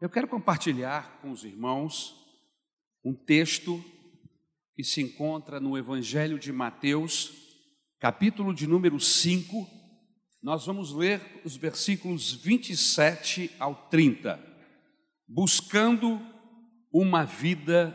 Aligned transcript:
Eu 0.00 0.08
quero 0.08 0.28
compartilhar 0.28 1.18
com 1.20 1.32
os 1.32 1.42
irmãos 1.42 2.14
um 3.04 3.12
texto 3.12 3.84
que 4.76 4.84
se 4.84 5.02
encontra 5.02 5.58
no 5.58 5.76
Evangelho 5.76 6.38
de 6.38 6.52
Mateus, 6.52 7.32
capítulo 7.98 8.54
de 8.54 8.64
número 8.64 9.00
5. 9.00 9.66
Nós 10.40 10.64
vamos 10.66 10.92
ler 10.92 11.20
os 11.44 11.56
versículos 11.56 12.32
27 12.32 13.50
ao 13.58 13.88
30. 13.88 14.38
Buscando 15.26 16.24
uma 16.92 17.24
vida 17.24 17.92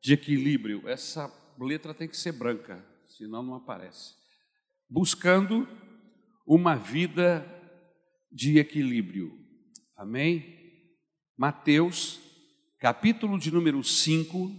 de 0.00 0.12
equilíbrio. 0.12 0.88
Essa 0.88 1.28
letra 1.58 1.92
tem 1.92 2.06
que 2.06 2.16
ser 2.16 2.30
branca, 2.30 2.86
senão 3.08 3.42
não 3.42 3.56
aparece. 3.56 4.14
Buscando 4.88 5.66
uma 6.46 6.76
vida 6.76 7.44
de 8.30 8.56
equilíbrio. 8.60 9.36
Amém? 9.96 10.53
Mateus, 11.36 12.20
capítulo 12.78 13.40
de 13.40 13.50
número 13.50 13.82
5, 13.82 14.52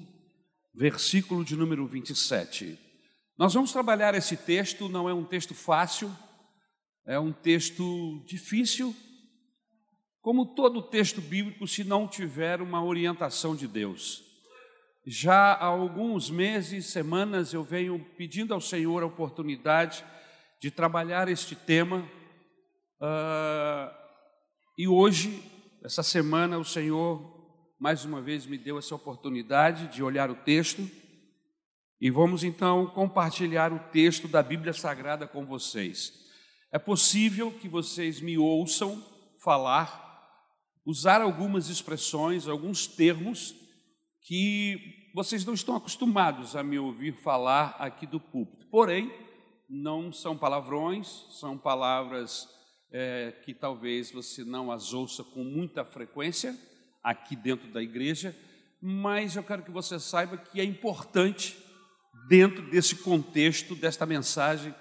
versículo 0.73 1.45
de 1.45 1.55
número 1.55 1.87
27. 1.87 2.77
Nós 3.37 3.53
vamos 3.53 3.71
trabalhar 3.71 4.13
esse 4.13 4.35
texto, 4.35 4.89
não 4.89 5.07
é 5.07 5.13
um 5.13 5.23
texto 5.23 5.53
fácil, 5.53 6.13
é 7.05 7.17
um 7.17 7.31
texto 7.31 8.21
difícil, 8.27 8.93
como 10.21 10.53
todo 10.53 10.81
texto 10.81 11.21
bíblico, 11.21 11.65
se 11.65 11.85
não 11.85 12.09
tiver 12.09 12.61
uma 12.61 12.83
orientação 12.83 13.55
de 13.55 13.69
Deus. 13.69 14.21
Já 15.07 15.53
há 15.53 15.65
alguns 15.67 16.29
meses, 16.29 16.87
semanas, 16.87 17.53
eu 17.53 17.63
venho 17.63 18.05
pedindo 18.17 18.53
ao 18.53 18.59
Senhor 18.59 19.01
a 19.01 19.05
oportunidade 19.05 20.03
de 20.59 20.69
trabalhar 20.69 21.29
este 21.29 21.55
tema, 21.55 21.99
uh, 22.99 23.95
e 24.77 24.89
hoje 24.89 25.54
essa 25.85 26.01
semana 26.01 26.57
o 26.57 26.65
Senhor 26.65 27.31
mais 27.79 28.03
uma 28.05 28.19
vez 28.19 28.47
me 28.47 28.57
deu 28.57 28.79
essa 28.79 28.95
oportunidade 28.95 29.85
de 29.93 30.01
olhar 30.01 30.31
o 30.31 30.35
texto 30.35 30.89
e 32.01 32.09
vamos 32.09 32.43
então 32.43 32.87
compartilhar 32.87 33.71
o 33.71 33.77
texto 33.91 34.27
da 34.27 34.41
Bíblia 34.41 34.73
Sagrada 34.73 35.27
com 35.27 35.45
vocês. 35.45 36.11
É 36.71 36.79
possível 36.79 37.51
que 37.51 37.69
vocês 37.69 38.19
me 38.19 38.35
ouçam 38.35 38.99
falar, 39.43 40.27
usar 40.83 41.21
algumas 41.21 41.69
expressões, 41.69 42.47
alguns 42.47 42.87
termos 42.87 43.53
que 44.21 45.11
vocês 45.13 45.45
não 45.45 45.53
estão 45.53 45.75
acostumados 45.75 46.55
a 46.55 46.63
me 46.63 46.79
ouvir 46.79 47.13
falar 47.13 47.75
aqui 47.77 48.07
do 48.07 48.19
púlpito. 48.19 48.65
Porém, 48.71 49.13
não 49.69 50.11
são 50.11 50.35
palavrões, 50.35 51.27
são 51.29 51.55
palavras 51.59 52.49
é, 52.91 53.31
que 53.43 53.53
talvez 53.53 54.11
você 54.11 54.43
não 54.43 54.71
as 54.71 54.93
ouça 54.93 55.23
com 55.23 55.43
muita 55.43 55.83
frequência 55.83 56.57
aqui 57.03 57.35
dentro 57.35 57.67
da 57.71 57.81
igreja, 57.81 58.35
mas 58.81 59.35
eu 59.35 59.43
quero 59.43 59.63
que 59.63 59.71
você 59.71 59.99
saiba 59.99 60.37
que 60.37 60.59
é 60.59 60.63
importante, 60.63 61.57
dentro 62.27 62.69
desse 62.69 62.95
contexto, 62.95 63.75
desta 63.75 64.05
mensagem 64.05 64.73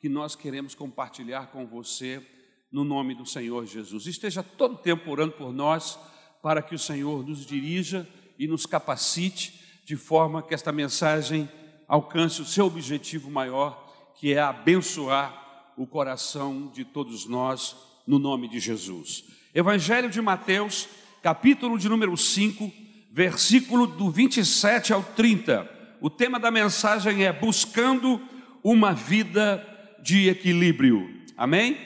que 0.00 0.08
nós 0.08 0.34
queremos 0.34 0.74
compartilhar 0.74 1.48
com 1.48 1.66
você, 1.66 2.26
no 2.70 2.84
nome 2.84 3.14
do 3.14 3.26
Senhor 3.26 3.66
Jesus. 3.66 4.06
Esteja 4.06 4.42
todo 4.42 4.78
tempo 4.78 5.10
orando 5.10 5.32
por 5.32 5.52
nós, 5.52 5.98
para 6.42 6.62
que 6.62 6.74
o 6.74 6.78
Senhor 6.78 7.26
nos 7.26 7.44
dirija 7.44 8.08
e 8.38 8.46
nos 8.46 8.64
capacite, 8.64 9.82
de 9.84 9.96
forma 9.96 10.42
que 10.42 10.54
esta 10.54 10.72
mensagem 10.72 11.50
alcance 11.88 12.40
o 12.40 12.46
seu 12.46 12.66
objetivo 12.66 13.30
maior, 13.30 14.12
que 14.18 14.32
é 14.32 14.38
abençoar 14.38 15.39
o 15.80 15.86
coração 15.86 16.70
de 16.74 16.84
todos 16.84 17.24
nós, 17.24 17.74
no 18.06 18.18
nome 18.18 18.46
de 18.48 18.60
Jesus. 18.60 19.24
Evangelho 19.54 20.10
de 20.10 20.20
Mateus, 20.20 20.86
capítulo 21.22 21.78
de 21.78 21.88
número 21.88 22.14
5, 22.18 22.70
versículo 23.10 23.86
do 23.86 24.10
27 24.10 24.92
ao 24.92 25.02
30. 25.02 25.66
O 25.98 26.10
tema 26.10 26.38
da 26.38 26.50
mensagem 26.50 27.24
é 27.24 27.32
Buscando 27.32 28.20
uma 28.62 28.92
vida 28.92 29.66
de 30.02 30.28
equilíbrio. 30.28 31.08
Amém? 31.34 31.78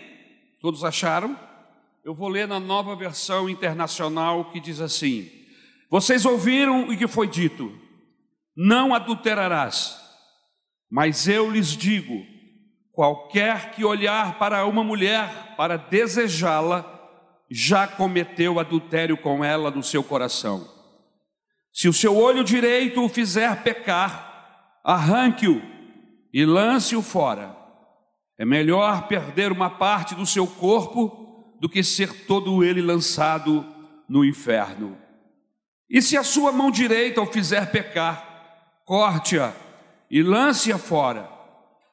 Todos 0.60 0.82
acharam? 0.82 1.38
Eu 2.04 2.16
vou 2.16 2.26
ler 2.26 2.48
na 2.48 2.58
nova 2.58 2.96
versão 2.96 3.48
internacional 3.48 4.50
que 4.50 4.58
diz 4.58 4.80
assim: 4.80 5.30
Vocês 5.88 6.26
ouviram 6.26 6.88
o 6.88 6.98
que 6.98 7.06
foi 7.06 7.28
dito: 7.28 7.72
Não 8.56 8.92
adulterarás. 8.92 9.96
Mas 10.90 11.28
eu 11.28 11.48
lhes 11.48 11.76
digo: 11.76 12.33
Qualquer 12.94 13.72
que 13.72 13.84
olhar 13.84 14.38
para 14.38 14.64
uma 14.66 14.84
mulher 14.84 15.54
para 15.56 15.76
desejá-la, 15.76 16.90
já 17.50 17.86
cometeu 17.86 18.58
adultério 18.58 19.16
com 19.16 19.44
ela 19.44 19.70
no 19.70 19.82
seu 19.82 20.02
coração. 20.02 20.68
Se 21.72 21.88
o 21.88 21.92
seu 21.92 22.16
olho 22.16 22.44
direito 22.44 23.04
o 23.04 23.08
fizer 23.08 23.62
pecar, 23.62 24.78
arranque-o 24.84 25.60
e 26.32 26.44
lance-o 26.44 27.02
fora. 27.02 27.56
É 28.38 28.44
melhor 28.44 29.08
perder 29.08 29.50
uma 29.50 29.70
parte 29.70 30.14
do 30.14 30.24
seu 30.24 30.46
corpo 30.46 31.56
do 31.60 31.68
que 31.68 31.82
ser 31.82 32.26
todo 32.26 32.62
ele 32.62 32.80
lançado 32.80 33.64
no 34.08 34.24
inferno. 34.24 34.96
E 35.90 36.00
se 36.00 36.16
a 36.16 36.22
sua 36.22 36.52
mão 36.52 36.70
direita 36.70 37.20
o 37.20 37.26
fizer 37.26 37.70
pecar, 37.70 38.82
corte-a 38.84 39.52
e 40.10 40.22
lance-a 40.22 40.78
fora. 40.78 41.33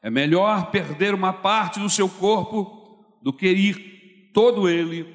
É 0.01 0.09
melhor 0.09 0.71
perder 0.71 1.13
uma 1.13 1.31
parte 1.31 1.79
do 1.79 1.89
seu 1.89 2.09
corpo 2.09 3.05
do 3.21 3.31
que 3.31 3.47
ir 3.47 4.31
todo 4.33 4.67
ele 4.67 5.05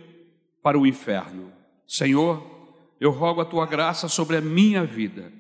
para 0.63 0.79
o 0.79 0.87
inferno. 0.87 1.53
Senhor, 1.87 2.45
eu 3.01 3.11
rogo 3.11 3.41
a 3.41 3.45
tua 3.45 3.67
graça 3.67 4.09
sobre 4.09 4.37
a 4.37 4.41
minha 4.41 4.85
vida. 4.85 5.33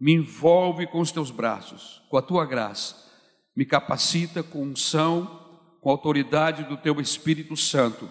Me 0.00 0.12
envolve 0.12 0.86
com 0.86 1.00
os 1.00 1.12
teus 1.12 1.30
braços, 1.30 2.02
com 2.08 2.16
a 2.16 2.22
tua 2.22 2.44
graça. 2.44 2.96
Me 3.54 3.64
capacita 3.64 4.42
com 4.42 4.62
unção, 4.62 5.40
com 5.80 5.90
a 5.90 5.92
autoridade 5.92 6.64
do 6.64 6.76
teu 6.76 7.00
Espírito 7.00 7.56
Santo. 7.56 8.08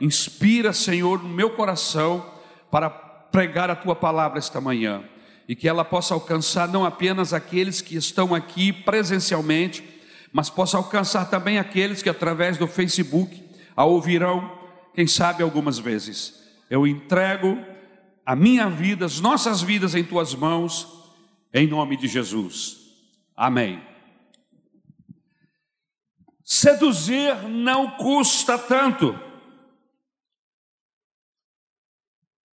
Inspira, 0.00 0.72
Senhor, 0.72 1.22
no 1.22 1.28
meu 1.28 1.50
coração 1.50 2.24
para 2.70 2.90
pregar 2.90 3.70
a 3.70 3.76
tua 3.76 3.96
palavra 3.96 4.38
esta 4.38 4.60
manhã 4.60 5.04
e 5.48 5.56
que 5.56 5.68
ela 5.68 5.84
possa 5.84 6.14
alcançar 6.14 6.68
não 6.68 6.84
apenas 6.84 7.32
aqueles 7.32 7.80
que 7.80 7.96
estão 7.96 8.34
aqui 8.34 8.72
presencialmente, 8.72 9.82
mas 10.32 10.48
possa 10.48 10.78
alcançar 10.78 11.28
também 11.28 11.58
aqueles 11.58 12.02
que 12.02 12.08
através 12.08 12.56
do 12.56 12.66
Facebook 12.66 13.42
a 13.76 13.84
ouvirão, 13.84 14.58
quem 14.94 15.06
sabe 15.06 15.42
algumas 15.42 15.78
vezes. 15.78 16.42
Eu 16.70 16.86
entrego 16.86 17.58
a 18.24 18.34
minha 18.34 18.70
vida, 18.70 19.04
as 19.04 19.20
nossas 19.20 19.60
vidas 19.60 19.94
em 19.94 20.02
tuas 20.02 20.34
mãos, 20.34 20.88
em 21.52 21.66
nome 21.66 21.96
de 21.96 22.08
Jesus. 22.08 22.78
Amém. 23.36 23.82
Seduzir 26.42 27.48
não 27.48 27.90
custa 27.92 28.58
tanto. 28.58 29.18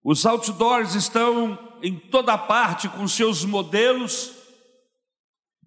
Os 0.02 0.24
outdoors 0.24 0.94
estão 0.94 1.76
em 1.82 1.96
toda 1.96 2.36
parte 2.36 2.88
com 2.88 3.06
seus 3.06 3.44
modelos 3.44 4.32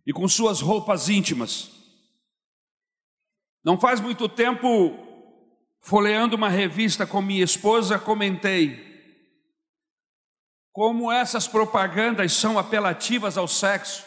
e 0.05 0.11
com 0.11 0.27
suas 0.27 0.59
roupas 0.59 1.09
íntimas. 1.09 1.80
Não 3.63 3.79
faz 3.79 3.99
muito 3.99 4.27
tempo, 4.27 4.97
folheando 5.79 6.35
uma 6.35 6.49
revista 6.49 7.05
com 7.05 7.21
minha 7.21 7.43
esposa, 7.43 7.99
comentei 7.99 8.89
como 10.71 11.11
essas 11.11 11.47
propagandas 11.47 12.33
são 12.33 12.57
apelativas 12.57 13.37
ao 13.37 13.47
sexo. 13.47 14.05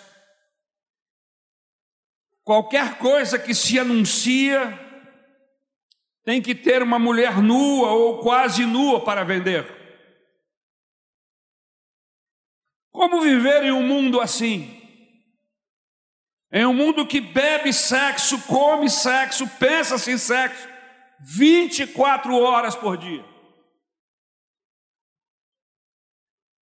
Qualquer 2.43 2.99
coisa 2.99 3.39
que 3.39 3.55
se 3.55 3.79
anuncia 3.79 4.81
tem 6.25 6.41
que 6.41 6.55
ter 6.55 6.83
uma 6.83 6.99
mulher 6.99 7.43
nua 7.43 7.93
ou 7.93 8.19
quase 8.19 8.65
nua 8.65 9.05
para 9.05 9.25
vender. 9.25 9.67
Como 12.91 13.21
viver 13.21 13.65
em 13.65 13.73
um 13.73 13.87
mundo 13.87 14.21
assim? 14.21 14.84
Em 16.57 16.65
um 16.65 16.73
mundo 16.73 17.05
que 17.05 17.21
bebe 17.21 17.73
sexo, 17.73 18.41
come 18.43 18.89
sexo, 18.89 19.45
pensa-se 19.59 20.13
em 20.13 20.17
sexo, 20.17 20.69
24 21.19 22.33
horas 22.39 22.77
por 22.77 22.97
dia. 22.97 23.25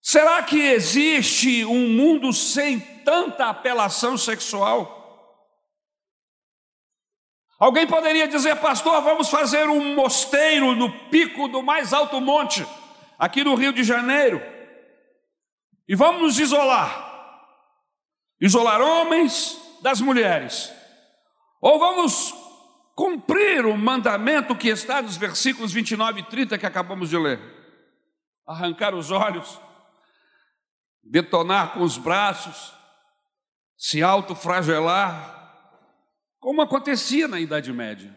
Será 0.00 0.42
que 0.44 0.58
existe 0.58 1.62
um 1.66 1.90
mundo 1.90 2.32
sem 2.32 2.80
tanta 3.04 3.50
apelação 3.50 4.16
sexual? 4.16 4.98
Alguém 7.58 7.86
poderia 7.86 8.26
dizer, 8.26 8.56
pastor, 8.56 9.02
vamos 9.02 9.28
fazer 9.28 9.68
um 9.68 9.94
mosteiro 9.94 10.74
no 10.74 10.90
pico 11.10 11.48
do 11.48 11.62
mais 11.62 11.92
alto 11.92 12.18
monte, 12.18 12.66
aqui 13.18 13.44
no 13.44 13.54
Rio 13.54 13.74
de 13.74 13.84
Janeiro, 13.84 14.40
e 15.86 15.94
vamos 15.94 16.22
nos 16.22 16.38
isolar. 16.38 17.10
Isolar 18.40 18.80
homens, 18.80 19.61
das 19.82 20.00
mulheres. 20.00 20.72
Ou 21.60 21.78
vamos 21.78 22.32
cumprir 22.94 23.66
o 23.66 23.76
mandamento 23.76 24.56
que 24.56 24.68
está 24.68 25.02
nos 25.02 25.16
versículos 25.16 25.72
29 25.72 26.20
e 26.20 26.24
30 26.24 26.58
que 26.58 26.66
acabamos 26.66 27.10
de 27.10 27.18
ler. 27.18 27.40
arrancar 28.46 28.94
os 28.94 29.10
olhos, 29.10 29.60
detonar 31.02 31.72
com 31.72 31.80
os 31.80 31.96
braços, 31.96 32.74
se 33.76 34.02
autofragelar, 34.02 35.40
como 36.38 36.60
acontecia 36.60 37.28
na 37.28 37.40
Idade 37.40 37.72
Média. 37.72 38.14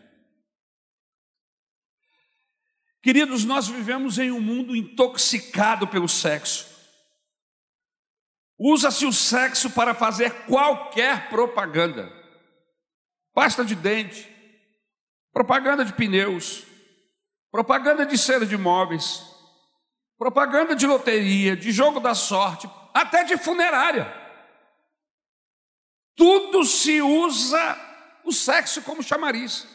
Queridos, 3.01 3.45
nós 3.45 3.67
vivemos 3.67 4.17
em 4.17 4.31
um 4.31 4.41
mundo 4.41 4.75
intoxicado 4.75 5.87
pelo 5.87 6.09
sexo. 6.09 6.74
Usa-se 8.57 9.05
o 9.05 9.11
sexo 9.11 9.69
para 9.71 9.93
fazer 9.93 10.45
qualquer 10.45 11.29
propaganda. 11.29 12.09
Pasta 13.33 13.65
de 13.65 13.75
dente, 13.75 14.29
propaganda 15.33 15.83
de 15.83 15.91
pneus, 15.93 16.63
propaganda 17.51 18.05
de 18.05 18.17
cera 18.17 18.45
de 18.45 18.57
móveis, 18.57 19.21
propaganda 20.17 20.73
de 20.73 20.87
loteria, 20.87 21.55
de 21.55 21.71
jogo 21.71 21.99
da 21.99 22.15
sorte, 22.15 22.69
até 22.93 23.25
de 23.25 23.37
funerária. 23.37 24.09
Tudo 26.15 26.63
se 26.63 27.01
usa 27.01 27.77
o 28.23 28.31
sexo 28.31 28.81
como 28.83 29.03
chamariz. 29.03 29.67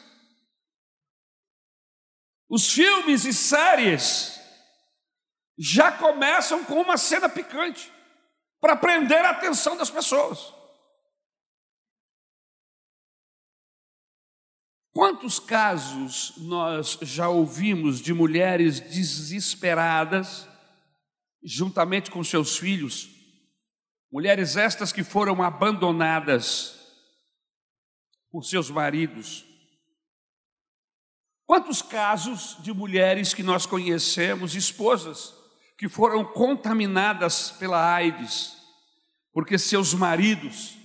Os 2.49 2.73
filmes 2.73 3.27
e 3.27 3.35
séries 3.35 4.41
já 5.59 5.93
começam 5.93 6.65
com 6.65 6.81
uma 6.81 6.97
cena 6.97 7.29
picante 7.29 7.93
para 8.61 8.77
prender 8.77 9.25
a 9.25 9.31
atenção 9.31 9.77
das 9.77 9.91
pessoas. 9.91 10.53
Quantos 14.93 15.39
casos 15.39 16.35
nós 16.39 16.99
já 17.03 17.29
ouvimos 17.29 18.01
de 18.01 18.13
mulheres 18.13 18.81
desesperadas, 18.81 20.49
juntamente 21.43 22.11
com 22.11 22.23
seus 22.23 22.59
filhos, 22.59 23.09
mulheres 24.13 24.57
estas 24.57 24.93
que 24.93 25.05
foram 25.05 25.43
abandonadas 25.43 26.79
por 28.31 28.45
seus 28.45 28.69
maridos, 28.69 29.47
Quantos 31.51 31.83
casos 31.83 32.57
de 32.61 32.73
mulheres 32.73 33.35
que 33.35 33.43
nós 33.43 33.67
conhecemos, 33.67 34.55
esposas, 34.55 35.35
que 35.81 35.89
foram 35.89 36.23
contaminadas 36.23 37.53
pela 37.53 37.95
AIDS, 37.95 38.55
porque 39.33 39.59
seus 39.59 39.95
maridos, 39.95 40.77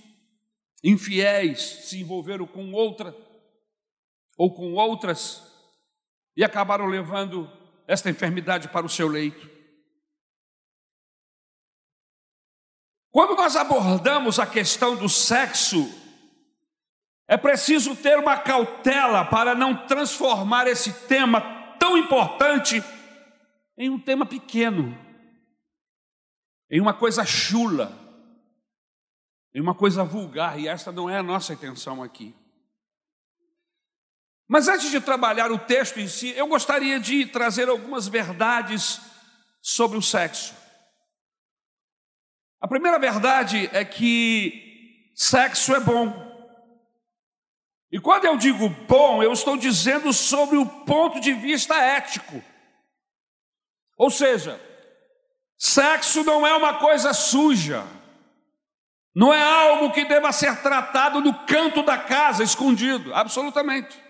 infiéis, 0.82 1.60
se 1.60 2.00
envolveram 2.00 2.46
com 2.46 2.72
outra 2.72 3.14
ou 4.38 4.54
com 4.54 4.72
outras 4.72 5.42
e 6.34 6.42
acabaram 6.42 6.86
levando 6.86 7.46
esta 7.86 8.08
enfermidade 8.08 8.68
para 8.68 8.86
o 8.86 8.88
seu 8.88 9.06
leito. 9.06 9.46
Quando 13.10 13.36
nós 13.36 13.54
abordamos 13.54 14.38
a 14.38 14.46
questão 14.46 14.96
do 14.96 15.10
sexo 15.10 15.92
é 17.28 17.36
preciso 17.36 17.94
ter 17.94 18.18
uma 18.18 18.38
cautela 18.38 19.26
para 19.26 19.54
não 19.54 19.86
transformar 19.86 20.66
esse 20.66 20.90
tema 21.06 21.42
tão 21.78 21.98
importante 21.98 22.82
em 23.76 23.90
um 23.90 23.98
tema 23.98 24.24
pequeno, 24.24 24.96
em 26.70 26.80
uma 26.80 26.94
coisa 26.94 27.24
chula, 27.24 27.92
em 29.54 29.60
uma 29.60 29.74
coisa 29.74 30.04
vulgar, 30.04 30.58
e 30.58 30.68
esta 30.68 30.90
não 30.90 31.08
é 31.08 31.18
a 31.18 31.22
nossa 31.22 31.52
intenção 31.52 32.02
aqui. 32.02 32.34
Mas 34.48 34.68
antes 34.68 34.90
de 34.90 35.00
trabalhar 35.00 35.50
o 35.50 35.58
texto 35.58 35.98
em 35.98 36.06
si, 36.06 36.30
eu 36.30 36.46
gostaria 36.46 37.00
de 37.00 37.26
trazer 37.26 37.68
algumas 37.68 38.06
verdades 38.06 39.00
sobre 39.60 39.98
o 39.98 40.02
sexo. 40.02 40.54
A 42.60 42.68
primeira 42.68 42.98
verdade 42.98 43.68
é 43.72 43.84
que 43.84 45.10
sexo 45.14 45.74
é 45.74 45.80
bom. 45.80 46.24
E 47.90 48.00
quando 48.00 48.24
eu 48.24 48.36
digo 48.36 48.68
bom, 48.68 49.22
eu 49.22 49.32
estou 49.32 49.56
dizendo 49.56 50.12
sobre 50.12 50.56
o 50.56 50.66
ponto 50.66 51.20
de 51.20 51.32
vista 51.32 51.74
ético. 51.76 52.42
Ou 53.96 54.10
seja, 54.10 54.60
sexo 55.56 56.22
não 56.22 56.46
é 56.46 56.54
uma 56.54 56.74
coisa 56.74 57.14
suja, 57.14 57.84
não 59.14 59.32
é 59.32 59.42
algo 59.42 59.92
que 59.92 60.04
deva 60.04 60.30
ser 60.32 60.60
tratado 60.60 61.20
no 61.20 61.32
canto 61.46 61.82
da 61.82 61.96
casa, 61.96 62.44
escondido, 62.44 63.14
absolutamente. 63.14 64.04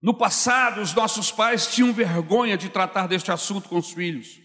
No 0.00 0.14
passado, 0.14 0.80
os 0.80 0.94
nossos 0.94 1.32
pais 1.32 1.66
tinham 1.66 1.92
vergonha 1.92 2.56
de 2.56 2.68
tratar 2.68 3.08
deste 3.08 3.32
assunto 3.32 3.68
com 3.68 3.76
os 3.76 3.90
filhos. 3.90 4.40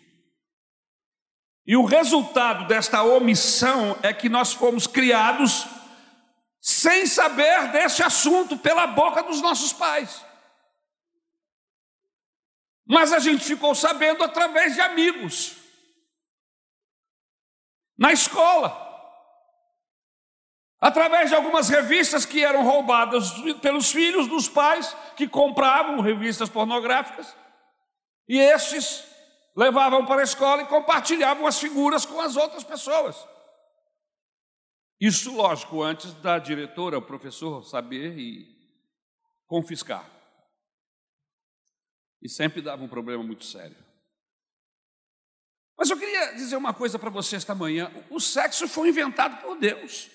E 1.66 1.78
o 1.78 1.86
resultado 1.86 2.68
desta 2.68 3.04
omissão 3.04 3.98
é 4.02 4.12
que 4.12 4.28
nós 4.28 4.52
fomos 4.54 4.88
criados 4.88 5.68
sem 6.60 7.06
saber 7.06 7.72
desse 7.72 8.02
assunto 8.02 8.58
pela 8.58 8.88
boca 8.88 9.22
dos 9.22 9.42
nossos 9.42 9.72
pais. 9.72 10.26
Mas 12.86 13.14
a 13.14 13.20
gente 13.20 13.44
ficou 13.44 13.74
sabendo 13.74 14.24
através 14.24 14.76
de 14.76 14.82
amigos, 14.82 15.56
na 17.98 18.12
escola, 18.12 18.82
através 20.80 21.30
de 21.30 21.36
algumas 21.36 21.70
revistas 21.70 22.26
que 22.26 22.44
eram 22.44 22.64
roubadas 22.64 23.32
pelos 23.62 23.92
filhos 23.92 24.28
dos 24.28 24.50
pais 24.50 24.94
que 25.16 25.28
compravam 25.28 26.02
revistas 26.02 26.50
pornográficas, 26.50 27.36
e 28.28 28.38
esses 28.38 29.06
levavam 29.56 30.06
para 30.06 30.22
a 30.22 30.26
escola 30.26 30.64
e 30.64 30.68
compartilhavam 30.68 31.48
as 31.48 31.60
figuras 31.60 32.06
com 32.06 32.20
as 32.20 32.36
outras 32.36 32.64
pessoas. 32.64 33.16
Isso, 35.00 35.36
lógico, 35.36 35.82
antes 35.82 36.14
da 36.16 36.40
diretora, 36.40 36.98
o 36.98 37.02
professor, 37.02 37.64
saber 37.64 38.18
e 38.18 38.48
confiscar. 39.48 40.10
E 42.24 42.30
sempre 42.30 42.62
dava 42.62 42.82
um 42.82 42.88
problema 42.88 43.22
muito 43.22 43.44
sério. 43.44 43.76
Mas 45.78 45.90
eu 45.90 46.00
queria 46.00 46.34
dizer 46.36 46.56
uma 46.56 46.74
coisa 46.74 46.98
para 46.98 47.10
você 47.10 47.36
esta 47.36 47.54
manhã: 47.54 47.92
o 48.10 48.18
sexo 48.18 48.66
foi 48.66 48.88
inventado 48.88 49.42
por 49.42 49.60
Deus. 49.60 50.10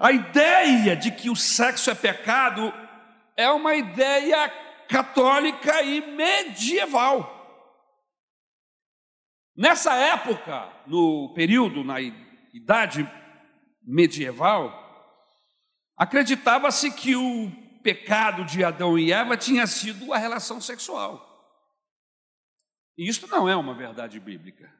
A 0.00 0.10
ideia 0.10 0.96
de 0.96 1.12
que 1.12 1.30
o 1.30 1.36
sexo 1.36 1.90
é 1.90 1.94
pecado 1.94 2.72
é 3.36 3.48
uma 3.48 3.76
ideia 3.76 4.48
católica 4.88 5.80
e 5.82 6.00
medieval. 6.16 7.36
Nessa 9.56 9.94
época, 9.94 10.72
no 10.86 11.32
período, 11.34 11.84
na 11.84 12.00
idade 12.00 13.08
medieval, 13.82 14.72
acreditava-se 15.96 16.90
que 16.90 17.14
o 17.14 17.67
pecado 17.78 18.44
de 18.44 18.64
Adão 18.64 18.98
e 18.98 19.12
Eva 19.12 19.36
tinha 19.36 19.66
sido 19.66 20.12
a 20.12 20.18
relação 20.18 20.60
sexual. 20.60 21.28
E 22.96 23.08
isto 23.08 23.26
não 23.28 23.48
é 23.48 23.54
uma 23.54 23.74
verdade 23.74 24.18
bíblica. 24.18 24.72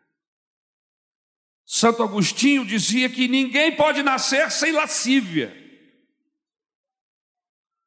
Santo 1.65 2.03
Agostinho 2.03 2.65
dizia 2.65 3.09
que 3.09 3.29
ninguém 3.29 3.77
pode 3.77 4.03
nascer 4.03 4.51
sem 4.51 4.73
lascívia, 4.73 5.55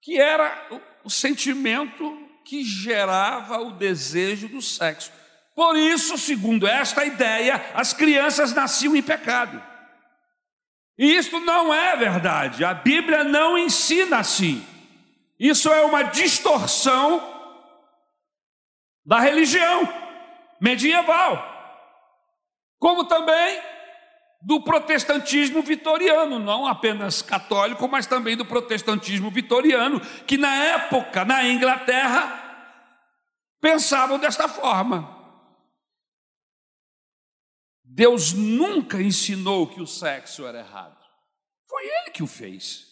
que 0.01 0.19
era 0.19 0.69
o 1.03 1.09
sentimento 1.09 2.29
que 2.45 2.63
gerava 2.63 3.59
o 3.59 3.71
desejo 3.71 4.47
do 4.47 4.61
sexo. 4.61 5.11
Por 5.55 5.75
isso, 5.75 6.17
segundo 6.17 6.67
esta 6.67 7.03
ideia, 7.03 7.55
as 7.73 7.93
crianças 7.93 8.53
nasciam 8.53 8.95
em 8.95 9.01
pecado. 9.01 9.61
E 10.97 11.15
isto 11.15 11.39
não 11.39 11.73
é 11.73 11.95
verdade, 11.97 12.63
a 12.63 12.73
Bíblia 12.73 13.23
não 13.23 13.57
ensina 13.57 14.19
assim. 14.19 14.65
Isso 15.41 15.73
é 15.73 15.83
uma 15.83 16.03
distorção 16.03 17.19
da 19.03 19.19
religião 19.19 19.81
medieval, 20.61 21.43
como 22.77 23.05
também 23.05 23.59
do 24.43 24.61
protestantismo 24.61 25.63
vitoriano, 25.63 26.37
não 26.37 26.67
apenas 26.67 27.23
católico, 27.23 27.87
mas 27.87 28.05
também 28.05 28.37
do 28.37 28.45
protestantismo 28.45 29.31
vitoriano, 29.31 29.99
que 30.27 30.37
na 30.37 30.53
época, 30.63 31.25
na 31.25 31.43
Inglaterra, 31.43 32.37
pensavam 33.59 34.19
desta 34.19 34.47
forma. 34.47 35.09
Deus 37.83 38.31
nunca 38.31 39.01
ensinou 39.01 39.65
que 39.65 39.81
o 39.81 39.87
sexo 39.87 40.45
era 40.45 40.59
errado. 40.59 41.03
Foi 41.67 41.83
Ele 41.83 42.11
que 42.11 42.21
o 42.21 42.27
fez. 42.27 42.90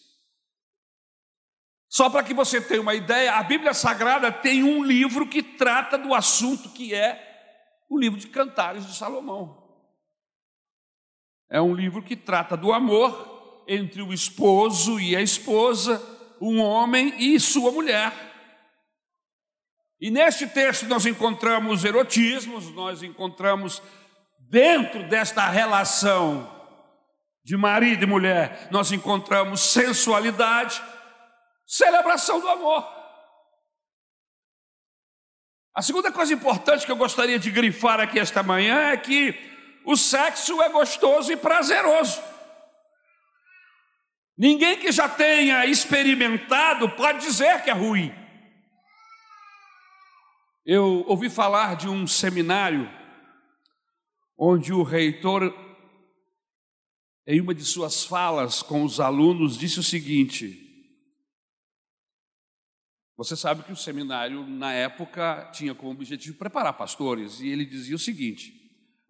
Só 1.90 2.08
para 2.08 2.22
que 2.22 2.32
você 2.32 2.60
tenha 2.60 2.80
uma 2.80 2.94
ideia, 2.94 3.34
a 3.34 3.42
Bíblia 3.42 3.74
Sagrada 3.74 4.30
tem 4.30 4.62
um 4.62 4.84
livro 4.84 5.26
que 5.26 5.42
trata 5.42 5.98
do 5.98 6.14
assunto 6.14 6.68
que 6.68 6.94
é 6.94 7.26
o 7.90 7.98
livro 7.98 8.16
de 8.16 8.28
Cantares 8.28 8.86
de 8.86 8.94
Salomão. 8.94 9.60
É 11.50 11.60
um 11.60 11.74
livro 11.74 12.00
que 12.00 12.14
trata 12.14 12.56
do 12.56 12.72
amor 12.72 13.64
entre 13.66 14.02
o 14.02 14.12
esposo 14.12 15.00
e 15.00 15.16
a 15.16 15.20
esposa, 15.20 16.00
um 16.40 16.60
homem 16.60 17.12
e 17.18 17.40
sua 17.40 17.72
mulher. 17.72 18.12
E 20.00 20.12
neste 20.12 20.46
texto 20.46 20.86
nós 20.86 21.04
encontramos 21.06 21.84
erotismos, 21.84 22.72
nós 22.72 23.02
encontramos 23.02 23.82
dentro 24.38 25.08
desta 25.08 25.48
relação 25.48 26.48
de 27.42 27.56
marido 27.56 28.04
e 28.04 28.06
mulher, 28.06 28.68
nós 28.70 28.92
encontramos 28.92 29.60
sensualidade, 29.60 30.80
celebração 31.70 32.40
do 32.40 32.48
amor. 32.48 32.84
A 35.72 35.80
segunda 35.80 36.10
coisa 36.10 36.34
importante 36.34 36.84
que 36.84 36.90
eu 36.90 36.96
gostaria 36.96 37.38
de 37.38 37.48
grifar 37.48 38.00
aqui 38.00 38.18
esta 38.18 38.42
manhã 38.42 38.90
é 38.90 38.96
que 38.96 39.38
o 39.84 39.96
sexo 39.96 40.60
é 40.60 40.68
gostoso 40.68 41.32
e 41.32 41.36
prazeroso. 41.36 42.20
Ninguém 44.36 44.80
que 44.80 44.90
já 44.90 45.08
tenha 45.08 45.64
experimentado 45.64 46.90
pode 46.96 47.20
dizer 47.20 47.62
que 47.62 47.70
é 47.70 47.72
ruim. 47.72 48.12
Eu 50.66 51.04
ouvi 51.06 51.30
falar 51.30 51.76
de 51.76 51.88
um 51.88 52.04
seminário 52.04 52.90
onde 54.36 54.72
o 54.72 54.82
reitor, 54.82 55.54
em 57.28 57.40
uma 57.40 57.54
de 57.54 57.64
suas 57.64 58.04
falas 58.04 58.60
com 58.60 58.82
os 58.82 58.98
alunos, 58.98 59.56
disse 59.56 59.78
o 59.78 59.84
seguinte: 59.84 60.69
você 63.20 63.36
sabe 63.36 63.62
que 63.62 63.70
o 63.70 63.76
seminário, 63.76 64.46
na 64.46 64.72
época, 64.72 65.50
tinha 65.52 65.74
como 65.74 65.90
objetivo 65.90 66.38
preparar 66.38 66.72
pastores, 66.72 67.38
e 67.40 67.48
ele 67.48 67.66
dizia 67.66 67.94
o 67.94 67.98
seguinte: 67.98 68.50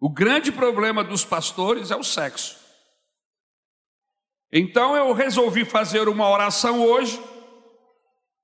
o 0.01 0.09
grande 0.09 0.51
problema 0.51 1.01
dos 1.01 1.23
pastores 1.23 1.91
é 1.91 1.95
o 1.95 2.03
sexo. 2.03 2.59
Então 4.51 4.97
eu 4.97 5.13
resolvi 5.13 5.63
fazer 5.63 6.09
uma 6.09 6.29
oração 6.29 6.81
hoje 6.81 7.17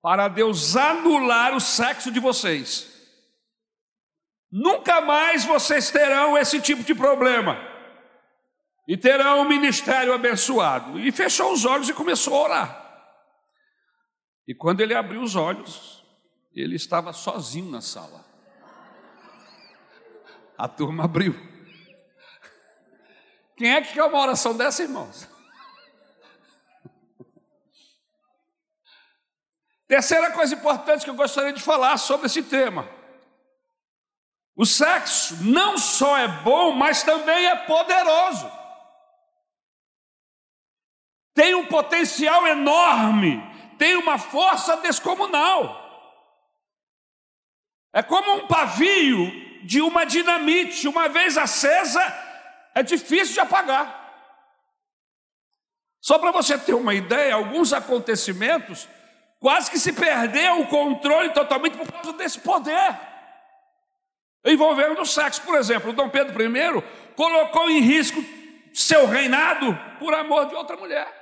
para 0.02 0.30
Deus 0.30 0.78
anular 0.78 1.54
o 1.54 1.60
sexo 1.60 2.14
de 2.14 2.22
vocês. 2.22 2.90
Nunca 4.50 5.02
mais 5.02 5.44
vocês 5.44 5.92
terão 5.92 6.38
esse 6.38 6.62
tipo 6.62 6.82
de 6.82 6.96
problema. 6.96 7.60
E 8.88 8.96
terão 8.96 9.42
um 9.42 9.50
ministério 9.50 10.14
abençoado. 10.14 10.98
E 10.98 11.12
fechou 11.12 11.52
os 11.52 11.66
olhos 11.66 11.90
e 11.90 11.94
começou 11.94 12.38
a 12.38 12.44
orar. 12.44 12.87
E 14.48 14.56
quando 14.56 14.80
ele 14.80 14.96
abriu 14.96 15.22
os 15.22 15.36
olhos, 15.36 16.06
ele 16.56 16.76
estava 16.76 17.12
sozinho 17.12 17.70
na 17.70 17.82
sala. 17.82 18.26
A 20.58 20.68
turma 20.68 21.04
abriu. 21.04 21.36
Quem 23.58 23.74
é 23.74 23.82
que 23.82 23.94
quer 23.94 24.04
uma 24.04 24.20
oração 24.20 24.56
dessa, 24.56 24.84
irmãos? 24.84 25.28
Terceira 29.88 30.32
coisa 30.32 30.56
importante 30.56 31.04
que 31.04 31.10
eu 31.10 31.16
gostaria 31.16 31.54
de 31.54 31.62
falar 31.62 31.98
sobre 31.98 32.28
esse 32.28 32.44
tema. 32.44 32.90
O 34.56 34.66
sexo 34.66 35.44
não 35.44 35.78
só 35.78 36.18
é 36.18 36.28
bom, 36.28 36.72
mas 36.72 37.04
também 37.04 37.46
é 37.46 37.56
poderoso. 37.56 38.52
Tem 41.34 41.54
um 41.54 41.68
potencial 41.68 42.48
enorme 42.48 43.57
tem 43.78 43.96
uma 43.96 44.18
força 44.18 44.78
descomunal. 44.78 45.86
É 47.94 48.04
como 48.04 48.34
um 48.36 48.48
pavio 48.48 49.32
de 49.64 49.82
uma 49.82 50.06
dinamite, 50.06 50.88
uma 50.88 51.10
vez 51.10 51.38
acesa, 51.38 52.02
é 52.76 52.84
difícil 52.84 53.34
de 53.34 53.40
apagar. 53.40 54.06
Só 56.02 56.20
para 56.20 56.32
você 56.32 56.58
ter 56.58 56.74
uma 56.74 56.94
ideia, 56.94 57.36
alguns 57.36 57.74
acontecimentos 57.74 58.88
quase 59.40 59.70
que 59.70 59.80
se 59.80 59.94
perdeu 59.94 60.62
o 60.62 60.68
controle 60.68 61.30
totalmente 61.30 61.78
por 61.78 61.92
causa 61.92 62.14
desse 62.14 62.40
poder 62.40 63.08
envolvendo 64.48 65.02
o 65.02 65.06
sexo. 65.06 65.42
Por 65.42 65.56
exemplo, 65.56 65.94
Dom 65.94 66.10
Pedro 66.10 66.42
I 66.42 66.84
colocou 67.16 67.70
em 67.70 67.82
risco 67.82 68.24
seu 68.74 69.08
reinado 69.08 69.78
por 70.00 70.14
amor 70.14 70.48
de 70.48 70.56
outra 70.56 70.78
mulher. 70.78 71.17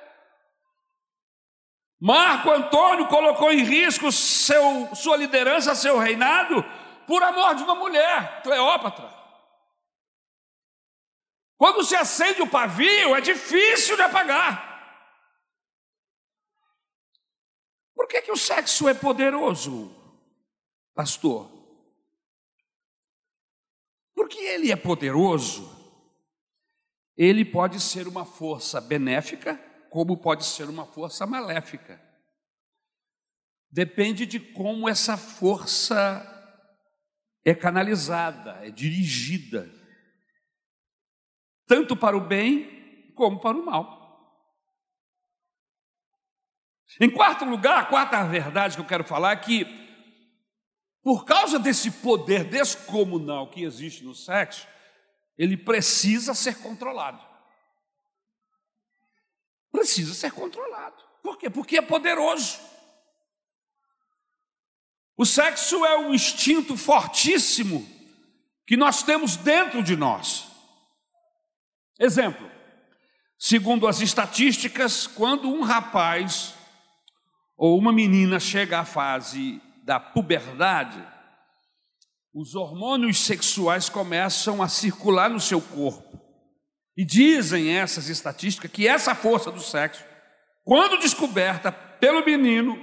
Marco 2.06 2.52
Antônio 2.52 3.08
colocou 3.08 3.52
em 3.52 3.64
risco 3.64 4.12
seu, 4.12 4.96
sua 4.96 5.18
liderança, 5.18 5.74
seu 5.74 5.98
reinado, 5.98 6.64
por 7.08 7.24
amor 7.24 7.56
de 7.56 7.64
uma 7.64 7.74
mulher, 7.74 8.44
Cleópatra. 8.44 9.12
Quando 11.58 11.84
se 11.84 11.96
acende 11.96 12.44
o 12.44 12.48
pavio, 12.48 13.16
é 13.16 13.22
difícil 13.22 13.96
de 13.96 14.04
apagar. 14.04 15.02
Por 17.96 18.08
que, 18.08 18.22
que 18.22 18.32
o 18.32 18.38
sexo 18.38 18.88
é 18.88 18.94
poderoso, 18.94 19.92
pastor? 20.94 21.50
Porque 24.14 24.38
ele 24.38 24.72
é 24.72 24.76
poderoso, 24.76 25.76
ele 27.18 27.44
pode 27.44 27.80
ser 27.80 28.08
uma 28.08 28.26
força 28.26 28.80
benéfica 28.80 29.60
como 29.96 30.18
pode 30.18 30.44
ser 30.44 30.68
uma 30.68 30.86
força 30.86 31.26
maléfica. 31.26 32.04
Depende 33.72 34.26
de 34.26 34.42
como 34.42 34.90
essa 34.90 35.16
força 35.16 36.22
é 37.46 37.56
canalizada, 37.56 38.60
é 38.62 38.70
dirigida, 38.70 39.74
tanto 41.66 41.96
para 41.96 42.18
o 42.18 42.28
bem 42.28 43.10
como 43.16 43.40
para 43.40 43.56
o 43.56 43.66
mal. 43.66 44.44
Em 47.00 47.10
quarto 47.10 47.46
lugar, 47.46 47.82
a 47.82 47.86
quarta 47.86 48.22
verdade 48.26 48.76
que 48.76 48.82
eu 48.82 48.88
quero 48.88 49.06
falar 49.06 49.32
é 49.32 49.38
que, 49.38 49.66
por 51.02 51.24
causa 51.24 51.58
desse 51.58 51.90
poder 51.90 52.44
descomunal 52.44 53.50
que 53.50 53.64
existe 53.64 54.04
no 54.04 54.14
sexo, 54.14 54.68
ele 55.38 55.56
precisa 55.56 56.34
ser 56.34 56.62
controlado 56.62 57.35
precisa 59.86 60.16
ser 60.16 60.32
controlado. 60.32 60.96
Por 61.22 61.38
quê? 61.38 61.48
Porque 61.48 61.78
é 61.78 61.82
poderoso. 61.82 62.60
O 65.16 65.26
sexo 65.26 65.86
é 65.86 65.98
um 65.98 66.14
instinto 66.14 66.76
fortíssimo 66.76 67.88
que 68.66 68.76
nós 68.76 69.04
temos 69.04 69.38
dentro 69.38 69.84
de 69.84 69.96
nós. 69.96 70.48
Exemplo: 72.00 72.50
segundo 73.38 73.88
as 73.88 74.02
estatísticas, 74.02 75.06
quando 75.06 75.48
um 75.48 75.62
rapaz 75.62 76.56
ou 77.56 77.78
uma 77.78 77.94
menina 77.94 78.40
chega 78.40 78.80
à 78.80 78.86
fase 78.86 79.62
da 79.84 80.00
puberdade, 80.00 81.02
os 82.34 82.56
hormônios 82.56 83.20
sexuais 83.20 83.88
começam 83.88 84.64
a 84.64 84.68
circular 84.68 85.30
no 85.30 85.40
seu 85.40 85.62
corpo. 85.62 86.25
E 86.98 87.04
dizem 87.04 87.76
essas 87.78 88.08
estatísticas 88.08 88.72
que 88.72 88.88
essa 88.88 89.14
força 89.14 89.52
do 89.52 89.60
sexo, 89.60 90.04
quando 90.64 90.98
descoberta 90.98 91.72
pelo 91.72 92.26
menino, 92.26 92.78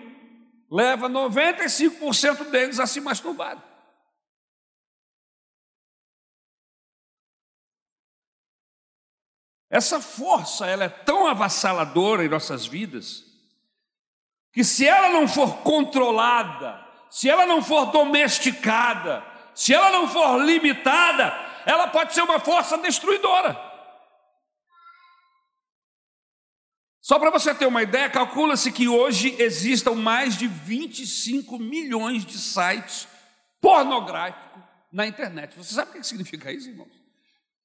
leva 0.71 1.09
95% 1.09 2.51
deles 2.51 2.79
a 2.79 2.87
se 2.87 3.01
masturbar. 3.01 3.63
Essa 9.71 10.03
força, 10.03 10.67
ela 10.67 10.85
é 10.85 10.89
tão 10.91 11.27
avassaladora 11.27 12.23
em 12.23 12.29
nossas 12.29 12.67
vidas, 12.67 13.25
que 14.53 14.63
se 14.63 14.87
ela 14.87 15.09
não 15.09 15.27
for 15.27 15.63
controlada, 15.63 16.79
se 17.11 17.31
ela 17.31 17.47
não 17.47 17.63
for 17.63 17.87
domesticada, 17.87 19.25
se 19.55 19.73
ela 19.73 19.91
não 19.91 20.07
for 20.07 20.39
limitada, 20.45 21.33
ela 21.65 21.89
pode 21.89 22.13
ser 22.13 22.21
uma 22.21 22.39
força 22.39 22.77
destruidora. 22.77 23.72
Só 27.03 27.19
para 27.19 27.31
você 27.31 27.53
ter 27.53 27.67
uma 27.67 27.83
ideia, 27.83 28.09
calcula-se 28.09 28.71
que 28.71 28.87
hoje 28.87 29.35
existam 29.43 29.95
mais 29.97 30.39
de 30.39 30.47
25 30.47 31.59
milhões 31.59 32.25
de 32.25 32.39
sites 32.39 33.09
pornográficos 33.61 34.63
na 34.93 35.05
internet. 35.05 35.57
Você 35.57 35.75
sabe 35.75 35.91
o 35.91 35.95
que 35.95 36.05
significa 36.05 36.53
isso, 36.53 36.69
irmãos? 36.69 36.93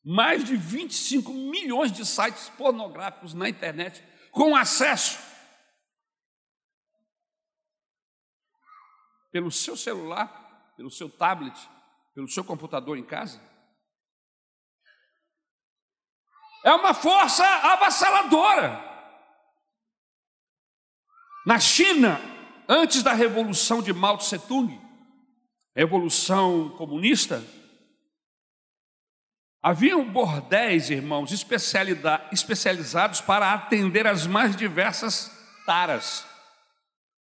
Mais 0.03 0.44
de 0.44 0.56
25 0.56 1.32
milhões 1.32 1.91
de 1.91 2.03
sites 2.03 2.50
pornográficos 2.50 3.36
na 3.36 3.48
internet 3.48 4.03
com 4.32 4.56
acesso 4.56 5.20
pelo 9.32 9.51
seu 9.51 9.77
celular, 9.77 10.74
pelo 10.75 10.89
seu 10.89 11.10
tablet, 11.10 11.56
pelo 12.15 12.27
seu 12.27 12.44
computador 12.44 12.98
em 12.98 13.03
casa. 13.03 13.39
É 16.63 16.74
uma 16.74 16.96
força 16.96 17.46
avassaladora. 17.46 18.87
Na 21.48 21.62
China, 21.62 22.20
antes 22.68 23.01
da 23.01 23.13
revolução 23.13 23.82
de 23.82 23.94
Mao 23.94 24.18
Tse 24.18 24.38
Tung, 24.38 24.77
revolução 25.74 26.72
comunista, 26.72 27.42
haviam 29.63 30.04
bordéis, 30.12 30.89
irmãos, 30.89 31.32
especializados 31.32 33.22
para 33.22 33.54
atender 33.54 34.06
as 34.06 34.27
mais 34.27 34.58
diversas 34.58 35.32
taras. 35.66 36.27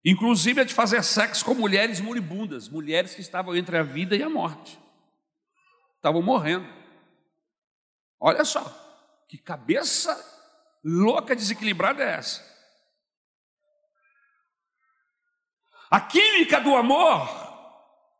inclusive 0.04 0.60
a 0.60 0.64
de 0.64 0.72
fazer 0.72 1.02
sexo 1.02 1.44
com 1.44 1.54
mulheres 1.54 2.00
moribundas, 2.00 2.68
mulheres 2.68 3.16
que 3.16 3.20
estavam 3.20 3.56
entre 3.56 3.76
a 3.76 3.82
vida 3.82 4.14
e 4.14 4.22
a 4.22 4.30
morte, 4.30 4.78
estavam 5.96 6.22
morrendo. 6.22 6.72
Olha 8.20 8.44
só, 8.44 8.62
que 9.28 9.36
cabeça 9.36 10.16
louca, 10.84 11.34
desequilibrada 11.34 12.04
é 12.04 12.12
essa? 12.12 12.51
A 15.92 16.00
química 16.00 16.58
do 16.58 16.74
amor 16.74 17.28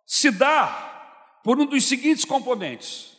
se 0.05 0.31
dá 0.31 1.41
por 1.43 1.59
um 1.59 1.65
dos 1.65 1.85
seguintes 1.85 2.23
componentes. 2.23 3.17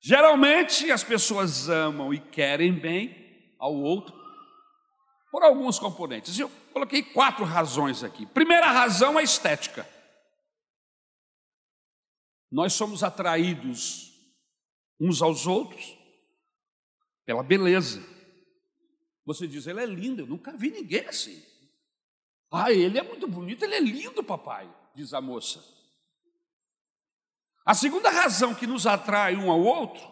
Geralmente 0.00 0.92
as 0.92 1.02
pessoas 1.02 1.68
amam 1.68 2.14
e 2.14 2.20
querem 2.20 2.72
bem 2.72 3.56
ao 3.58 3.74
outro 3.74 4.16
por 5.32 5.42
alguns 5.42 5.80
componentes. 5.80 6.38
Eu 6.38 6.48
coloquei 6.72 7.02
quatro 7.02 7.44
razões 7.44 8.04
aqui. 8.04 8.24
Primeira 8.24 8.70
razão 8.70 9.18
é 9.18 9.24
estética. 9.24 9.84
Nós 12.48 12.72
somos 12.72 13.02
atraídos 13.02 14.12
uns 15.00 15.20
aos 15.20 15.44
outros 15.44 15.98
pela 17.26 17.42
beleza. 17.42 18.00
Você 19.26 19.48
diz, 19.48 19.66
ele 19.66 19.82
é 19.82 19.86
lindo, 19.86 20.22
eu 20.22 20.26
nunca 20.28 20.56
vi 20.56 20.70
ninguém 20.70 21.04
assim. 21.04 21.57
Ah, 22.50 22.72
ele 22.72 22.98
é 22.98 23.02
muito 23.02 23.28
bonito, 23.28 23.62
ele 23.64 23.74
é 23.74 23.80
lindo, 23.80 24.24
papai, 24.24 24.68
diz 24.94 25.12
a 25.12 25.20
moça. 25.20 25.62
A 27.64 27.74
segunda 27.74 28.08
razão 28.08 28.54
que 28.54 28.66
nos 28.66 28.86
atrai 28.86 29.36
um 29.36 29.50
ao 29.50 29.60
outro 29.60 30.02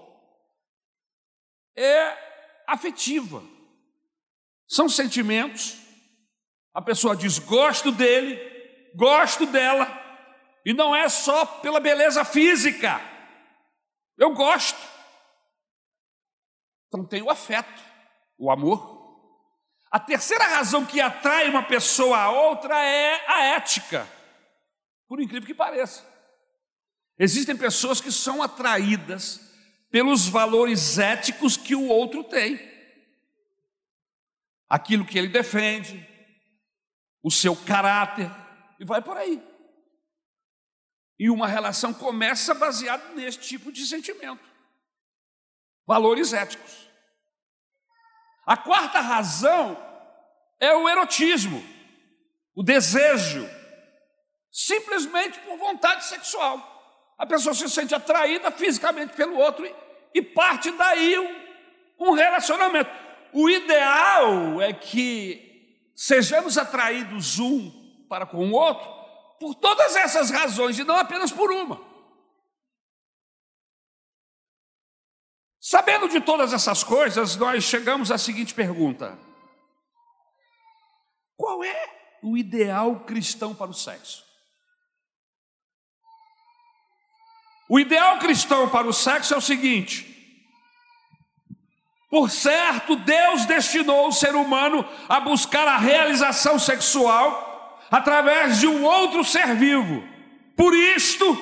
é 1.74 2.62
afetiva. 2.66 3.42
São 4.68 4.88
sentimentos. 4.88 5.78
A 6.74 6.82
pessoa 6.82 7.16
diz: 7.16 7.38
gosto 7.38 7.90
dele, 7.90 8.38
gosto 8.94 9.46
dela, 9.46 9.86
e 10.66 10.74
não 10.74 10.94
é 10.94 11.08
só 11.08 11.46
pela 11.46 11.80
beleza 11.80 12.24
física. 12.24 13.00
Eu 14.18 14.34
gosto. 14.34 14.78
Então 16.88 17.06
tem 17.06 17.22
o 17.22 17.30
afeto, 17.30 17.82
o 18.36 18.50
amor. 18.50 18.95
A 19.96 19.98
terceira 19.98 20.44
razão 20.44 20.84
que 20.84 21.00
atrai 21.00 21.48
uma 21.48 21.62
pessoa 21.62 22.18
a 22.18 22.30
outra 22.30 22.78
é 22.84 23.24
a 23.26 23.44
ética, 23.56 24.06
por 25.08 25.22
incrível 25.22 25.46
que 25.46 25.54
pareça. 25.54 26.06
Existem 27.18 27.56
pessoas 27.56 27.98
que 27.98 28.12
são 28.12 28.42
atraídas 28.42 29.40
pelos 29.90 30.28
valores 30.28 30.98
éticos 30.98 31.56
que 31.56 31.74
o 31.74 31.88
outro 31.88 32.22
tem, 32.22 32.60
aquilo 34.68 35.06
que 35.06 35.18
ele 35.18 35.28
defende, 35.28 36.06
o 37.22 37.30
seu 37.30 37.56
caráter, 37.56 38.30
e 38.78 38.84
vai 38.84 39.00
por 39.00 39.16
aí. 39.16 39.42
E 41.18 41.30
uma 41.30 41.48
relação 41.48 41.94
começa 41.94 42.52
baseada 42.52 43.14
nesse 43.14 43.38
tipo 43.38 43.72
de 43.72 43.86
sentimento, 43.86 44.44
valores 45.86 46.34
éticos. 46.34 46.86
A 48.44 48.58
quarta 48.58 49.00
razão 49.00 49.85
é 50.60 50.74
o 50.74 50.88
erotismo, 50.88 51.62
o 52.54 52.62
desejo, 52.62 53.48
simplesmente 54.50 55.38
por 55.40 55.58
vontade 55.58 56.04
sexual. 56.04 56.74
A 57.18 57.26
pessoa 57.26 57.54
se 57.54 57.68
sente 57.68 57.94
atraída 57.94 58.50
fisicamente 58.50 59.14
pelo 59.14 59.36
outro 59.36 59.66
e, 60.14 60.22
parte 60.22 60.70
daí 60.72 61.18
um, 61.18 62.08
um 62.08 62.12
relacionamento. 62.12 62.90
O 63.32 63.48
ideal 63.50 64.60
é 64.60 64.72
que 64.72 65.90
sejamos 65.94 66.56
atraídos 66.56 67.38
um 67.38 67.70
para 68.08 68.26
com 68.26 68.50
o 68.50 68.52
outro 68.52 68.96
por 69.38 69.54
todas 69.54 69.96
essas 69.96 70.30
razões 70.30 70.78
e 70.78 70.84
não 70.84 70.96
apenas 70.96 71.30
por 71.30 71.50
uma. 71.50 71.80
Sabendo 75.60 76.08
de 76.08 76.20
todas 76.20 76.52
essas 76.52 76.84
coisas, 76.84 77.34
nós 77.36 77.64
chegamos 77.64 78.10
à 78.12 78.18
seguinte 78.18 78.54
pergunta: 78.54 79.18
Qual 81.36 81.62
é 81.62 81.90
o 82.22 82.36
ideal 82.36 83.00
cristão 83.00 83.54
para 83.54 83.70
o 83.70 83.74
sexo? 83.74 84.24
O 87.68 87.80
ideal 87.80 88.18
cristão 88.18 88.68
para 88.68 88.86
o 88.86 88.92
sexo 88.92 89.34
é 89.34 89.36
o 89.36 89.40
seguinte: 89.40 90.16
por 92.08 92.30
certo, 92.30 92.96
Deus 92.96 93.44
destinou 93.44 94.08
o 94.08 94.12
ser 94.12 94.34
humano 94.34 94.88
a 95.08 95.20
buscar 95.20 95.66
a 95.66 95.76
realização 95.76 96.58
sexual 96.58 97.80
através 97.90 98.60
de 98.60 98.66
um 98.66 98.84
outro 98.84 99.24
ser 99.24 99.54
vivo. 99.54 100.02
Por 100.56 100.74
isto, 100.74 101.36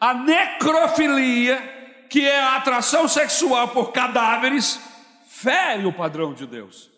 a 0.00 0.14
necrofilia 0.14 1.78
que 2.10 2.26
é 2.26 2.40
a 2.40 2.56
atração 2.56 3.06
sexual 3.06 3.68
por 3.68 3.92
cadáveres, 3.92 4.80
fere 5.28 5.86
o 5.86 5.92
padrão 5.92 6.34
de 6.34 6.44
Deus. 6.44 6.89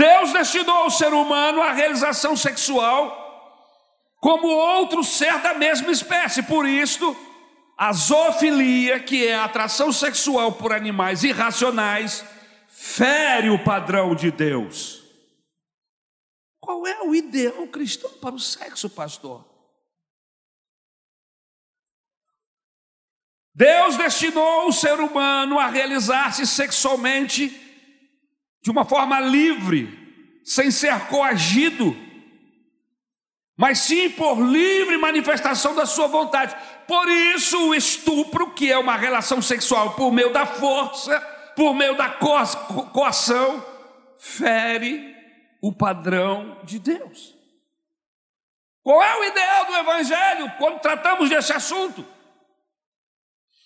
Deus 0.00 0.32
destinou 0.32 0.76
ao 0.76 0.90
ser 0.90 1.12
humano 1.12 1.60
a 1.60 1.72
realização 1.72 2.34
sexual 2.34 3.18
como 4.18 4.48
outro 4.48 5.04
ser 5.04 5.38
da 5.40 5.52
mesma 5.52 5.90
espécie, 5.90 6.42
por 6.42 6.66
isso, 6.66 7.14
a 7.76 7.92
zoofilia, 7.92 8.98
que 9.00 9.26
é 9.26 9.34
a 9.34 9.44
atração 9.44 9.92
sexual 9.92 10.52
por 10.52 10.72
animais 10.72 11.22
irracionais, 11.22 12.24
fere 12.66 13.50
o 13.50 13.62
padrão 13.62 14.14
de 14.14 14.30
Deus. 14.30 15.02
Qual 16.58 16.86
é 16.86 17.02
o 17.02 17.14
ideal 17.14 17.66
cristão 17.66 18.10
para 18.22 18.34
o 18.34 18.38
sexo, 18.38 18.88
pastor? 18.88 19.44
Deus 23.54 23.98
destinou 23.98 24.66
o 24.66 24.72
ser 24.72 24.98
humano 24.98 25.58
a 25.58 25.66
realizar-se 25.66 26.46
sexualmente 26.46 27.69
de 28.62 28.70
uma 28.70 28.84
forma 28.84 29.18
livre, 29.20 30.40
sem 30.44 30.70
ser 30.70 31.06
coagido, 31.06 31.96
mas 33.56 33.80
sim 33.80 34.08
por 34.10 34.40
livre 34.40 34.96
manifestação 34.96 35.74
da 35.74 35.84
sua 35.84 36.06
vontade. 36.06 36.56
Por 36.86 37.08
isso, 37.08 37.68
o 37.68 37.74
estupro, 37.74 38.52
que 38.52 38.72
é 38.72 38.78
uma 38.78 38.96
relação 38.96 39.42
sexual 39.42 39.92
por 39.92 40.10
meio 40.10 40.32
da 40.32 40.46
força, 40.46 41.20
por 41.54 41.74
meio 41.74 41.94
da 41.96 42.08
co 42.08 42.38
coação, 42.92 43.62
fere 44.18 45.14
o 45.60 45.72
padrão 45.72 46.58
de 46.64 46.78
Deus. 46.78 47.36
Qual 48.82 49.02
é 49.02 49.18
o 49.18 49.24
ideal 49.24 49.66
do 49.66 49.76
Evangelho 49.76 50.52
quando 50.58 50.80
tratamos 50.80 51.28
desse 51.28 51.52
assunto? 51.52 52.04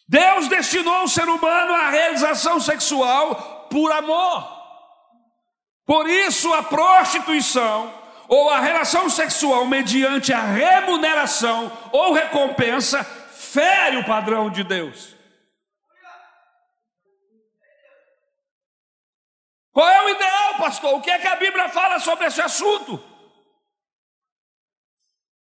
Deus 0.09 0.49
destinou 0.49 1.05
o 1.05 1.09
ser 1.09 1.29
humano 1.29 1.73
à 1.73 1.89
realização 1.89 2.61
sexual 2.61 3.69
por 3.71 3.93
amor. 3.93 4.64
Por 5.87 6.09
isso, 6.09 6.53
a 6.53 6.63
prostituição 6.63 7.93
ou 8.27 8.49
a 8.51 8.61
relação 8.61 9.11
sexual 9.11 9.67
mediante 9.67 10.33
a 10.33 10.41
remuneração 10.41 11.71
ou 11.93 12.13
recompensa 12.13 13.05
fere 13.05 13.99
o 13.99 14.05
padrão 14.05 14.49
de 14.51 14.65
Deus. 14.65 15.15
Qual 19.73 19.89
é 19.89 20.05
o 20.05 20.09
ideal, 20.09 20.55
pastor? 20.55 20.95
O 20.95 21.01
que 21.01 21.11
é 21.11 21.19
que 21.19 21.27
a 21.27 21.37
Bíblia 21.37 21.69
fala 21.69 21.99
sobre 21.99 22.27
esse 22.27 22.41
assunto? 22.41 23.03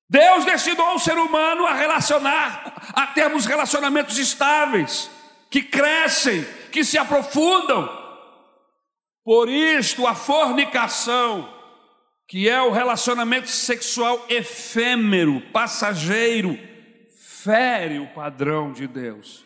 Deus 0.08 0.44
destinou 0.44 0.94
o 0.94 0.98
ser 0.98 1.16
humano 1.16 1.66
a 1.66 1.72
relacionar, 1.72 2.92
a 2.94 3.06
termos 3.08 3.46
relacionamentos 3.46 4.18
estáveis, 4.18 5.10
que 5.48 5.62
crescem, 5.62 6.44
que 6.70 6.84
se 6.84 6.98
aprofundam. 6.98 7.99
Por 9.24 9.48
isto, 9.48 10.06
a 10.06 10.14
fornicação, 10.14 11.52
que 12.26 12.48
é 12.48 12.61
o 12.62 12.70
relacionamento 12.70 13.48
sexual 13.48 14.24
efêmero, 14.28 15.40
passageiro, 15.52 16.59
fere 17.42 17.98
o 17.98 18.06
padrão 18.09 18.72
de 18.72 18.87
Deus. 18.87 19.44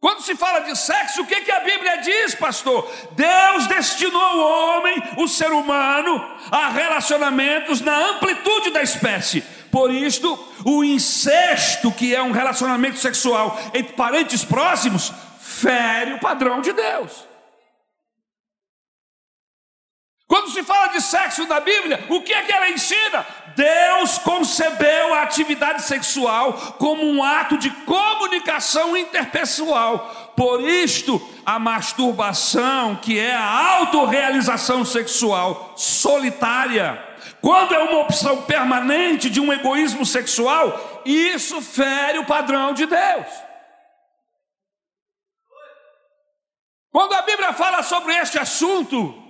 Quando 0.00 0.22
se 0.22 0.36
fala 0.36 0.60
de 0.60 0.76
sexo, 0.78 1.22
o 1.22 1.26
que, 1.26 1.40
que 1.40 1.50
a 1.50 1.60
Bíblia 1.60 1.96
diz, 1.96 2.34
pastor? 2.34 2.88
Deus 3.12 3.66
destinou 3.66 4.36
o 4.36 4.76
homem, 4.76 5.02
o 5.16 5.26
ser 5.26 5.50
humano, 5.50 6.24
a 6.52 6.68
relacionamentos 6.68 7.80
na 7.80 8.10
amplitude 8.10 8.70
da 8.70 8.80
espécie. 8.80 9.42
Por 9.72 9.90
isto, 9.90 10.38
o 10.64 10.84
incesto, 10.84 11.90
que 11.90 12.14
é 12.14 12.22
um 12.22 12.30
relacionamento 12.30 12.98
sexual 12.98 13.58
entre 13.74 13.94
parentes 13.94 14.44
próximos, 14.44 15.12
fere 15.40 16.14
o 16.14 16.20
padrão 16.20 16.60
de 16.60 16.72
Deus. 16.72 17.27
Se 20.58 20.64
fala 20.64 20.88
de 20.88 21.00
sexo 21.00 21.46
na 21.46 21.60
Bíblia, 21.60 22.04
o 22.08 22.20
que 22.20 22.32
é 22.32 22.42
que 22.42 22.52
ela 22.52 22.68
ensina? 22.68 23.24
Deus 23.54 24.18
concebeu 24.18 25.14
a 25.14 25.22
atividade 25.22 25.82
sexual 25.82 26.52
como 26.78 27.04
um 27.04 27.22
ato 27.22 27.56
de 27.56 27.70
comunicação 27.70 28.96
interpessoal. 28.96 30.32
Por 30.36 30.60
isto, 30.60 31.20
a 31.46 31.58
masturbação, 31.58 32.96
que 32.96 33.18
é 33.18 33.34
a 33.34 33.76
autorrealização 33.78 34.84
sexual 34.84 35.74
solitária, 35.76 37.04
quando 37.40 37.74
é 37.74 37.78
uma 37.78 38.00
opção 38.00 38.42
permanente 38.42 39.30
de 39.30 39.40
um 39.40 39.52
egoísmo 39.52 40.04
sexual, 40.04 41.02
isso 41.04 41.60
fere 41.62 42.18
o 42.18 42.26
padrão 42.26 42.72
de 42.74 42.84
Deus. 42.84 43.26
Quando 46.90 47.12
a 47.12 47.22
Bíblia 47.22 47.52
fala 47.52 47.82
sobre 47.84 48.12
este 48.16 48.38
assunto, 48.40 49.27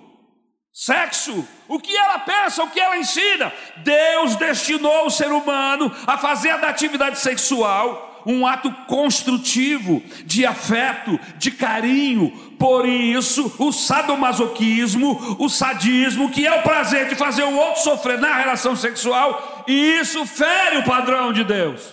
sexo, 0.81 1.45
o 1.67 1.81
que 1.81 1.97
ela 1.97 2.21
pensa, 2.21 2.63
o 2.63 2.71
que 2.71 2.79
ela 2.79 2.97
ensina, 2.97 3.53
Deus 3.79 4.37
destinou 4.37 5.07
o 5.07 5.11
ser 5.11 5.33
humano 5.33 5.93
a 6.07 6.17
fazer 6.17 6.57
da 6.61 6.69
atividade 6.69 7.19
sexual 7.19 8.23
um 8.25 8.47
ato 8.47 8.71
construtivo 8.87 10.01
de 10.25 10.47
afeto, 10.47 11.19
de 11.37 11.51
carinho. 11.51 12.31
Por 12.61 12.87
isso, 12.87 13.53
o 13.59 13.73
sadomasoquismo, 13.73 15.37
o 15.41 15.49
sadismo, 15.49 16.31
que 16.31 16.47
é 16.47 16.61
o 16.61 16.63
prazer 16.63 17.09
de 17.09 17.17
fazer 17.17 17.43
o 17.43 17.57
outro 17.57 17.83
sofrer 17.83 18.21
na 18.21 18.37
relação 18.37 18.77
sexual, 18.77 19.65
isso 19.67 20.25
fere 20.27 20.77
o 20.77 20.85
padrão 20.85 21.33
de 21.33 21.43
Deus. 21.43 21.93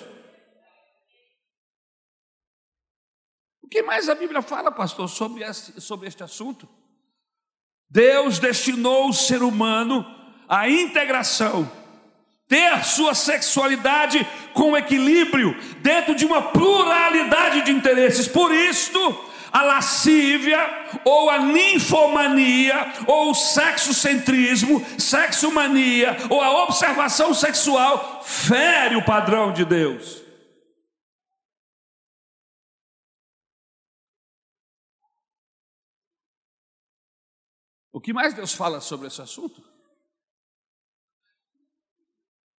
O 3.64 3.68
que 3.68 3.82
mais 3.82 4.10
a 4.10 4.14
Bíblia 4.14 4.44
fala, 4.44 4.72
pastor, 4.72 5.10
sobre 5.10 5.44
este, 5.44 5.82
sobre 5.82 6.08
este 6.08 6.22
assunto? 6.22 6.70
Deus 7.96 8.40
destinou 8.40 9.08
o 9.08 9.14
ser 9.14 9.42
humano 9.42 10.06
à 10.50 10.70
integração, 10.70 11.72
ter 12.46 12.84
sua 12.84 13.16
sexualidade 13.16 14.28
com 14.54 14.76
equilíbrio, 14.76 15.56
dentro 15.80 16.14
de 16.14 16.26
uma 16.26 16.42
pluralidade 16.42 17.62
de 17.62 17.72
interesses. 17.72 18.28
Por 18.28 18.54
isto, 18.54 19.00
a 19.50 19.62
lascívia, 19.62 20.60
ou 21.06 21.30
a 21.30 21.40
ninfomania, 21.40 22.86
ou 23.08 23.32
o 23.32 23.34
sexocentrismo, 23.34 24.86
sexomania, 24.98 26.18
ou 26.30 26.42
a 26.42 26.64
observação 26.64 27.34
sexual, 27.34 28.22
fere 28.26 28.98
o 28.98 29.06
padrão 29.06 29.54
de 29.54 29.64
Deus. 29.64 30.25
O 37.96 38.02
que 38.02 38.12
mais 38.12 38.34
Deus 38.34 38.54
fala 38.54 38.82
sobre 38.82 39.08
esse 39.08 39.22
assunto? 39.22 39.64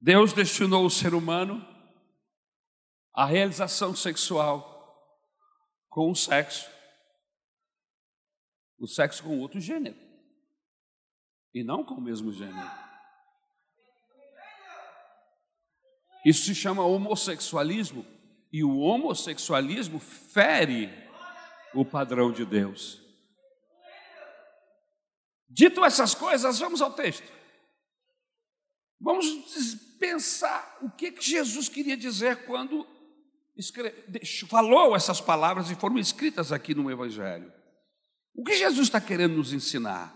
Deus 0.01 0.33
destinou 0.33 0.87
o 0.87 0.91
ser 0.91 1.13
humano 1.13 1.63
à 3.13 3.27
realização 3.27 3.95
sexual 3.95 4.75
com 5.91 6.11
o 6.11 6.17
sexo, 6.17 6.67
o 8.79 8.87
sexo 8.87 9.23
com 9.23 9.39
outro 9.39 9.61
gênero, 9.61 9.99
e 11.53 11.63
não 11.63 11.85
com 11.85 11.97
o 11.97 12.01
mesmo 12.01 12.33
gênero. 12.33 12.71
Isso 16.25 16.47
se 16.47 16.55
chama 16.55 16.83
homossexualismo, 16.83 18.07
e 18.51 18.65
o 18.65 18.79
homossexualismo 18.79 19.99
fere 20.01 20.89
o 21.75 21.85
padrão 21.85 22.33
de 22.33 22.47
Deus. 22.47 23.06
Dito 25.49 25.85
essas 25.85 26.15
coisas, 26.15 26.59
vamos 26.59 26.83
ao 26.83 26.93
texto. 26.93 27.33
Vamos 29.01 29.27
pensar 29.99 30.79
o 30.83 30.91
que, 30.91 31.15
Jesus 31.21 31.69
queria 31.69 31.97
dizer 31.97 32.45
quando 32.47 32.87
falou 34.49 34.95
essas 34.95 35.21
palavras 35.21 35.71
e 35.71 35.75
foram 35.75 35.99
escritas 35.99 36.53
aqui 36.53 36.75
no 36.75 36.91
Evangelho. 36.91 37.53
O 38.35 38.45
que 38.45 38.55
Jesus 38.55 38.89
está 38.89 39.01
querendo 39.01 39.37
nos 39.37 39.53
ensinar? 39.53 40.15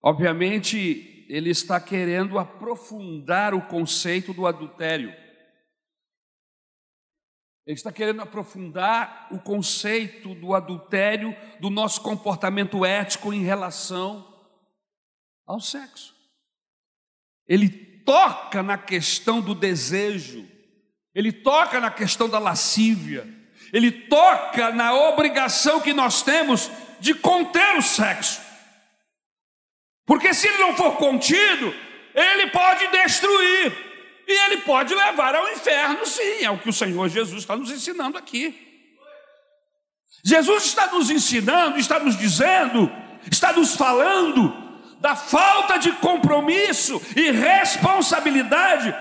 Obviamente, 0.00 1.26
ele 1.28 1.50
está 1.50 1.80
querendo 1.80 2.38
aprofundar 2.38 3.54
o 3.54 3.66
conceito 3.66 4.32
do 4.32 4.46
adultério. 4.46 5.21
Ele 7.66 7.76
está 7.76 7.92
querendo 7.92 8.20
aprofundar 8.20 9.28
o 9.30 9.38
conceito 9.38 10.34
do 10.34 10.54
adultério, 10.54 11.36
do 11.60 11.70
nosso 11.70 12.00
comportamento 12.00 12.84
ético 12.84 13.32
em 13.32 13.44
relação 13.44 14.26
ao 15.46 15.60
sexo. 15.60 16.12
Ele 17.46 17.68
toca 18.04 18.62
na 18.62 18.76
questão 18.76 19.40
do 19.40 19.54
desejo, 19.54 20.48
ele 21.14 21.30
toca 21.30 21.78
na 21.78 21.90
questão 21.90 22.28
da 22.28 22.38
lascívia, 22.38 23.28
ele 23.72 23.92
toca 23.92 24.72
na 24.72 24.92
obrigação 24.94 25.80
que 25.80 25.92
nós 25.92 26.22
temos 26.22 26.70
de 26.98 27.14
conter 27.14 27.76
o 27.76 27.82
sexo. 27.82 28.40
Porque 30.04 30.34
se 30.34 30.48
ele 30.48 30.58
não 30.58 30.76
for 30.76 30.96
contido, 30.96 31.72
ele 32.14 32.50
pode 32.50 32.88
destruir. 32.88 33.91
E 34.32 34.44
ele 34.46 34.62
pode 34.62 34.94
levar 34.94 35.34
ao 35.34 35.52
inferno, 35.52 36.06
sim, 36.06 36.42
é 36.42 36.50
o 36.50 36.58
que 36.58 36.70
o 36.70 36.72
Senhor 36.72 37.06
Jesus 37.06 37.42
está 37.42 37.54
nos 37.54 37.70
ensinando 37.70 38.16
aqui. 38.16 38.88
Jesus 40.24 40.64
está 40.64 40.86
nos 40.86 41.10
ensinando, 41.10 41.78
está 41.78 41.98
nos 41.98 42.16
dizendo, 42.16 42.90
está 43.30 43.52
nos 43.52 43.76
falando 43.76 44.50
da 45.00 45.14
falta 45.14 45.76
de 45.76 45.92
compromisso 45.96 46.98
e 47.14 47.30
responsabilidade 47.30 48.94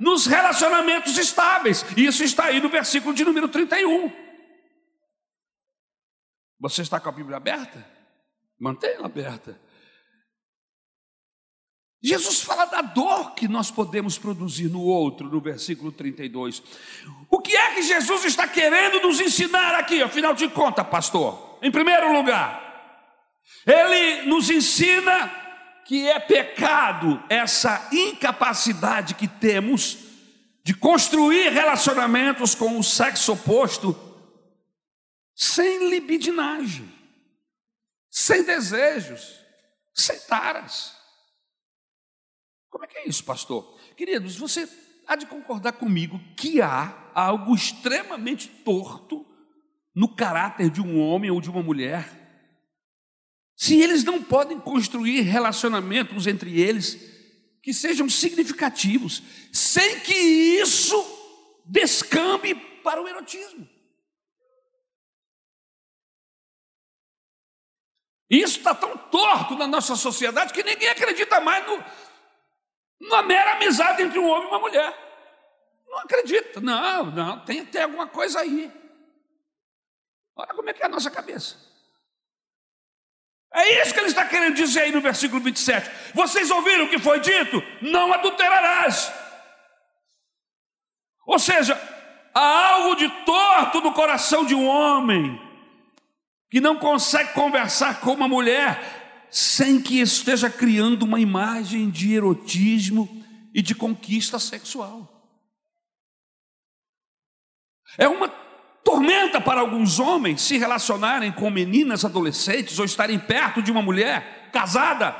nos 0.00 0.26
relacionamentos 0.26 1.16
estáveis. 1.16 1.86
Isso 1.96 2.24
está 2.24 2.46
aí 2.46 2.60
no 2.60 2.68
versículo 2.68 3.14
de 3.14 3.24
número 3.24 3.48
31. 3.48 4.10
Você 6.58 6.82
está 6.82 6.98
com 6.98 7.08
a 7.08 7.12
Bíblia 7.12 7.36
aberta? 7.36 7.86
Mantenha-la 8.58 9.06
aberta. 9.06 9.60
Jesus 12.02 12.40
fala 12.42 12.64
da 12.64 12.82
dor 12.82 13.32
que 13.34 13.46
nós 13.46 13.70
podemos 13.70 14.18
produzir 14.18 14.68
no 14.68 14.80
outro, 14.80 15.28
no 15.28 15.40
versículo 15.40 15.92
32. 15.92 16.60
O 17.30 17.38
que 17.38 17.56
é 17.56 17.74
que 17.74 17.82
Jesus 17.82 18.24
está 18.24 18.48
querendo 18.48 19.00
nos 19.00 19.20
ensinar 19.20 19.76
aqui, 19.76 20.02
afinal 20.02 20.34
de 20.34 20.48
contas, 20.48 20.86
pastor? 20.88 21.58
Em 21.62 21.70
primeiro 21.70 22.12
lugar, 22.12 22.60
ele 23.64 24.22
nos 24.22 24.50
ensina 24.50 25.30
que 25.84 26.08
é 26.08 26.18
pecado 26.18 27.22
essa 27.28 27.88
incapacidade 27.92 29.14
que 29.14 29.28
temos 29.28 29.98
de 30.64 30.74
construir 30.74 31.50
relacionamentos 31.50 32.54
com 32.54 32.78
o 32.78 32.82
sexo 32.82 33.32
oposto 33.32 33.96
sem 35.34 35.88
libidinagem, 35.88 36.92
sem 38.10 38.42
desejos, 38.42 39.38
sem 39.94 40.18
taras. 40.20 41.01
Como 42.72 42.86
é 42.86 42.88
que 42.88 42.96
é 42.96 43.06
isso, 43.06 43.22
pastor? 43.22 43.78
Queridos, 43.94 44.34
você 44.34 44.66
há 45.06 45.14
de 45.14 45.26
concordar 45.26 45.72
comigo 45.72 46.18
que 46.34 46.62
há 46.62 47.10
algo 47.14 47.54
extremamente 47.54 48.48
torto 48.48 49.26
no 49.94 50.08
caráter 50.08 50.70
de 50.70 50.80
um 50.80 50.98
homem 50.98 51.30
ou 51.30 51.38
de 51.38 51.50
uma 51.50 51.62
mulher. 51.62 52.08
Se 53.54 53.78
eles 53.78 54.02
não 54.04 54.22
podem 54.22 54.58
construir 54.58 55.20
relacionamentos 55.20 56.26
entre 56.26 56.58
eles 56.58 56.98
que 57.62 57.74
sejam 57.74 58.08
significativos, 58.08 59.22
sem 59.52 60.00
que 60.00 60.14
isso 60.14 60.96
descambe 61.66 62.54
para 62.82 63.02
o 63.02 63.06
erotismo. 63.06 63.68
Isso 68.30 68.56
está 68.58 68.74
tão 68.74 68.96
torto 68.96 69.56
na 69.56 69.66
nossa 69.66 69.94
sociedade 69.94 70.54
que 70.54 70.62
ninguém 70.62 70.88
acredita 70.88 71.38
mais 71.38 71.66
no, 71.66 71.84
uma 73.02 73.22
mera 73.22 73.52
amizade 73.52 74.02
entre 74.02 74.18
um 74.18 74.28
homem 74.28 74.44
e 74.44 74.48
uma 74.48 74.58
mulher. 74.58 74.98
Não 75.88 75.98
acredita, 75.98 76.60
não, 76.60 77.04
não, 77.06 77.44
tem, 77.44 77.64
tem 77.66 77.82
alguma 77.82 78.06
coisa 78.06 78.40
aí. 78.40 78.72
Olha 80.36 80.54
como 80.54 80.70
é 80.70 80.72
que 80.72 80.82
é 80.82 80.86
a 80.86 80.88
nossa 80.88 81.10
cabeça. 81.10 81.56
É 83.52 83.82
isso 83.82 83.92
que 83.92 84.00
ele 84.00 84.08
está 84.08 84.24
querendo 84.24 84.54
dizer 84.54 84.82
aí 84.82 84.92
no 84.92 85.02
versículo 85.02 85.42
27. 85.42 85.90
Vocês 86.14 86.50
ouviram 86.50 86.86
o 86.86 86.88
que 86.88 86.98
foi 86.98 87.20
dito? 87.20 87.62
Não 87.82 88.12
adulterarás. 88.12 89.12
Ou 91.26 91.38
seja, 91.38 91.78
há 92.34 92.68
algo 92.70 92.94
de 92.94 93.08
torto 93.24 93.82
no 93.82 93.92
coração 93.92 94.46
de 94.46 94.54
um 94.54 94.66
homem 94.66 95.38
que 96.50 96.60
não 96.60 96.76
consegue 96.76 97.34
conversar 97.34 98.00
com 98.00 98.12
uma 98.14 98.26
mulher 98.26 99.01
sem 99.32 99.80
que 99.80 99.98
esteja 99.98 100.50
criando 100.50 101.04
uma 101.04 101.18
imagem 101.18 101.88
de 101.88 102.12
erotismo 102.12 103.08
e 103.54 103.62
de 103.62 103.74
conquista 103.74 104.38
sexual. 104.38 105.08
É 107.96 108.06
uma 108.06 108.28
tormenta 108.84 109.40
para 109.40 109.60
alguns 109.60 109.98
homens 109.98 110.42
se 110.42 110.58
relacionarem 110.58 111.32
com 111.32 111.50
meninas 111.50 112.04
adolescentes 112.04 112.78
ou 112.78 112.84
estarem 112.84 113.18
perto 113.18 113.62
de 113.62 113.72
uma 113.72 113.80
mulher 113.80 114.50
casada 114.52 115.16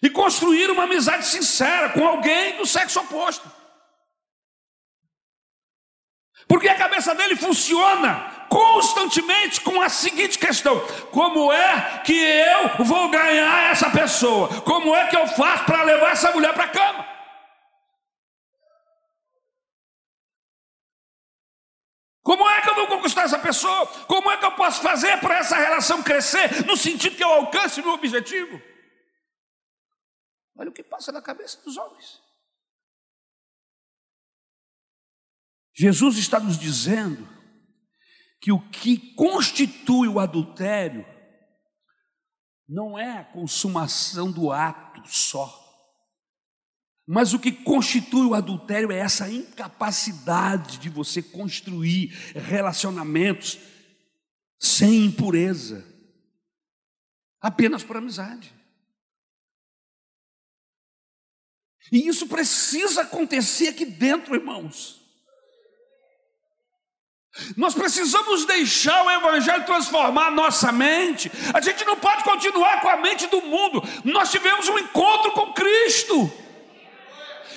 e 0.00 0.08
construir 0.08 0.70
uma 0.70 0.84
amizade 0.84 1.26
sincera 1.26 1.88
com 1.88 2.06
alguém 2.06 2.56
do 2.58 2.66
sexo 2.66 3.00
oposto. 3.00 3.50
Porque 6.46 6.68
a 6.68 6.76
cabeça 6.76 7.14
dele 7.14 7.36
funciona 7.36 8.46
constantemente 8.48 9.60
com 9.60 9.80
a 9.80 9.88
seguinte 9.88 10.38
questão: 10.38 10.78
como 11.10 11.52
é 11.52 12.02
que 12.04 12.14
eu 12.14 12.84
vou 12.84 13.08
ganhar 13.10 13.70
essa 13.70 13.90
pessoa? 13.90 14.48
Como 14.62 14.94
é 14.94 15.08
que 15.08 15.16
eu 15.16 15.26
faço 15.26 15.64
para 15.64 15.82
levar 15.82 16.12
essa 16.12 16.32
mulher 16.32 16.52
para 16.52 16.64
a 16.64 16.68
cama? 16.68 17.14
Como 22.22 22.48
é 22.48 22.62
que 22.62 22.70
eu 22.70 22.74
vou 22.74 22.86
conquistar 22.86 23.24
essa 23.24 23.38
pessoa? 23.38 23.86
Como 24.06 24.30
é 24.30 24.38
que 24.38 24.46
eu 24.46 24.52
posso 24.52 24.80
fazer 24.80 25.20
para 25.20 25.36
essa 25.36 25.56
relação 25.56 26.02
crescer 26.02 26.64
no 26.64 26.74
sentido 26.74 27.16
que 27.16 27.22
eu 27.22 27.28
alcance 27.28 27.82
meu 27.82 27.92
objetivo? 27.92 28.60
Olha 30.56 30.70
o 30.70 30.72
que 30.72 30.82
passa 30.82 31.12
na 31.12 31.20
cabeça 31.20 31.60
dos 31.62 31.76
homens. 31.76 32.23
Jesus 35.74 36.18
está 36.18 36.38
nos 36.38 36.58
dizendo 36.58 37.28
que 38.40 38.52
o 38.52 38.60
que 38.70 39.14
constitui 39.14 40.06
o 40.06 40.20
adultério 40.20 41.04
não 42.68 42.98
é 42.98 43.18
a 43.18 43.24
consumação 43.24 44.30
do 44.30 44.52
ato 44.52 45.02
só, 45.06 45.60
mas 47.06 47.34
o 47.34 47.38
que 47.38 47.52
constitui 47.52 48.26
o 48.26 48.34
adultério 48.34 48.90
é 48.90 48.98
essa 48.98 49.30
incapacidade 49.30 50.78
de 50.78 50.88
você 50.88 51.22
construir 51.22 52.08
relacionamentos 52.34 53.58
sem 54.58 55.04
impureza, 55.04 55.84
apenas 57.40 57.82
por 57.82 57.96
amizade. 57.96 58.54
E 61.92 62.08
isso 62.08 62.26
precisa 62.26 63.02
acontecer 63.02 63.68
aqui 63.68 63.84
dentro, 63.84 64.34
irmãos. 64.34 65.03
Nós 67.56 67.74
precisamos 67.74 68.44
deixar 68.44 69.04
o 69.04 69.10
Evangelho 69.10 69.64
transformar 69.64 70.28
a 70.28 70.30
nossa 70.30 70.70
mente. 70.70 71.30
A 71.52 71.60
gente 71.60 71.84
não 71.84 71.96
pode 71.96 72.22
continuar 72.22 72.80
com 72.80 72.88
a 72.88 72.96
mente 72.96 73.26
do 73.26 73.42
mundo. 73.42 73.82
Nós 74.04 74.30
tivemos 74.30 74.68
um 74.68 74.78
encontro 74.78 75.32
com 75.32 75.52
Cristo. 75.52 76.32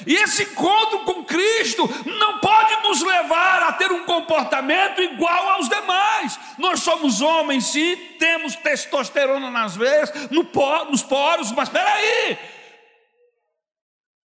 E 0.05 0.15
esse 0.15 0.43
encontro 0.43 0.99
com 0.99 1.23
Cristo 1.25 1.87
não 2.05 2.39
pode 2.39 2.75
nos 2.87 3.01
levar 3.01 3.63
a 3.63 3.73
ter 3.73 3.91
um 3.91 4.03
comportamento 4.03 5.01
igual 5.01 5.49
aos 5.49 5.69
demais. 5.69 6.39
Nós 6.57 6.81
somos 6.81 7.21
homens, 7.21 7.65
sim, 7.65 7.95
temos 8.17 8.55
testosterona 8.55 9.51
nas 9.51 9.75
veias, 9.75 10.11
nos 10.31 11.03
poros, 11.03 11.51
mas 11.51 11.67
espera 11.67 11.93
aí. 11.93 12.37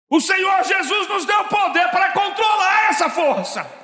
O 0.08 0.20
Senhor 0.20 0.62
Jesus 0.64 1.08
nos 1.08 1.24
deu 1.24 1.44
poder 1.44 1.88
para 1.90 2.12
controlar 2.12 2.90
essa 2.90 3.08
força. 3.08 3.79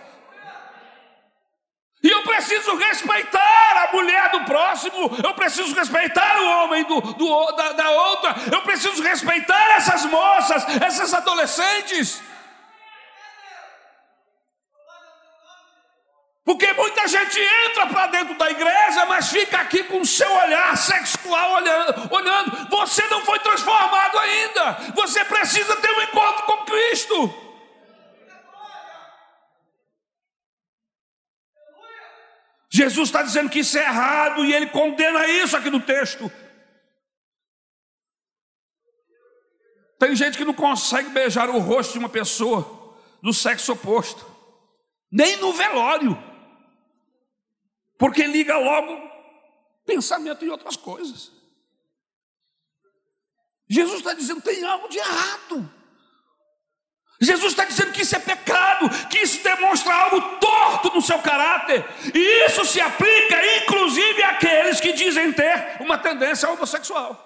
E 2.03 2.11
eu 2.11 2.23
preciso 2.23 2.77
respeitar 2.77 3.89
a 3.89 3.93
mulher 3.93 4.31
do 4.31 4.45
próximo, 4.45 5.17
eu 5.25 5.35
preciso 5.35 5.75
respeitar 5.75 6.39
o 6.41 6.47
homem 6.47 6.85
do, 6.85 7.01
do 7.01 7.53
da, 7.53 7.73
da 7.73 7.91
outra, 7.91 8.35
eu 8.53 8.63
preciso 8.63 9.03
respeitar 9.03 9.77
essas 9.77 10.05
moças, 10.05 10.65
essas 10.83 11.15
adolescentes. 11.15 12.23
Porque 16.45 16.73
muita 16.75 17.09
gente 17.09 17.41
entra 17.41 17.89
para 17.89 18.07
dentro 18.07 18.35
da 18.39 18.49
igreja, 18.49 19.05
mas 19.07 19.29
fica 19.31 19.59
aqui 19.59 19.83
com 19.83 20.01
o 20.01 20.07
seu 20.07 20.33
olhar 20.33 20.77
sexual 20.77 21.55
olhando, 21.55 22.09
olhando. 22.15 22.69
Você 22.71 23.05
não 23.09 23.21
foi 23.23 23.41
transformado 23.41 24.17
ainda. 24.17 24.73
Você 24.95 25.25
precisa 25.25 25.75
ter 25.75 25.91
um 25.91 26.03
encontro 26.03 26.45
com 26.45 26.59
Cristo. 26.59 27.46
Jesus 32.77 33.09
está 33.09 33.23
dizendo 33.23 33.49
que 33.49 33.61
isso 33.61 33.79
é 33.79 33.85
errado 33.85 34.45
e 34.45 34.53
ele 34.53 34.67
condena 34.67 35.27
isso 35.27 35.57
aqui 35.57 35.71
no 35.71 35.81
texto. 35.81 36.31
Tem 39.99 40.15
gente 40.15 40.37
que 40.37 40.45
não 40.45 40.53
consegue 40.53 41.09
beijar 41.09 41.49
o 41.49 41.59
rosto 41.59 41.93
de 41.93 41.99
uma 41.99 42.09
pessoa 42.11 42.95
do 43.23 43.33
sexo 43.33 43.73
oposto, 43.73 44.27
nem 45.11 45.39
no 45.39 45.55
velório, 45.55 46.23
porque 47.97 48.27
liga 48.27 48.59
logo 48.59 49.11
pensamento 49.87 50.45
em 50.45 50.51
outras 50.51 50.77
coisas. 50.77 51.33
Jesus 53.67 54.01
está 54.01 54.13
dizendo: 54.13 54.43
tem 54.43 54.63
algo 54.65 54.87
de 54.89 54.99
errado. 54.99 55.73
Jesus 57.21 57.53
está 57.53 57.65
dizendo 57.65 57.93
que 57.93 58.03
isso 58.03 58.15
é 58.15 58.19
pecado, 58.19 58.91
que 59.09 59.19
isso 59.19 59.43
demonstra 59.43 59.95
algo 59.95 60.39
torto 60.39 60.95
no 60.95 61.01
seu 61.01 61.19
caráter, 61.21 61.83
e 62.15 62.47
isso 62.47 62.65
se 62.67 62.81
aplica 62.81 63.37
inclusive 63.63 64.23
àqueles 64.23 64.81
que 64.81 64.93
dizem 64.93 65.33
ter 65.33 65.81
uma 65.81 65.97
tendência 65.97 66.51
homossexual. 66.51 67.23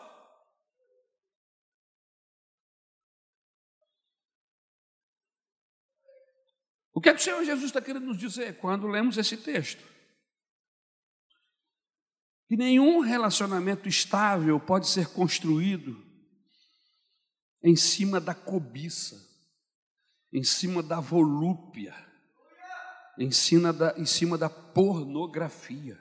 O 6.93 7.01
que, 7.01 7.09
é 7.09 7.15
que 7.15 7.21
o 7.21 7.23
Senhor 7.23 7.43
Jesus 7.45 7.65
está 7.67 7.81
querendo 7.81 8.07
nos 8.07 8.19
dizer 8.19 8.59
quando 8.59 8.87
lemos 8.87 9.17
esse 9.17 9.37
texto? 9.37 9.83
Que 12.47 12.57
nenhum 12.57 13.01
relacionamento 13.01 13.89
estável 13.89 14.61
pode 14.61 14.89
ser 14.89 15.09
construído 15.09 16.05
em 17.63 17.75
cima 17.75 18.21
da 18.21 18.35
cobiça 18.35 19.30
em 20.33 20.43
cima 20.43 20.83
da 20.83 21.01
volúpia, 21.01 21.95
em 23.19 23.31
cima 23.31 23.73
da, 23.73 23.95
em 23.97 24.07
cima 24.07 24.39
da 24.39 24.49
pornografia. 24.49 25.99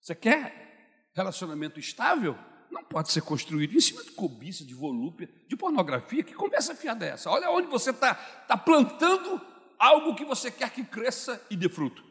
Você 0.00 0.14
quer 0.14 1.08
relacionamento 1.12 1.78
estável? 1.78 2.38
Não 2.70 2.84
pode 2.84 3.10
ser 3.10 3.22
construído 3.22 3.74
em 3.74 3.80
cima 3.80 4.02
de 4.04 4.12
cobiça, 4.12 4.64
de 4.64 4.74
volúpia, 4.74 5.28
de 5.48 5.56
pornografia. 5.56 6.22
Que 6.22 6.34
conversa 6.34 6.74
fiada 6.74 7.04
é 7.04 7.10
essa? 7.10 7.28
Olha 7.28 7.50
onde 7.50 7.66
você 7.66 7.90
está 7.90 8.14
tá 8.14 8.56
plantando 8.56 9.40
algo 9.78 10.14
que 10.14 10.24
você 10.24 10.50
quer 10.50 10.70
que 10.70 10.84
cresça 10.84 11.44
e 11.50 11.56
dê 11.56 11.68
fruto. 11.68 12.04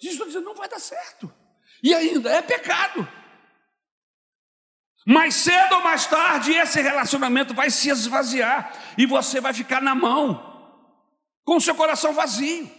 Jesus 0.00 0.14
está 0.14 0.24
dizendo, 0.26 0.44
não 0.44 0.54
vai 0.54 0.68
dar 0.68 0.78
certo. 0.78 1.32
E 1.82 1.94
ainda 1.94 2.30
é 2.30 2.42
pecado. 2.42 3.08
Mais 5.10 5.36
cedo 5.36 5.76
ou 5.76 5.82
mais 5.82 6.06
tarde, 6.06 6.52
esse 6.52 6.82
relacionamento 6.82 7.54
vai 7.54 7.70
se 7.70 7.88
esvaziar 7.88 8.70
e 8.98 9.06
você 9.06 9.40
vai 9.40 9.54
ficar 9.54 9.80
na 9.80 9.94
mão, 9.94 10.36
com 11.46 11.56
o 11.56 11.60
seu 11.62 11.74
coração 11.74 12.12
vazio. 12.12 12.70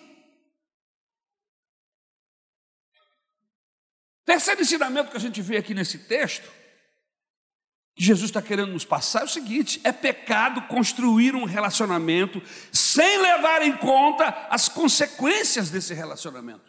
Terceiro 4.23 4.61
ensinamento 4.61 5.09
que 5.09 5.17
a 5.17 5.19
gente 5.19 5.41
vê 5.41 5.57
aqui 5.57 5.73
nesse 5.73 5.97
texto, 5.97 6.47
que 7.95 8.03
Jesus 8.03 8.29
está 8.29 8.43
querendo 8.43 8.73
nos 8.73 8.85
passar, 8.85 9.21
é 9.21 9.25
o 9.25 9.27
seguinte: 9.27 9.81
é 9.83 9.91
pecado 9.91 10.61
construir 10.67 11.33
um 11.33 11.45
relacionamento 11.45 12.39
sem 12.71 13.17
levar 13.17 13.63
em 13.63 13.75
conta 13.75 14.27
as 14.51 14.69
consequências 14.69 15.71
desse 15.71 15.95
relacionamento. 15.95 16.68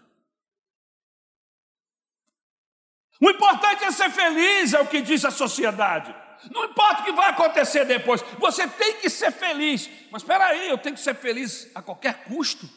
O 3.21 3.29
importante 3.29 3.85
é 3.85 3.91
ser 3.91 4.11
feliz, 4.11 4.73
é 4.73 4.81
o 4.81 4.87
que 4.87 5.03
diz 5.03 5.25
a 5.25 5.31
sociedade. 5.31 6.15
Não 6.51 6.65
importa 6.65 7.03
o 7.03 7.05
que 7.05 7.13
vai 7.13 7.29
acontecer 7.31 7.85
depois, 7.85 8.25
você 8.39 8.67
tem 8.67 8.95
que 8.95 9.11
ser 9.11 9.31
feliz. 9.31 9.91
Mas 10.11 10.23
espera 10.23 10.47
aí, 10.47 10.71
eu 10.71 10.79
tenho 10.79 10.95
que 10.95 11.03
ser 11.03 11.15
feliz 11.15 11.71
a 11.75 11.83
qualquer 11.83 12.25
custo. 12.25 12.69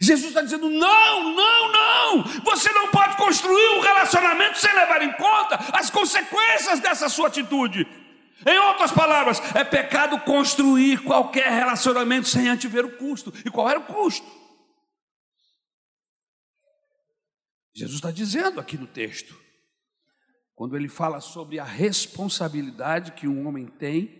Jesus 0.00 0.28
está 0.28 0.42
dizendo: 0.42 0.68
não, 0.68 1.34
não, 1.34 1.72
não. 1.72 2.22
Você 2.44 2.72
não 2.72 2.88
pode 2.88 3.16
construir 3.16 3.68
um 3.76 3.80
relacionamento 3.80 4.58
sem 4.58 4.72
levar 4.74 5.02
em 5.02 5.12
conta 5.12 5.58
as 5.72 5.90
consequências 5.90 6.80
dessa 6.80 7.08
sua 7.08 7.28
atitude. 7.28 7.86
Em 8.46 8.58
outras 8.58 8.92
palavras, 8.92 9.42
é 9.54 9.64
pecado 9.64 10.20
construir 10.20 11.02
qualquer 11.02 11.50
relacionamento 11.50 12.28
sem 12.28 12.48
antes 12.48 12.70
ver 12.70 12.84
o 12.84 12.96
custo. 12.96 13.32
E 13.44 13.50
qual 13.50 13.68
era 13.68 13.80
o 13.80 13.84
custo? 13.84 14.26
Jesus 17.78 17.98
está 17.98 18.10
dizendo 18.10 18.58
aqui 18.58 18.76
no 18.76 18.88
texto, 18.88 19.38
quando 20.54 20.76
ele 20.76 20.88
fala 20.88 21.20
sobre 21.20 21.60
a 21.60 21.64
responsabilidade 21.64 23.12
que 23.12 23.28
um 23.28 23.46
homem 23.46 23.66
tem 23.66 24.18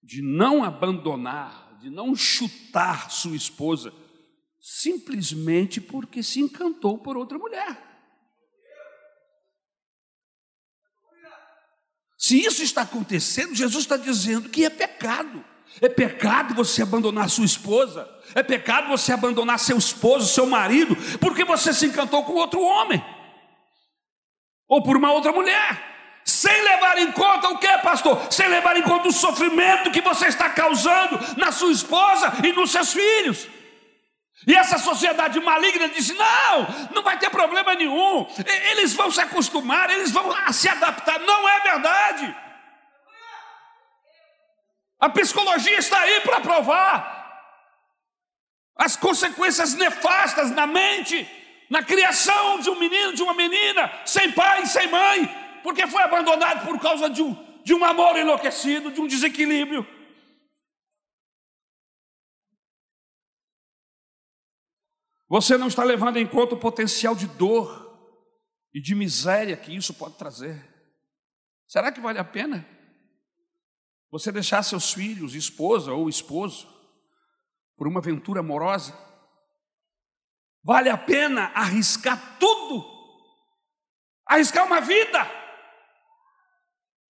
de 0.00 0.22
não 0.22 0.62
abandonar, 0.62 1.76
de 1.80 1.90
não 1.90 2.14
chutar 2.14 3.10
sua 3.10 3.34
esposa, 3.34 3.92
simplesmente 4.60 5.80
porque 5.80 6.22
se 6.22 6.38
encantou 6.38 6.98
por 6.98 7.16
outra 7.16 7.36
mulher. 7.36 7.90
Se 12.16 12.38
isso 12.38 12.62
está 12.62 12.82
acontecendo, 12.82 13.56
Jesus 13.56 13.82
está 13.82 13.96
dizendo 13.96 14.48
que 14.48 14.64
é 14.64 14.70
pecado. 14.70 15.44
É 15.80 15.88
pecado 15.88 16.54
você 16.54 16.82
abandonar 16.82 17.28
sua 17.28 17.44
esposa. 17.44 18.08
É 18.34 18.42
pecado 18.42 18.88
você 18.88 19.12
abandonar 19.12 19.58
seu 19.58 19.76
esposo, 19.76 20.32
seu 20.32 20.46
marido, 20.46 20.96
porque 21.18 21.44
você 21.44 21.72
se 21.72 21.86
encantou 21.86 22.24
com 22.24 22.32
outro 22.32 22.60
homem 22.60 23.04
ou 24.68 24.82
por 24.82 24.96
uma 24.96 25.12
outra 25.12 25.32
mulher. 25.32 25.90
sem 26.24 26.62
levar 26.62 26.98
em 26.98 27.12
conta 27.12 27.48
o 27.48 27.58
que, 27.58 27.78
pastor? 27.78 28.18
Sem 28.30 28.48
levar 28.48 28.76
em 28.76 28.82
conta 28.82 29.08
o 29.08 29.12
sofrimento 29.12 29.90
que 29.90 30.00
você 30.00 30.28
está 30.28 30.48
causando 30.48 31.18
na 31.36 31.52
sua 31.52 31.72
esposa 31.72 32.32
e 32.44 32.52
nos 32.52 32.70
seus 32.70 32.92
filhos. 32.92 33.48
E 34.46 34.54
essa 34.54 34.78
sociedade 34.78 35.38
maligna 35.40 35.88
disse: 35.88 36.14
não, 36.14 36.66
não 36.94 37.02
vai 37.02 37.18
ter 37.18 37.28
problema 37.30 37.74
nenhum, 37.74 38.26
eles 38.70 38.94
vão 38.94 39.10
se 39.10 39.20
acostumar, 39.20 39.90
eles 39.90 40.10
vão 40.10 40.32
se 40.52 40.68
adaptar. 40.68 41.18
Não 41.20 41.48
é 41.48 41.60
verdade. 41.60 42.36
A 45.02 45.08
psicologia 45.10 45.78
está 45.78 45.98
aí 45.98 46.20
para 46.20 46.40
provar 46.40 47.20
as 48.76 48.94
consequências 48.94 49.74
nefastas 49.74 50.52
na 50.52 50.64
mente, 50.64 51.28
na 51.68 51.82
criação 51.82 52.60
de 52.60 52.70
um 52.70 52.78
menino, 52.78 53.12
de 53.12 53.20
uma 53.20 53.34
menina, 53.34 53.90
sem 54.06 54.30
pai, 54.30 54.64
sem 54.64 54.88
mãe, 54.88 55.26
porque 55.64 55.88
foi 55.88 56.02
abandonado 56.02 56.64
por 56.64 56.80
causa 56.80 57.10
de 57.10 57.20
um, 57.20 57.34
de 57.64 57.74
um 57.74 57.84
amor 57.84 58.16
enlouquecido, 58.16 58.92
de 58.92 59.00
um 59.00 59.08
desequilíbrio. 59.08 59.84
Você 65.28 65.58
não 65.58 65.66
está 65.66 65.82
levando 65.82 66.18
em 66.18 66.26
conta 66.28 66.54
o 66.54 66.60
potencial 66.60 67.16
de 67.16 67.26
dor 67.26 67.92
e 68.72 68.80
de 68.80 68.94
miséria 68.94 69.56
que 69.56 69.74
isso 69.74 69.94
pode 69.94 70.14
trazer. 70.14 70.64
Será 71.66 71.90
que 71.90 72.00
vale 72.00 72.20
a 72.20 72.24
pena 72.24 72.64
você 74.12 74.30
deixar 74.30 74.62
seus 74.62 74.92
filhos, 74.92 75.34
esposa 75.34 75.94
ou 75.94 76.06
esposo, 76.06 76.68
por 77.74 77.88
uma 77.88 77.98
aventura 77.98 78.40
amorosa? 78.40 78.92
Vale 80.62 80.90
a 80.90 80.98
pena 80.98 81.46
arriscar 81.54 82.38
tudo? 82.38 82.84
Arriscar 84.26 84.66
uma 84.66 84.82
vida? 84.82 85.18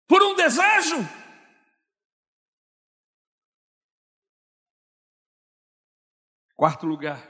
Por 0.08 0.22
um 0.22 0.34
desejo? 0.34 0.96
Quarto 6.56 6.86
lugar, 6.86 7.22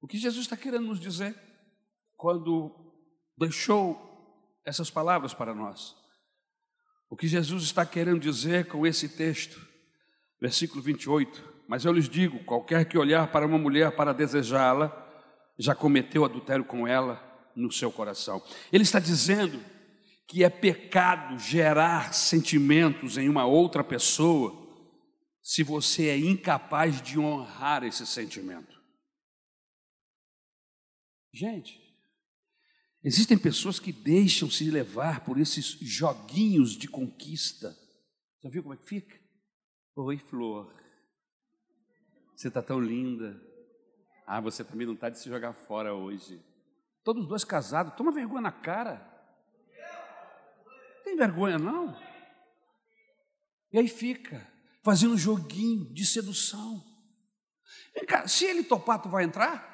o 0.00 0.08
que 0.08 0.18
Jesus 0.18 0.46
está 0.46 0.56
querendo 0.56 0.88
nos 0.88 0.98
dizer 0.98 1.40
quando 2.16 2.74
deixou 3.36 4.60
essas 4.64 4.90
palavras 4.90 5.32
para 5.32 5.54
nós? 5.54 5.97
O 7.10 7.16
que 7.16 7.26
Jesus 7.26 7.64
está 7.64 7.86
querendo 7.86 8.20
dizer 8.20 8.66
com 8.66 8.86
esse 8.86 9.08
texto, 9.08 9.66
versículo 10.40 10.82
28. 10.82 11.42
Mas 11.66 11.84
eu 11.84 11.92
lhes 11.92 12.08
digo: 12.08 12.44
qualquer 12.44 12.84
que 12.86 12.98
olhar 12.98 13.30
para 13.32 13.46
uma 13.46 13.58
mulher 13.58 13.92
para 13.92 14.12
desejá-la, 14.12 15.06
já 15.58 15.74
cometeu 15.74 16.24
adultério 16.24 16.64
com 16.64 16.86
ela 16.86 17.22
no 17.56 17.72
seu 17.72 17.90
coração. 17.90 18.42
Ele 18.72 18.84
está 18.84 18.98
dizendo 18.98 19.60
que 20.26 20.44
é 20.44 20.50
pecado 20.50 21.38
gerar 21.38 22.12
sentimentos 22.12 23.16
em 23.16 23.28
uma 23.28 23.46
outra 23.46 23.82
pessoa 23.82 24.66
se 25.42 25.62
você 25.62 26.08
é 26.08 26.18
incapaz 26.18 27.00
de 27.00 27.18
honrar 27.18 27.82
esse 27.82 28.06
sentimento. 28.06 28.78
Gente, 31.32 31.80
existem 33.02 33.38
pessoas 33.38 33.78
que 33.78 33.92
deixam 33.92 34.50
se 34.50 34.70
levar 34.70 35.24
por 35.24 35.38
esses 35.38 35.78
joguinhos 35.80 36.72
de 36.72 36.88
conquista. 36.88 37.76
Já 38.42 38.50
viu 38.50 38.62
como 38.62 38.74
é 38.74 38.76
que 38.76 38.86
fica? 38.86 39.18
Oi, 39.96 40.18
Flor. 40.18 40.72
Você 42.36 42.48
está 42.48 42.62
tão 42.62 42.80
linda. 42.80 43.40
Ah, 44.26 44.40
você 44.40 44.62
também 44.62 44.86
não 44.86 44.94
está 44.94 45.08
de 45.08 45.18
se 45.18 45.28
jogar 45.28 45.52
fora 45.52 45.94
hoje. 45.94 46.40
Todos 47.02 47.26
dois 47.26 47.44
casados, 47.44 47.94
toma 47.96 48.12
vergonha 48.12 48.42
na 48.42 48.52
cara. 48.52 49.06
Tem 51.02 51.16
vergonha 51.16 51.58
não? 51.58 51.98
E 53.72 53.78
aí 53.78 53.88
fica, 53.88 54.46
fazendo 54.82 55.14
um 55.14 55.18
joguinho 55.18 55.92
de 55.92 56.04
sedução. 56.04 56.84
Vem 57.94 58.04
cá, 58.04 58.28
se 58.28 58.44
ele 58.44 58.62
topar, 58.62 59.00
tu 59.00 59.08
vai 59.08 59.24
entrar? 59.24 59.66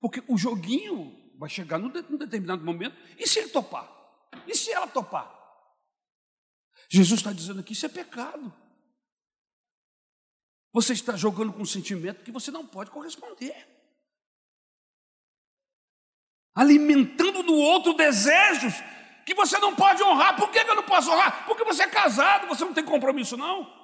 Porque 0.00 0.22
o 0.28 0.36
joguinho 0.36 1.25
vai 1.38 1.48
chegar 1.48 1.78
num, 1.78 1.88
determinado 1.88 2.64
momento, 2.64 2.96
e 3.18 3.26
se 3.26 3.38
ele 3.38 3.48
topar? 3.48 3.90
E 4.46 4.54
se 4.54 4.72
ela 4.72 4.86
topar? 4.86 5.34
Jesus 6.88 7.20
está 7.20 7.32
dizendo 7.32 7.60
aqui: 7.60 7.72
isso 7.72 7.86
é 7.86 7.88
pecado. 7.88 8.52
Você 10.72 10.92
está 10.92 11.16
jogando 11.16 11.52
com 11.52 11.62
um 11.62 11.66
sentimento 11.66 12.22
que 12.22 12.30
você 12.30 12.50
não 12.50 12.66
pode 12.66 12.90
corresponder. 12.90 13.66
Alimentando 16.54 17.42
no 17.42 17.54
outro 17.54 17.94
desejos 17.94 18.74
que 19.24 19.34
você 19.34 19.58
não 19.58 19.74
pode 19.74 20.02
honrar. 20.02 20.36
Por 20.36 20.50
que 20.50 20.58
eu 20.58 20.74
não 20.74 20.82
posso 20.82 21.10
honrar? 21.10 21.46
Porque 21.46 21.64
você 21.64 21.82
é 21.82 21.88
casado, 21.88 22.46
você 22.46 22.64
não 22.64 22.74
tem 22.74 22.84
compromisso, 22.84 23.36
não. 23.36 23.74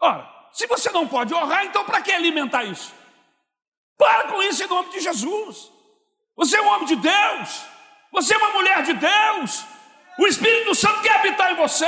Ora, 0.00 0.37
se 0.58 0.66
você 0.66 0.90
não 0.90 1.06
pode 1.06 1.32
honrar, 1.32 1.64
então 1.66 1.84
para 1.84 2.02
que 2.02 2.10
alimentar 2.10 2.64
isso? 2.64 2.92
Para 3.96 4.24
com 4.24 4.42
isso 4.42 4.64
em 4.64 4.66
nome 4.66 4.90
de 4.90 4.98
Jesus. 4.98 5.70
Você 6.36 6.56
é 6.56 6.62
um 6.62 6.66
homem 6.66 6.84
de 6.84 6.96
Deus, 6.96 7.62
você 8.10 8.34
é 8.34 8.38
uma 8.38 8.50
mulher 8.50 8.82
de 8.82 8.92
Deus, 8.92 9.64
o 10.18 10.26
Espírito 10.26 10.74
Santo 10.74 11.00
quer 11.00 11.14
habitar 11.14 11.52
em 11.52 11.54
você, 11.54 11.86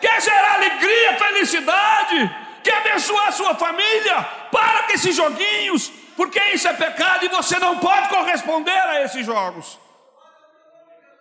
quer 0.00 0.22
gerar 0.22 0.54
alegria, 0.54 1.18
felicidade, 1.18 2.36
quer 2.62 2.86
abençoar 2.86 3.26
a 3.26 3.32
sua 3.32 3.56
família. 3.56 4.22
Para 4.52 4.84
com 4.84 4.92
esses 4.92 5.16
joguinhos, 5.16 5.88
porque 6.16 6.40
isso 6.54 6.68
é 6.68 6.72
pecado 6.72 7.24
e 7.24 7.28
você 7.28 7.58
não 7.58 7.80
pode 7.80 8.08
corresponder 8.10 8.78
a 8.78 9.02
esses 9.02 9.26
jogos. 9.26 9.76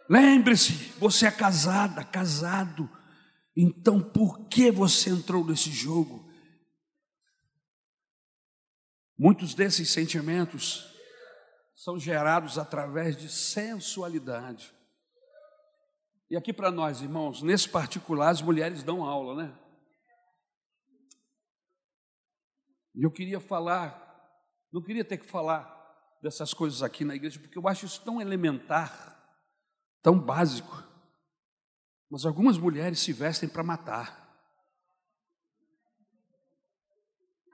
Lembre-se, 0.07 0.93
você 0.99 1.25
é 1.25 1.31
casada, 1.31 2.03
casado. 2.03 2.87
Então 3.57 3.99
por 3.99 4.47
que 4.47 4.69
você 4.69 5.09
entrou 5.09 5.43
nesse 5.43 5.71
jogo? 5.71 6.24
Muitos 9.17 9.53
desses 9.53 9.89
sentimentos 9.89 10.93
são 11.75 11.97
gerados 11.99 12.57
através 12.57 13.15
de 13.15 13.29
sensualidade. 13.29 14.73
E 16.29 16.35
aqui 16.35 16.51
para 16.51 16.71
nós, 16.71 17.01
irmãos, 17.01 17.41
nesse 17.41 17.69
particular, 17.69 18.29
as 18.29 18.41
mulheres 18.41 18.83
dão 18.83 19.03
aula, 19.03 19.43
né? 19.43 19.59
E 22.95 23.03
eu 23.03 23.11
queria 23.11 23.39
falar, 23.39 24.01
não 24.71 24.81
queria 24.81 25.05
ter 25.05 25.17
que 25.17 25.25
falar 25.25 25.73
dessas 26.21 26.53
coisas 26.53 26.81
aqui 26.81 27.05
na 27.05 27.15
igreja, 27.15 27.39
porque 27.39 27.57
eu 27.57 27.67
acho 27.67 27.85
isso 27.85 28.01
tão 28.03 28.19
elementar, 28.21 29.37
tão 30.01 30.19
básico. 30.19 30.83
Mas 32.09 32.25
algumas 32.25 32.57
mulheres 32.57 32.99
se 32.99 33.13
vestem 33.13 33.47
para 33.47 33.63
matar. 33.63 34.24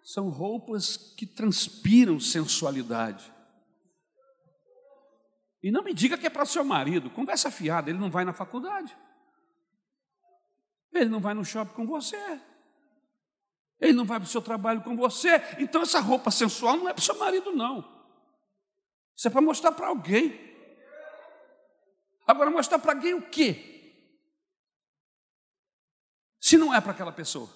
São 0.04 0.30
roupas 0.30 0.98
que 1.16 1.26
transpiram 1.26 2.20
sensualidade. 2.20 3.32
E 5.62 5.72
não 5.72 5.84
me 5.84 5.94
diga 5.94 6.18
que 6.18 6.26
é 6.26 6.30
para 6.30 6.46
seu 6.46 6.64
marido, 6.64 7.10
conversa 7.10 7.52
fiada, 7.52 7.90
ele 7.90 8.00
não 8.00 8.10
vai 8.10 8.26
na 8.26 8.34
faculdade. 8.34 8.98
Ele 10.92 11.10
não 11.10 11.20
vai 11.20 11.34
no 11.34 11.46
shopping 11.46 11.74
com 11.74 11.86
você. 11.86 12.42
Ele 13.80 13.94
não 13.94 14.06
vai 14.06 14.20
para 14.20 14.28
o 14.28 14.30
seu 14.30 14.42
trabalho 14.42 14.82
com 14.82 14.96
você. 14.96 15.30
Então 15.60 15.82
essa 15.82 16.00
roupa 16.00 16.30
sensual 16.32 16.78
não 16.78 16.90
é 16.90 16.94
para 16.94 17.02
o 17.02 17.04
seu 17.04 17.18
marido, 17.18 17.52
não. 17.52 17.80
Isso 19.16 19.28
é 19.28 19.32
para 19.32 19.42
mostrar 19.42 19.72
para 19.72 19.88
alguém. 19.88 20.52
Agora, 22.28 22.50
mostrar 22.50 22.80
para 22.80 22.94
alguém 22.94 23.14
o 23.14 23.30
quê? 23.30 23.72
se 26.52 26.58
não 26.58 26.74
é 26.74 26.82
para 26.82 26.92
aquela 26.92 27.14
pessoa? 27.14 27.50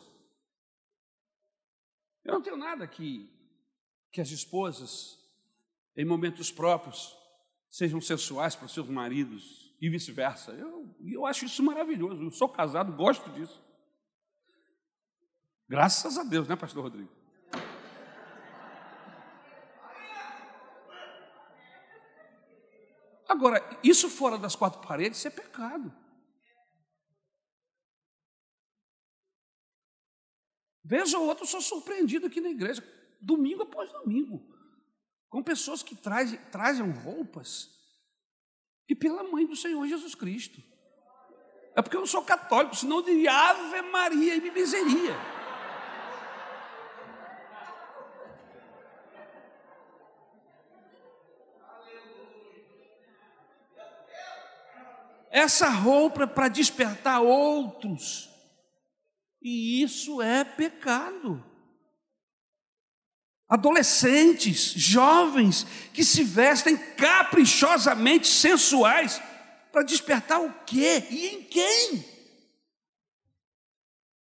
Eu 2.26 2.34
não 2.34 2.42
tenho 2.42 2.58
nada 2.58 2.88
que, 2.88 3.32
que 4.12 4.20
as 4.20 4.32
esposas, 4.32 5.20
em 5.96 6.04
momentos 6.04 6.52
próprios, 6.52 7.16
sejam 7.70 8.02
sensuais 8.02 8.56
para 8.56 8.66
os 8.66 8.74
seus 8.74 8.90
maridos 8.90 9.74
e 9.80 9.88
vice-versa. 9.90 10.52
Eu, 10.54 10.90
eu 11.06 11.26
acho 11.26 11.46
isso 11.46 11.62
maravilhoso. 11.62 12.24
Eu 12.24 12.32
sou 12.32 12.50
casado, 12.50 12.92
gosto 12.94 13.30
disso. 13.30 13.64
Graças 15.70 16.18
a 16.18 16.24
Deus, 16.24 16.48
né, 16.48 16.56
Pastor 16.56 16.84
Rodrigo? 16.84 17.12
Agora, 23.28 23.64
isso 23.84 24.10
fora 24.10 24.38
das 24.38 24.56
quatro 24.56 24.82
paredes, 24.88 25.24
é 25.26 25.30
pecado. 25.30 25.94
Veja 30.88 31.18
ou 31.18 31.26
outro, 31.26 31.48
sou 31.48 31.60
surpreendido 31.62 32.28
aqui 32.28 32.40
na 32.40 32.50
igreja, 32.50 32.88
domingo 33.20 33.64
após 33.64 33.92
domingo, 33.92 34.40
com 35.28 35.42
pessoas 35.42 35.82
que 35.82 35.96
trazem, 35.96 36.38
trazem 36.52 36.88
roupas 36.92 37.72
que 38.88 38.94
pela 38.94 39.24
mãe 39.24 39.48
do 39.48 39.56
Senhor 39.56 39.88
Jesus 39.88 40.14
Cristo. 40.14 40.62
É 41.76 41.82
porque 41.82 41.98
eu 41.98 42.02
não 42.02 42.08
sou 42.08 42.24
católico, 42.24 42.76
senão 42.76 42.98
eu 42.98 43.02
diria 43.02 43.34
Ave 43.34 43.82
Maria 43.82 44.36
e 44.36 44.42
me 44.42 44.52
miseria. 44.52 45.16
Essa 55.32 55.68
roupa 55.68 56.24
é 56.24 56.28
para 56.28 56.48
despertar 56.48 57.22
outros 57.22 58.35
e 59.48 59.84
isso 59.84 60.24
é 60.24 60.44
pecado. 60.44 61.46
Adolescentes, 63.48 64.74
jovens 64.74 65.66
que 65.94 66.04
se 66.04 66.24
vestem 66.24 66.76
caprichosamente 66.96 68.28
sensuais 68.28 69.22
para 69.72 69.84
despertar 69.84 70.42
o 70.42 70.52
quê? 70.66 71.06
E 71.12 71.28
em 71.28 71.44
quem? 71.44 72.04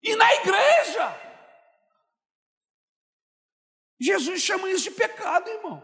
E 0.04 0.16
na 0.16 0.36
igreja. 0.36 1.22
Jesus 4.00 4.44
chama 4.44 4.70
isso 4.70 4.84
de 4.84 4.92
pecado, 4.92 5.50
irmão. 5.50 5.84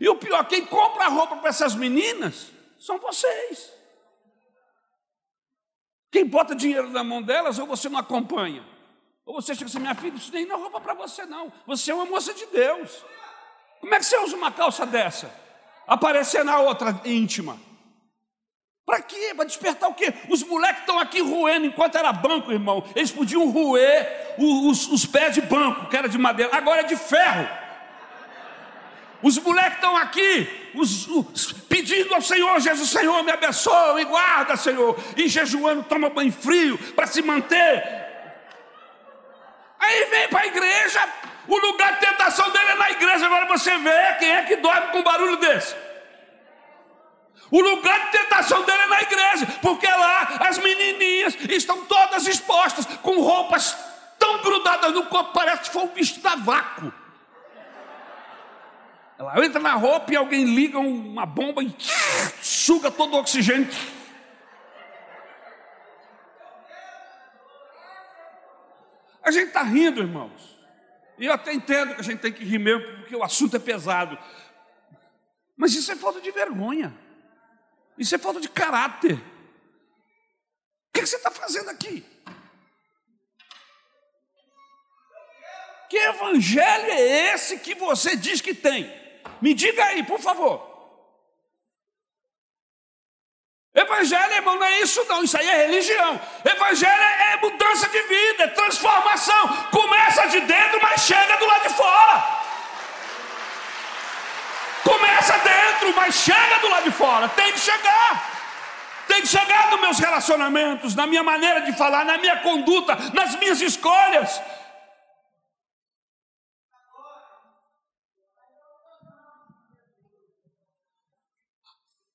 E 0.00 0.08
o 0.08 0.16
pior, 0.16 0.48
quem 0.48 0.64
compra 0.64 1.08
roupa 1.08 1.36
para 1.36 1.50
essas 1.50 1.74
meninas 1.74 2.50
são 2.78 2.98
vocês. 2.98 3.83
Quem 6.14 6.24
bota 6.24 6.54
dinheiro 6.54 6.90
na 6.90 7.02
mão 7.02 7.20
delas, 7.20 7.58
ou 7.58 7.66
você 7.66 7.88
não 7.88 7.98
acompanha. 7.98 8.64
Ou 9.26 9.34
você 9.34 9.52
chega 9.52 9.66
assim, 9.66 9.80
minha 9.80 9.96
filha, 9.96 10.14
isso 10.14 10.32
nem 10.32 10.48
é 10.48 10.54
roupa 10.54 10.80
para 10.80 10.94
você, 10.94 11.26
não. 11.26 11.52
Você 11.66 11.90
é 11.90 11.94
uma 11.94 12.04
moça 12.04 12.32
de 12.32 12.46
Deus. 12.46 13.04
Como 13.80 13.92
é 13.92 13.98
que 13.98 14.04
você 14.04 14.16
usa 14.18 14.36
uma 14.36 14.52
calça 14.52 14.86
dessa? 14.86 15.28
Aparecer 15.88 16.44
na 16.44 16.60
outra 16.60 17.00
íntima. 17.04 17.58
Para 18.86 19.02
quê? 19.02 19.32
Para 19.34 19.44
despertar 19.44 19.90
o 19.90 19.94
quê? 19.94 20.14
Os 20.30 20.44
moleques 20.44 20.82
estão 20.82 21.00
aqui 21.00 21.20
roendo 21.20 21.66
enquanto 21.66 21.98
era 21.98 22.12
banco, 22.12 22.52
irmão. 22.52 22.84
Eles 22.94 23.10
podiam 23.10 23.50
roer 23.50 24.36
os, 24.38 24.86
os, 24.86 25.04
pés 25.04 25.34
de 25.34 25.40
banco, 25.40 25.88
que 25.88 25.96
era 25.96 26.08
de 26.08 26.16
madeira, 26.16 26.56
agora 26.56 26.82
é 26.82 26.84
de 26.84 26.94
ferro. 26.96 27.48
Os 29.24 29.38
moleques 29.38 29.76
estão 29.76 29.96
aqui 29.96 30.70
os, 30.74 31.08
os, 31.08 31.50
pedindo 31.50 32.14
ao 32.14 32.20
Senhor, 32.20 32.60
Jesus, 32.60 32.90
Senhor, 32.90 33.22
me 33.22 33.32
abençoa 33.32 33.98
e 33.98 34.04
guarda, 34.04 34.54
Senhor. 34.54 35.02
E 35.16 35.26
jejuando, 35.28 35.82
toma 35.84 36.10
banho 36.10 36.30
frio 36.30 36.76
para 36.94 37.06
se 37.06 37.22
manter. 37.22 37.82
Aí 39.80 40.04
vem 40.10 40.28
para 40.28 40.40
a 40.40 40.46
igreja, 40.46 41.08
o 41.48 41.56
lugar 41.56 41.94
de 41.94 42.00
tentação 42.00 42.50
dele 42.50 42.72
é 42.72 42.74
na 42.74 42.90
igreja. 42.90 43.24
Agora 43.24 43.46
você 43.46 43.78
vê 43.78 44.14
quem 44.18 44.30
é 44.30 44.42
que 44.42 44.56
dorme 44.56 44.88
com 44.88 44.98
um 44.98 45.02
barulho 45.02 45.38
desse. 45.38 45.74
O 47.50 47.62
lugar 47.62 48.04
de 48.04 48.18
tentação 48.18 48.62
dele 48.62 48.82
é 48.82 48.86
na 48.88 49.00
igreja, 49.00 49.46
porque 49.62 49.86
lá 49.86 50.36
as 50.40 50.58
menininhas 50.58 51.34
estão 51.48 51.86
todas 51.86 52.26
expostas, 52.26 52.84
com 53.00 53.18
roupas 53.20 53.74
tão 54.18 54.42
grudadas 54.42 54.92
no 54.92 55.06
corpo, 55.06 55.32
parece 55.32 55.62
que 55.62 55.70
foi 55.70 55.82
um 55.84 55.88
bicho 55.88 56.20
da 56.20 56.36
vácuo. 56.36 56.92
Ela 59.18 59.44
entra 59.44 59.60
na 59.60 59.74
roupa 59.74 60.12
e 60.12 60.16
alguém 60.16 60.44
liga 60.44 60.78
uma 60.78 61.24
bomba 61.24 61.62
e 61.62 61.74
suga 62.42 62.90
todo 62.90 63.14
o 63.14 63.18
oxigênio. 63.18 63.68
A 69.22 69.30
gente 69.30 69.48
está 69.48 69.62
rindo, 69.62 70.00
irmãos. 70.00 70.58
E 71.16 71.26
eu 71.26 71.32
até 71.32 71.52
entendo 71.52 71.94
que 71.94 72.00
a 72.00 72.04
gente 72.04 72.20
tem 72.20 72.32
que 72.32 72.44
rir 72.44 72.58
mesmo, 72.58 72.84
porque 72.98 73.14
o 73.14 73.22
assunto 73.22 73.56
é 73.56 73.60
pesado. 73.60 74.18
Mas 75.56 75.74
isso 75.74 75.92
é 75.92 75.96
falta 75.96 76.20
de 76.20 76.30
vergonha. 76.32 76.92
Isso 77.96 78.14
é 78.14 78.18
falta 78.18 78.40
de 78.40 78.48
caráter. 78.48 79.14
O 79.14 80.92
que 80.92 81.06
você 81.06 81.16
está 81.16 81.30
fazendo 81.30 81.70
aqui? 81.70 82.04
Que 85.88 85.96
evangelho 85.96 86.90
é 86.90 87.32
esse 87.32 87.60
que 87.60 87.76
você 87.76 88.16
diz 88.16 88.40
que 88.40 88.52
tem? 88.52 89.03
Me 89.44 89.52
diga 89.52 89.84
aí, 89.84 90.02
por 90.02 90.18
favor. 90.18 90.56
Evangelho, 93.74 94.32
irmão, 94.32 94.56
não 94.56 94.64
é 94.64 94.80
isso 94.80 95.04
não, 95.04 95.22
isso 95.22 95.36
aí 95.36 95.46
é 95.46 95.66
religião. 95.66 96.18
Evangelho 96.42 97.02
é 97.02 97.36
mudança 97.42 97.86
de 97.90 98.00
vida, 98.04 98.44
é 98.44 98.46
transformação. 98.46 99.48
Começa 99.70 100.28
de 100.28 100.40
dentro, 100.40 100.80
mas 100.80 101.02
chega 101.02 101.36
do 101.36 101.44
lado 101.44 101.62
de 101.68 101.74
fora. 101.74 102.14
Começa 104.82 105.36
dentro, 105.36 105.94
mas 105.94 106.14
chega 106.14 106.58
do 106.60 106.68
lado 106.70 106.84
de 106.84 106.92
fora. 106.92 107.28
Tem 107.28 107.52
que 107.52 107.60
chegar. 107.60 108.30
Tem 109.06 109.20
que 109.20 109.28
chegar 109.28 109.70
nos 109.70 109.80
meus 109.82 109.98
relacionamentos, 109.98 110.94
na 110.94 111.06
minha 111.06 111.22
maneira 111.22 111.60
de 111.60 111.74
falar, 111.74 112.06
na 112.06 112.16
minha 112.16 112.38
conduta, 112.38 112.96
nas 113.12 113.36
minhas 113.36 113.60
escolhas. 113.60 114.40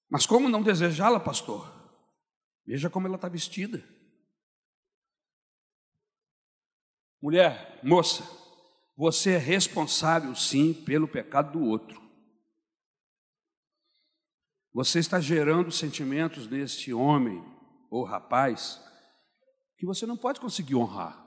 Mas 0.09 0.25
como 0.25 0.49
não 0.49 0.63
desejá-la, 0.63 1.19
pastor? 1.19 1.71
Veja 2.65 2.89
como 2.89 3.07
ela 3.07 3.15
está 3.15 3.29
vestida. 3.29 3.83
Mulher, 7.21 7.79
moça, 7.83 8.23
você 8.95 9.31
é 9.33 9.37
responsável 9.37 10.33
sim 10.35 10.73
pelo 10.73 11.07
pecado 11.07 11.59
do 11.59 11.65
outro. 11.65 12.01
Você 14.73 14.99
está 14.99 15.19
gerando 15.19 15.71
sentimentos 15.71 16.47
neste 16.47 16.93
homem 16.93 17.43
ou 17.89 18.03
rapaz 18.03 18.81
que 19.77 19.85
você 19.85 20.05
não 20.05 20.17
pode 20.17 20.39
conseguir 20.39 20.75
honrar. 20.75 21.25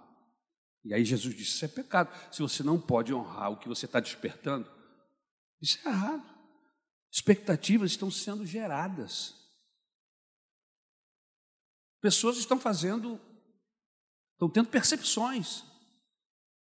E 0.85 0.95
aí 0.95 1.05
Jesus 1.05 1.35
disse: 1.35 1.53
Isso 1.53 1.65
é 1.65 1.69
pecado. 1.69 2.11
Se 2.33 2.43
você 2.43 2.63
não 2.63 2.81
pode 2.81 3.13
honrar 3.13 3.51
o 3.51 3.59
que 3.59 3.69
você 3.69 3.87
está 3.87 4.01
despertando, 4.01 4.71
isso 5.61 5.79
é 5.87 5.91
errado. 5.91 6.32
Expectativas 7.13 7.91
estão 7.91 8.11
sendo 8.11 8.47
geradas. 8.47 9.35
Pessoas 12.01 12.39
estão 12.39 12.59
fazendo, 12.59 13.21
estão 14.33 14.49
tendo 14.49 14.71
percepções 14.71 15.63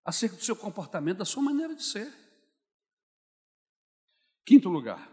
acerca 0.05 0.37
do 0.37 0.45
seu 0.45 0.55
comportamento, 0.55 1.19
da 1.19 1.25
sua 1.25 1.43
maneira 1.43 1.75
de 1.75 1.83
ser. 1.83 2.15
Quinto 4.47 4.69
lugar, 4.69 5.11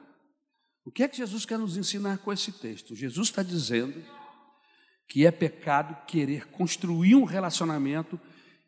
o 0.85 0.91
que 0.91 1.01
é 1.01 1.07
que 1.07 1.17
Jesus 1.17 1.43
quer 1.43 1.57
nos 1.57 1.75
ensinar 1.75 2.19
com 2.19 2.31
esse 2.31 2.51
texto? 2.51 2.95
Jesus 2.95 3.29
está 3.29 3.41
dizendo 3.41 4.05
que 5.07 5.25
é 5.25 5.31
pecado 5.31 6.05
querer 6.05 6.51
construir 6.51 7.15
um 7.15 7.23
relacionamento 7.23 8.21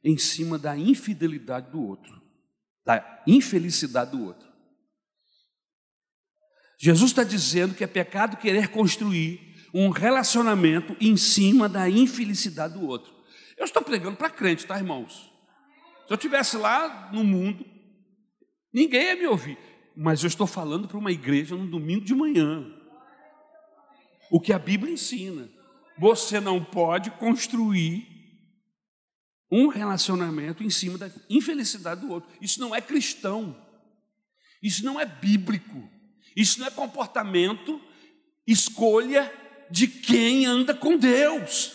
em 0.04 0.18
cima 0.18 0.58
da 0.58 0.76
infidelidade 0.76 1.72
do 1.72 1.82
outro, 1.82 2.20
da 2.84 3.24
infelicidade 3.28 4.12
do 4.12 4.24
outro. 4.24 4.47
Jesus 6.78 7.12
está 7.12 7.24
dizendo 7.24 7.74
que 7.74 7.84
é 7.84 7.88
pecado 7.88 8.38
querer 8.38 8.70
construir 8.70 9.56
um 9.74 9.90
relacionamento 9.90 10.96
em 11.02 11.18
cima 11.18 11.68
da 11.68 11.90
infelicidade 11.90 12.76
do 12.76 12.86
outro. 12.86 13.14
Eu 13.58 13.66
estou 13.66 13.82
pregando 13.82 14.18
para 14.18 14.30
crente, 14.30 14.66
tá, 14.66 14.78
irmãos? 14.78 15.32
Se 16.06 16.14
eu 16.14 16.16
estivesse 16.16 16.58
lá 16.58 17.10
no 17.12 17.24
mundo, 17.24 17.66
ninguém 18.72 19.04
ia 19.04 19.16
me 19.16 19.28
ouvir 19.28 19.58
mas 20.00 20.22
eu 20.22 20.28
estou 20.28 20.46
falando 20.46 20.88
para 20.88 20.98
uma 20.98 21.12
igreja 21.12 21.56
no 21.56 21.66
domingo 21.66 22.06
de 22.06 22.14
manhã. 22.14 22.72
O 24.30 24.40
que 24.40 24.54
a 24.54 24.60
Bíblia 24.60 24.94
ensina. 24.94 25.50
Você 25.98 26.40
não 26.40 26.64
pode 26.64 27.10
construir 27.12 28.08
um 29.52 29.70
relacionamento 29.70 30.64
em 30.64 30.70
cima 30.70 31.00
da 31.00 31.10
infelicidade 31.28 32.02
do 32.02 32.12
outro. 32.12 32.30
Isso 32.40 32.60
não 32.60 32.76
é 32.76 32.80
cristão. 32.80 33.60
Isso 34.62 34.86
não 34.86 35.00
é 35.00 35.06
bíblico. 35.06 35.90
Isso 36.38 36.60
não 36.60 36.68
é 36.68 36.70
comportamento, 36.70 37.82
escolha 38.46 39.34
de 39.72 39.88
quem 39.88 40.46
anda 40.46 40.72
com 40.72 40.96
Deus. 40.96 41.74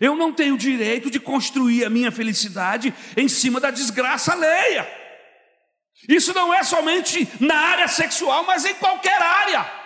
Eu 0.00 0.16
não 0.16 0.32
tenho 0.32 0.58
direito 0.58 1.08
de 1.08 1.20
construir 1.20 1.84
a 1.84 1.90
minha 1.90 2.10
felicidade 2.10 2.92
em 3.16 3.28
cima 3.28 3.60
da 3.60 3.70
desgraça 3.70 4.32
alheia. 4.32 4.90
Isso 6.08 6.34
não 6.34 6.52
é 6.52 6.64
somente 6.64 7.28
na 7.38 7.54
área 7.54 7.86
sexual, 7.86 8.42
mas 8.44 8.64
em 8.64 8.74
qualquer 8.74 9.22
área. 9.22 9.81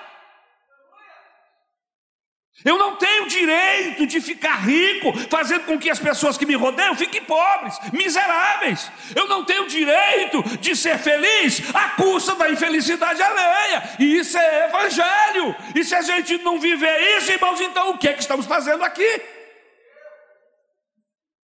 Eu 2.65 2.79
não 2.79 2.97
tenho 2.97 3.29
direito 3.29 4.07
de 4.07 4.21
ficar 4.21 4.57
rico, 4.57 5.13
fazendo 5.29 5.67
com 5.67 5.79
que 5.79 5.91
as 5.91 5.99
pessoas 5.99 6.39
que 6.39 6.47
me 6.47 6.55
rodeiam 6.55 6.97
fiquem 6.97 7.23
pobres, 7.23 7.79
miseráveis. 7.93 8.91
Eu 9.15 9.29
não 9.29 9.45
tenho 9.45 9.69
direito 9.69 10.43
de 10.59 10.75
ser 10.75 10.99
feliz 10.99 11.63
à 11.75 11.91
custa 11.91 12.35
da 12.35 12.51
infelicidade 12.51 13.23
alheia. 13.23 13.97
E 13.99 14.19
isso 14.19 14.39
é 14.39 14.69
evangelho. 14.69 15.55
E 15.75 15.85
se 15.85 15.95
a 15.95 16.03
gente 16.03 16.39
não 16.39 16.59
viver 16.59 17.19
isso, 17.19 17.31
irmãos, 17.31 17.61
então 17.61 17.91
o 17.91 17.99
que 17.99 18.09
é 18.09 18.15
que 18.15 18.21
estamos 18.21 18.47
fazendo 18.47 18.83
aqui? 18.83 19.23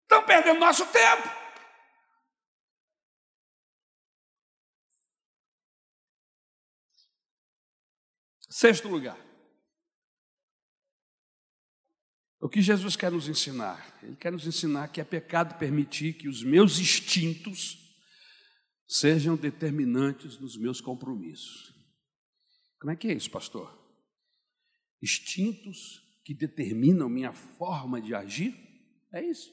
Estamos 0.02 0.26
perdendo 0.26 0.60
nosso 0.60 0.86
tempo. 0.86 1.30
Sexto 8.48 8.88
lugar. 8.88 9.16
O 12.42 12.48
que 12.48 12.60
Jesus 12.60 12.96
quer 12.96 13.12
nos 13.12 13.28
ensinar? 13.28 13.98
Ele 14.02 14.16
quer 14.16 14.32
nos 14.32 14.48
ensinar 14.48 14.88
que 14.88 15.00
é 15.00 15.04
pecado 15.04 15.56
permitir 15.60 16.14
que 16.14 16.28
os 16.28 16.42
meus 16.42 16.80
instintos 16.80 17.78
sejam 18.84 19.36
determinantes 19.36 20.40
nos 20.40 20.56
meus 20.56 20.80
compromissos. 20.80 21.72
Como 22.80 22.90
é 22.90 22.96
que 22.96 23.06
é 23.06 23.14
isso, 23.14 23.30
pastor? 23.30 23.80
instintos 25.02 26.00
que 26.24 26.32
determinam 26.32 27.08
minha 27.08 27.32
forma 27.32 28.00
de 28.00 28.14
agir? 28.14 28.54
É 29.12 29.24
isso. 29.24 29.52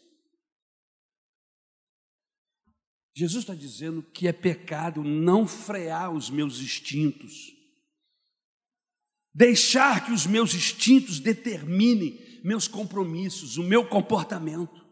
Jesus 3.16 3.44
está 3.44 3.56
dizendo 3.56 4.02
que 4.02 4.28
é 4.28 4.34
pecado 4.34 5.04
não 5.04 5.48
frear 5.48 6.12
os 6.12 6.30
meus 6.30 6.60
instintos, 6.60 7.52
deixar 9.34 10.06
que 10.06 10.12
os 10.12 10.26
meus 10.26 10.54
instintos 10.54 11.20
determinem 11.20 12.29
meus 12.44 12.68
compromissos, 12.68 13.58
o 13.58 13.64
meu 13.64 13.86
comportamento. 13.86 14.86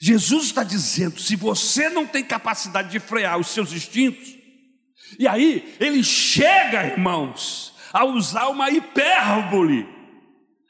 Jesus 0.00 0.46
está 0.46 0.62
dizendo: 0.62 1.20
se 1.20 1.36
você 1.36 1.88
não 1.88 2.06
tem 2.06 2.24
capacidade 2.24 2.90
de 2.90 2.98
frear 2.98 3.38
os 3.38 3.48
seus 3.48 3.72
instintos, 3.72 4.36
e 5.18 5.26
aí 5.26 5.74
ele 5.80 6.04
chega, 6.04 6.86
irmãos, 6.86 7.74
a 7.92 8.04
usar 8.04 8.48
uma 8.48 8.70
hipérbole. 8.70 9.88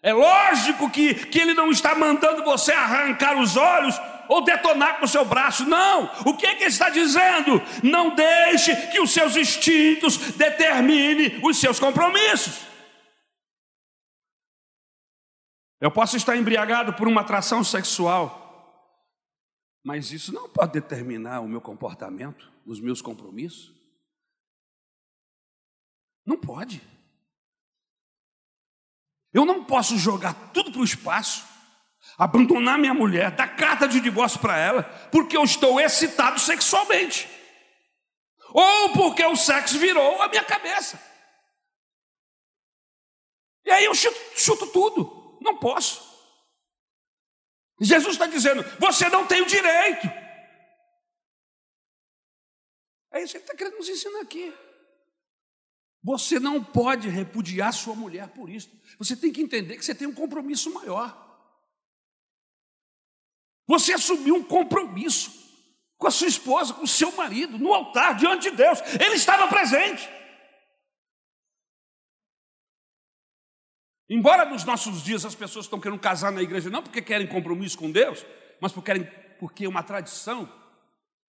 É 0.02 0.12
lógico 0.14 0.88
que, 0.88 1.14
que 1.14 1.38
ele 1.38 1.52
não 1.52 1.70
está 1.70 1.94
mandando 1.94 2.42
você 2.42 2.72
arrancar 2.72 3.38
os 3.38 3.56
olhos 3.56 4.00
ou 4.28 4.42
detonar 4.42 4.98
com 4.98 5.04
o 5.04 5.08
seu 5.08 5.24
braço, 5.24 5.66
não. 5.66 6.10
O 6.24 6.34
que, 6.34 6.46
é 6.46 6.54
que 6.54 6.62
ele 6.62 6.70
está 6.70 6.88
dizendo? 6.88 7.60
Não 7.82 8.14
deixe 8.14 8.74
que 8.86 9.00
os 9.00 9.10
seus 9.10 9.36
instintos 9.36 10.16
determinem 10.36 11.40
os 11.42 11.58
seus 11.58 11.78
compromissos. 11.78 12.69
Eu 15.80 15.90
posso 15.90 16.16
estar 16.16 16.36
embriagado 16.36 16.92
por 16.92 17.08
uma 17.08 17.22
atração 17.22 17.64
sexual, 17.64 18.38
mas 19.82 20.12
isso 20.12 20.30
não 20.32 20.48
pode 20.48 20.72
determinar 20.72 21.40
o 21.40 21.48
meu 21.48 21.60
comportamento, 21.60 22.52
os 22.66 22.78
meus 22.78 23.00
compromissos. 23.00 23.72
Não 26.26 26.36
pode. 26.36 26.82
Eu 29.32 29.46
não 29.46 29.64
posso 29.64 29.96
jogar 29.96 30.34
tudo 30.52 30.70
para 30.70 30.82
o 30.82 30.84
espaço, 30.84 31.46
abandonar 32.18 32.78
minha 32.78 32.92
mulher, 32.92 33.30
dar 33.30 33.56
carta 33.56 33.88
de 33.88 34.00
divórcio 34.00 34.38
para 34.38 34.58
ela, 34.58 34.82
porque 35.10 35.34
eu 35.34 35.44
estou 35.44 35.80
excitado 35.80 36.38
sexualmente, 36.38 37.26
ou 38.52 38.92
porque 38.92 39.24
o 39.24 39.36
sexo 39.36 39.78
virou 39.78 40.20
a 40.20 40.28
minha 40.28 40.44
cabeça. 40.44 41.00
E 43.64 43.70
aí 43.70 43.84
eu 43.84 43.94
chuto, 43.94 44.18
chuto 44.36 44.66
tudo. 44.66 45.19
Não 45.40 45.56
posso. 45.56 46.08
Jesus 47.80 48.12
está 48.14 48.26
dizendo: 48.26 48.62
você 48.78 49.08
não 49.08 49.26
tem 49.26 49.40
o 49.40 49.46
direito. 49.46 50.06
É 53.12 53.22
isso 53.22 53.32
que 53.32 53.38
ele 53.38 53.44
está 53.44 53.56
querendo 53.56 53.78
nos 53.78 53.88
ensinar 53.88 54.20
aqui. 54.20 54.54
Você 56.02 56.38
não 56.38 56.62
pode 56.62 57.08
repudiar 57.08 57.72
sua 57.72 57.94
mulher 57.94 58.28
por 58.28 58.48
isso. 58.48 58.70
Você 58.98 59.16
tem 59.16 59.32
que 59.32 59.42
entender 59.42 59.76
que 59.76 59.84
você 59.84 59.94
tem 59.94 60.06
um 60.06 60.14
compromisso 60.14 60.72
maior. 60.72 61.28
Você 63.66 63.92
assumiu 63.92 64.36
um 64.36 64.42
compromisso 64.42 65.30
com 65.98 66.06
a 66.06 66.10
sua 66.10 66.28
esposa, 66.28 66.72
com 66.72 66.84
o 66.84 66.88
seu 66.88 67.12
marido, 67.12 67.58
no 67.58 67.74
altar, 67.74 68.16
diante 68.16 68.50
de 68.50 68.56
Deus. 68.56 68.78
Ele 68.98 69.14
estava 69.14 69.48
presente. 69.48 70.08
Embora 74.12 74.44
nos 74.44 74.64
nossos 74.64 75.04
dias 75.04 75.24
as 75.24 75.36
pessoas 75.36 75.66
estão 75.66 75.78
querendo 75.78 76.00
casar 76.00 76.32
na 76.32 76.42
igreja, 76.42 76.68
não 76.68 76.82
porque 76.82 77.00
querem 77.00 77.28
compromisso 77.28 77.78
com 77.78 77.92
Deus, 77.92 78.26
mas 78.60 78.72
porque, 78.72 78.92
querem, 78.92 79.04
porque 79.38 79.64
é 79.66 79.68
uma 79.68 79.84
tradição, 79.84 80.52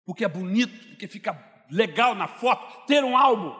porque 0.05 0.23
é 0.23 0.29
bonito, 0.29 0.87
porque 0.87 1.05
fica 1.05 1.37
legal 1.69 2.15
na 2.15 2.25
foto, 2.25 2.87
ter 2.87 3.03
um 3.03 3.17
álbum. 3.17 3.53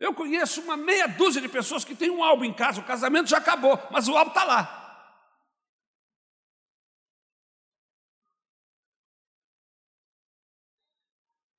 Eu 0.00 0.12
conheço 0.12 0.60
uma 0.62 0.76
meia 0.76 1.06
dúzia 1.06 1.40
de 1.40 1.48
pessoas 1.48 1.84
que 1.84 1.94
têm 1.94 2.10
um 2.10 2.24
álbum 2.24 2.44
em 2.44 2.52
casa, 2.52 2.80
o 2.80 2.84
casamento 2.84 3.28
já 3.28 3.38
acabou, 3.38 3.78
mas 3.92 4.08
o 4.08 4.16
álbum 4.16 4.32
está 4.32 4.42
lá. 4.42 4.76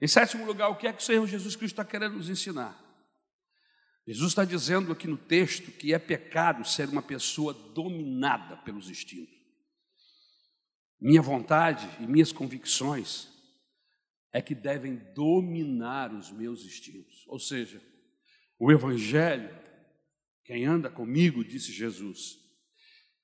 Em 0.02 0.08
sétimo 0.08 0.46
lugar, 0.46 0.68
o 0.68 0.76
que 0.76 0.88
é 0.88 0.92
que 0.92 1.02
o 1.02 1.06
Senhor 1.06 1.26
Jesus 1.26 1.56
Cristo 1.56 1.80
está 1.80 1.86
querendo 1.86 2.18
nos 2.18 2.30
ensinar? 2.30 2.81
Jesus 4.08 4.32
está 4.32 4.44
dizendo 4.44 4.92
aqui 4.92 5.08
no 5.08 5.18
texto 5.18 5.72
que 5.72 5.94
é 5.94 6.00
pecado 6.00 6.68
ser 6.68 6.90
uma 6.90 7.02
pessoa 7.02 7.54
dominada 7.54 8.58
pelos 8.58 8.90
instintos. 8.90 9.36
Minha 11.00 11.22
vontade 11.22 11.88
e 12.00 12.08
minhas 12.08 12.32
convicções 12.32 13.28
é 14.34 14.42
que 14.42 14.56
devem 14.56 14.96
dominar 15.14 16.14
os 16.14 16.32
meus 16.32 16.64
instintos. 16.66 17.26
Ou 17.28 17.40
seja, 17.40 17.82
o 18.60 18.72
Evangelho, 18.72 19.50
quem 20.44 20.66
anda 20.66 20.90
comigo, 20.90 21.44
disse 21.44 21.72
Jesus, 21.72 22.38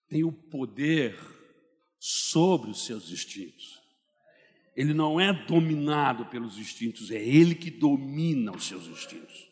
tem 0.08 0.24
o 0.24 0.32
poder 0.32 1.18
sobre 2.00 2.70
os 2.70 2.86
seus 2.86 3.12
instintos. 3.12 3.82
Ele 4.76 4.94
não 4.94 5.20
é 5.20 5.34
dominado 5.46 6.28
pelos 6.28 6.58
instintos, 6.58 7.10
é 7.10 7.24
ele 7.24 7.56
que 7.56 7.72
domina 7.72 8.52
os 8.52 8.68
seus 8.68 8.86
instintos. 8.88 9.47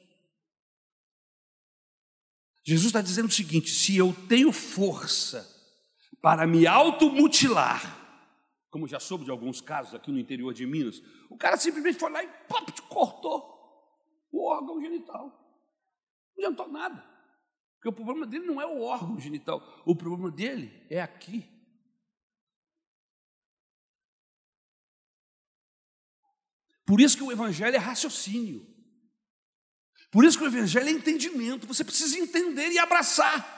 Jesus 2.65 2.87
está 2.87 3.01
dizendo 3.01 3.27
o 3.27 3.31
seguinte: 3.31 3.69
se 3.69 3.95
eu 3.95 4.11
tenho 4.27 4.51
força 4.51 5.47
para 6.19 6.47
me 6.47 6.65
automutilar, 6.65 8.03
como 8.71 8.87
já 8.87 8.99
soube 8.99 9.23
de 9.23 9.31
alguns 9.31 9.61
casos 9.61 9.93
aqui 9.93 10.11
no 10.11 10.19
interior 10.19 10.51
de 10.51 10.65
Minas, 10.65 10.99
o 11.29 11.37
cara 11.37 11.57
simplesmente 11.57 11.99
foi 11.99 12.11
lá 12.11 12.23
e 12.23 12.27
pop, 12.47 12.81
cortou 12.89 13.55
o 14.31 14.49
órgão 14.49 14.81
genital. 14.81 15.27
Não 16.35 16.45
adiantou 16.45 16.67
nada. 16.67 17.15
Porque 17.75 17.89
o 17.89 17.93
problema 17.93 18.25
dele 18.25 18.47
não 18.47 18.59
é 18.59 18.65
o 18.65 18.81
órgão 18.81 19.19
genital, 19.19 19.61
o 19.85 19.95
problema 19.95 20.31
dele 20.31 20.85
é 20.89 20.99
aqui. 20.99 21.47
Por 26.83 26.99
isso 26.99 27.15
que 27.15 27.23
o 27.23 27.31
evangelho 27.31 27.75
é 27.75 27.79
raciocínio. 27.79 28.74
Por 30.15 30.23
isso 30.23 30.37
que 30.37 30.45
o 30.45 30.47
Evangelho 30.47 30.87
é 30.87 30.91
entendimento, 30.91 31.67
você 31.67 31.83
precisa 31.83 32.17
entender 32.17 32.69
e 32.69 32.79
abraçar. 32.79 33.53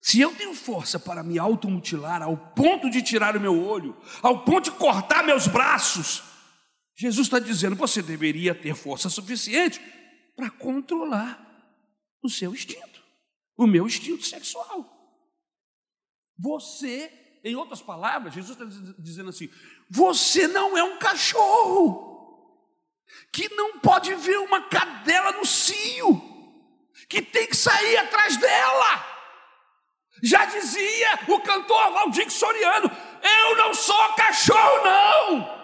Se 0.00 0.20
eu 0.20 0.32
tenho 0.36 0.54
força 0.54 1.00
para 1.00 1.24
me 1.24 1.36
automutilar 1.36 2.22
ao 2.22 2.36
ponto 2.36 2.88
de 2.88 3.02
tirar 3.02 3.36
o 3.36 3.40
meu 3.40 3.60
olho, 3.60 4.00
ao 4.22 4.44
ponto 4.44 4.70
de 4.70 4.76
cortar 4.76 5.24
meus 5.24 5.48
braços, 5.48 6.22
Jesus 6.94 7.26
está 7.26 7.40
dizendo: 7.40 7.74
você 7.74 8.00
deveria 8.00 8.54
ter 8.54 8.76
força 8.76 9.10
suficiente 9.10 9.80
para 10.36 10.48
controlar 10.48 11.44
o 12.22 12.30
seu 12.30 12.54
instinto, 12.54 13.02
o 13.56 13.66
meu 13.66 13.84
instinto 13.84 14.24
sexual. 14.24 14.88
Você, 16.38 17.40
em 17.42 17.56
outras 17.56 17.82
palavras, 17.82 18.32
Jesus 18.32 18.56
está 18.56 18.94
dizendo 18.96 19.30
assim: 19.30 19.50
você 19.90 20.46
não 20.46 20.78
é 20.78 20.84
um 20.84 21.00
cachorro 21.00 22.07
que 23.32 23.48
não 23.54 23.78
pode 23.78 24.14
ver 24.14 24.38
uma 24.38 24.62
cadela 24.62 25.32
no 25.32 25.44
cio, 25.44 26.20
que 27.08 27.22
tem 27.22 27.46
que 27.46 27.56
sair 27.56 27.96
atrás 27.98 28.36
dela. 28.36 29.06
Já 30.22 30.44
dizia 30.46 31.18
o 31.28 31.40
cantor 31.40 31.92
Valdir 31.92 32.30
Soriano: 32.30 32.90
Eu 33.22 33.56
não 33.56 33.72
sou 33.74 34.12
cachorro, 34.14 34.84
não. 34.84 35.58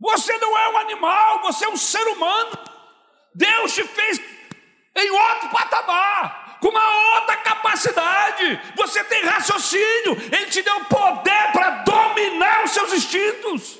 Você 0.00 0.36
não 0.38 0.56
é 0.58 0.68
um 0.68 0.76
animal, 0.78 1.40
você 1.42 1.64
é 1.64 1.68
um 1.68 1.76
ser 1.76 2.06
humano. 2.08 2.58
Deus 3.34 3.74
te 3.74 3.84
fez 3.84 4.20
em 4.96 5.10
outro 5.10 5.48
patamar 5.48 6.43
com 6.64 6.70
uma 6.70 7.16
outra 7.16 7.36
capacidade. 7.36 8.58
Você 8.74 9.04
tem 9.04 9.22
raciocínio, 9.22 10.16
Ele 10.32 10.46
te 10.46 10.62
deu 10.62 10.80
poder 10.86 11.52
para 11.52 11.82
dominar 11.82 12.64
os 12.64 12.70
seus 12.70 12.90
instintos. 12.94 13.78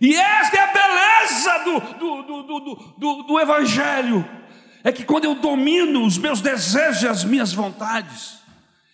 E 0.00 0.14
esta 0.14 0.56
é 0.56 0.60
a 0.60 0.66
beleza 0.68 1.58
do, 1.64 1.80
do, 1.80 2.22
do, 2.22 2.60
do, 2.96 3.22
do 3.24 3.40
Evangelho: 3.40 4.24
é 4.84 4.92
que 4.92 5.04
quando 5.04 5.24
eu 5.24 5.34
domino 5.34 6.06
os 6.06 6.16
meus 6.16 6.40
desejos 6.40 7.02
e 7.02 7.08
as 7.08 7.24
minhas 7.24 7.52
vontades, 7.52 8.38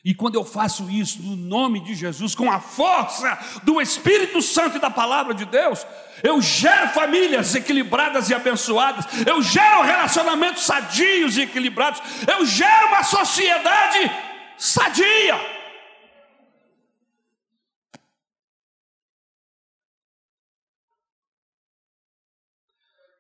e 0.04 0.14
quando 0.14 0.34
eu 0.34 0.44
faço 0.44 0.90
isso 0.90 1.22
no 1.22 1.34
nome 1.34 1.80
de 1.80 1.94
Jesus, 1.94 2.34
com 2.34 2.52
a 2.52 2.60
força 2.60 3.38
do 3.62 3.80
Espírito 3.80 4.42
Santo 4.42 4.76
e 4.76 4.80
da 4.80 4.90
palavra 4.90 5.32
de 5.32 5.46
Deus, 5.46 5.86
eu 6.22 6.42
gero 6.42 6.90
famílias 6.90 7.54
equilibradas 7.54 8.28
e 8.28 8.34
abençoadas, 8.34 9.06
eu 9.26 9.40
gero 9.40 9.80
relacionamentos 9.80 10.64
sadios 10.64 11.38
e 11.38 11.42
equilibrados, 11.42 12.02
eu 12.28 12.44
gero 12.44 12.88
uma 12.88 13.02
sociedade 13.02 14.10
sadia. 14.58 15.40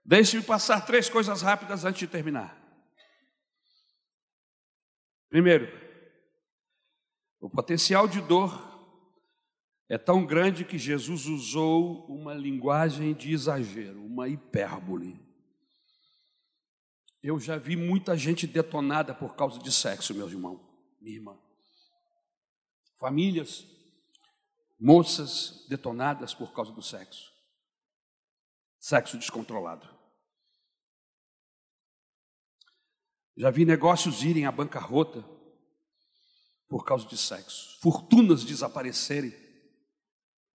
Deixe-me 0.04 0.42
passar 0.42 0.82
três 0.82 1.08
coisas 1.08 1.40
rápidas 1.40 1.86
antes 1.86 2.00
de 2.00 2.06
terminar. 2.06 2.54
Primeiro, 5.30 5.83
o 7.44 7.50
potencial 7.50 8.08
de 8.08 8.22
dor 8.22 8.58
é 9.86 9.98
tão 9.98 10.24
grande 10.24 10.64
que 10.64 10.78
Jesus 10.78 11.26
usou 11.26 12.06
uma 12.06 12.32
linguagem 12.32 13.12
de 13.12 13.34
exagero, 13.34 14.02
uma 14.02 14.30
hipérbole. 14.30 15.20
Eu 17.22 17.38
já 17.38 17.58
vi 17.58 17.76
muita 17.76 18.16
gente 18.16 18.46
detonada 18.46 19.14
por 19.14 19.36
causa 19.36 19.58
de 19.58 19.70
sexo, 19.70 20.14
meus 20.14 20.32
irmãos, 20.32 20.58
minha 20.98 21.16
irmã. 21.16 21.38
Famílias, 22.96 23.66
moças 24.80 25.66
detonadas 25.68 26.32
por 26.32 26.50
causa 26.54 26.72
do 26.72 26.80
sexo. 26.80 27.30
Sexo 28.80 29.18
descontrolado. 29.18 29.86
Já 33.36 33.50
vi 33.50 33.66
negócios 33.66 34.22
irem 34.22 34.46
à 34.46 34.52
bancarrota 34.52 35.34
por 36.68 36.84
causa 36.84 37.06
de 37.06 37.16
sexo, 37.16 37.78
fortunas 37.80 38.44
desaparecerem 38.44 39.34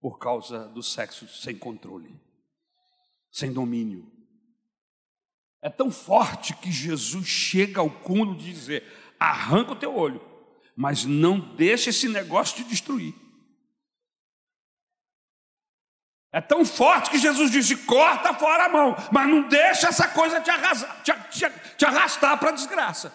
por 0.00 0.18
causa 0.18 0.68
do 0.68 0.82
sexo 0.82 1.28
sem 1.28 1.56
controle, 1.56 2.18
sem 3.30 3.52
domínio. 3.52 4.10
É 5.62 5.68
tão 5.68 5.90
forte 5.90 6.54
que 6.54 6.72
Jesus 6.72 7.26
chega 7.26 7.80
ao 7.80 7.90
cúmulo 7.90 8.34
de 8.34 8.50
dizer: 8.50 9.14
arranca 9.18 9.72
o 9.72 9.76
teu 9.76 9.94
olho, 9.94 10.20
mas 10.74 11.04
não 11.04 11.38
deixa 11.38 11.90
esse 11.90 12.08
negócio 12.08 12.56
te 12.56 12.64
destruir. 12.64 13.14
É 16.32 16.40
tão 16.40 16.64
forte 16.64 17.10
que 17.10 17.18
Jesus 17.18 17.50
disse: 17.50 17.76
corta 17.76 18.32
fora 18.34 18.66
a 18.66 18.68
mão, 18.68 18.96
mas 19.12 19.28
não 19.28 19.48
deixa 19.48 19.88
essa 19.88 20.08
coisa 20.08 20.40
te, 20.40 20.50
te, 21.02 21.12
te, 21.30 21.76
te 21.76 21.84
arrastar 21.84 22.38
para 22.38 22.50
a 22.50 22.54
desgraça. 22.54 23.12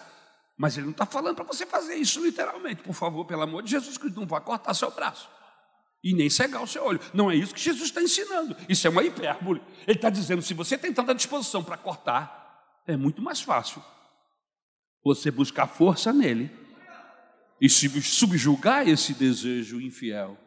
Mas 0.56 0.76
ele 0.76 0.86
não 0.86 0.92
está 0.92 1.04
falando 1.04 1.36
para 1.36 1.44
você 1.44 1.66
fazer 1.66 1.96
isso 1.96 2.24
literalmente. 2.24 2.82
Por 2.82 2.94
favor, 2.94 3.24
pelo 3.26 3.42
amor 3.42 3.62
de 3.62 3.70
Jesus 3.70 3.98
Cristo, 3.98 4.18
não 4.18 4.26
vá 4.26 4.40
cortar 4.40 4.72
seu 4.72 4.90
braço. 4.90 5.28
E 6.02 6.14
nem 6.14 6.30
cegar 6.30 6.62
o 6.62 6.66
seu 6.66 6.84
olho. 6.84 7.00
Não 7.12 7.30
é 7.30 7.36
isso 7.36 7.54
que 7.54 7.60
Jesus 7.60 7.84
está 7.88 8.00
ensinando. 8.00 8.56
Isso 8.68 8.86
é 8.86 8.90
uma 8.90 9.02
hipérbole. 9.02 9.60
Ele 9.86 9.98
está 9.98 10.08
dizendo: 10.08 10.40
se 10.40 10.54
você 10.54 10.78
tem 10.78 10.92
tanta 10.92 11.14
disposição 11.14 11.62
para 11.62 11.76
cortar, 11.76 12.82
é 12.86 12.96
muito 12.96 13.20
mais 13.20 13.40
fácil 13.40 13.82
você 15.04 15.30
buscar 15.30 15.66
força 15.66 16.12
nele 16.12 16.50
e 17.60 17.68
subjugar 17.68 18.88
esse 18.88 19.14
desejo 19.14 19.80
infiel. 19.80 20.38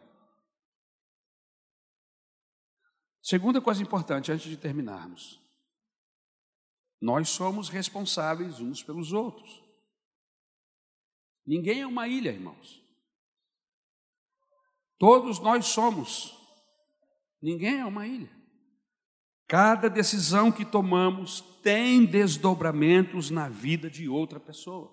Segunda 3.21 3.61
coisa 3.61 3.83
importante, 3.83 4.31
antes 4.31 4.49
de 4.49 4.57
terminarmos: 4.57 5.39
nós 6.99 7.29
somos 7.29 7.69
responsáveis 7.69 8.59
uns 8.59 8.81
pelos 8.81 9.13
outros. 9.13 9.68
Ninguém 11.45 11.81
é 11.81 11.87
uma 11.87 12.07
ilha, 12.07 12.29
irmãos. 12.29 12.83
Todos 14.97 15.39
nós 15.39 15.67
somos. 15.67 16.37
Ninguém 17.41 17.79
é 17.79 17.85
uma 17.85 18.05
ilha. 18.05 18.29
Cada 19.47 19.89
decisão 19.89 20.51
que 20.51 20.63
tomamos 20.63 21.41
tem 21.63 22.05
desdobramentos 22.05 23.31
na 23.31 23.49
vida 23.49 23.89
de 23.89 24.07
outra 24.07 24.39
pessoa, 24.39 24.91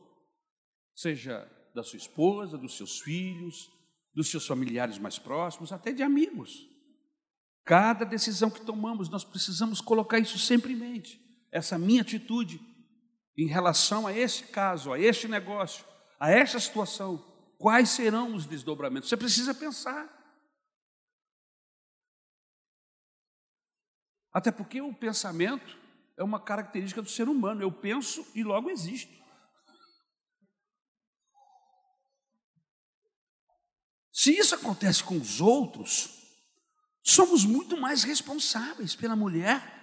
seja 0.95 1.47
da 1.75 1.83
sua 1.83 1.99
esposa, 1.99 2.57
dos 2.57 2.77
seus 2.77 3.01
filhos, 3.01 3.71
dos 4.15 4.31
seus 4.31 4.47
familiares 4.47 4.99
mais 4.99 5.19
próximos, 5.19 5.73
até 5.73 5.93
de 5.93 6.03
amigos. 6.03 6.67
Cada 7.67 8.07
decisão 8.07 8.49
que 8.49 8.65
tomamos, 8.65 9.11
nós 9.11 9.25
precisamos 9.25 9.81
colocar 9.83 10.19
isso 10.19 10.39
sempre 10.39 10.73
em 10.73 10.77
mente. 10.77 11.21
Essa 11.53 11.77
minha 11.77 12.01
atitude 12.01 12.59
em 13.37 13.47
relação 13.47 14.07
a 14.07 14.17
esse 14.17 14.45
caso, 14.45 14.91
a 14.91 14.99
este 14.99 15.29
negócio, 15.29 15.85
a 16.19 16.31
esta 16.31 16.59
situação, 16.59 17.25
quais 17.59 17.91
serão 17.91 18.35
os 18.35 18.47
desdobramentos? 18.47 19.09
Você 19.09 19.17
precisa 19.17 19.55
pensar. 19.55 20.15
Até 24.33 24.51
porque 24.51 24.81
o 24.81 24.95
pensamento 24.95 25.79
é 26.17 26.23
uma 26.23 26.41
característica 26.41 27.03
do 27.03 27.09
ser 27.09 27.29
humano. 27.29 27.63
Eu 27.63 27.73
penso 27.73 28.27
e 28.35 28.43
logo 28.43 28.71
existo. 28.71 29.15
Se 34.13 34.37
isso 34.37 34.55
acontece 34.55 35.05
com 35.05 35.17
os 35.17 35.41
outros, 35.41 36.11
somos 37.03 37.45
muito 37.45 37.79
mais 37.79 38.03
responsáveis 38.03 38.95
pela 38.95 39.15
mulher 39.15 39.77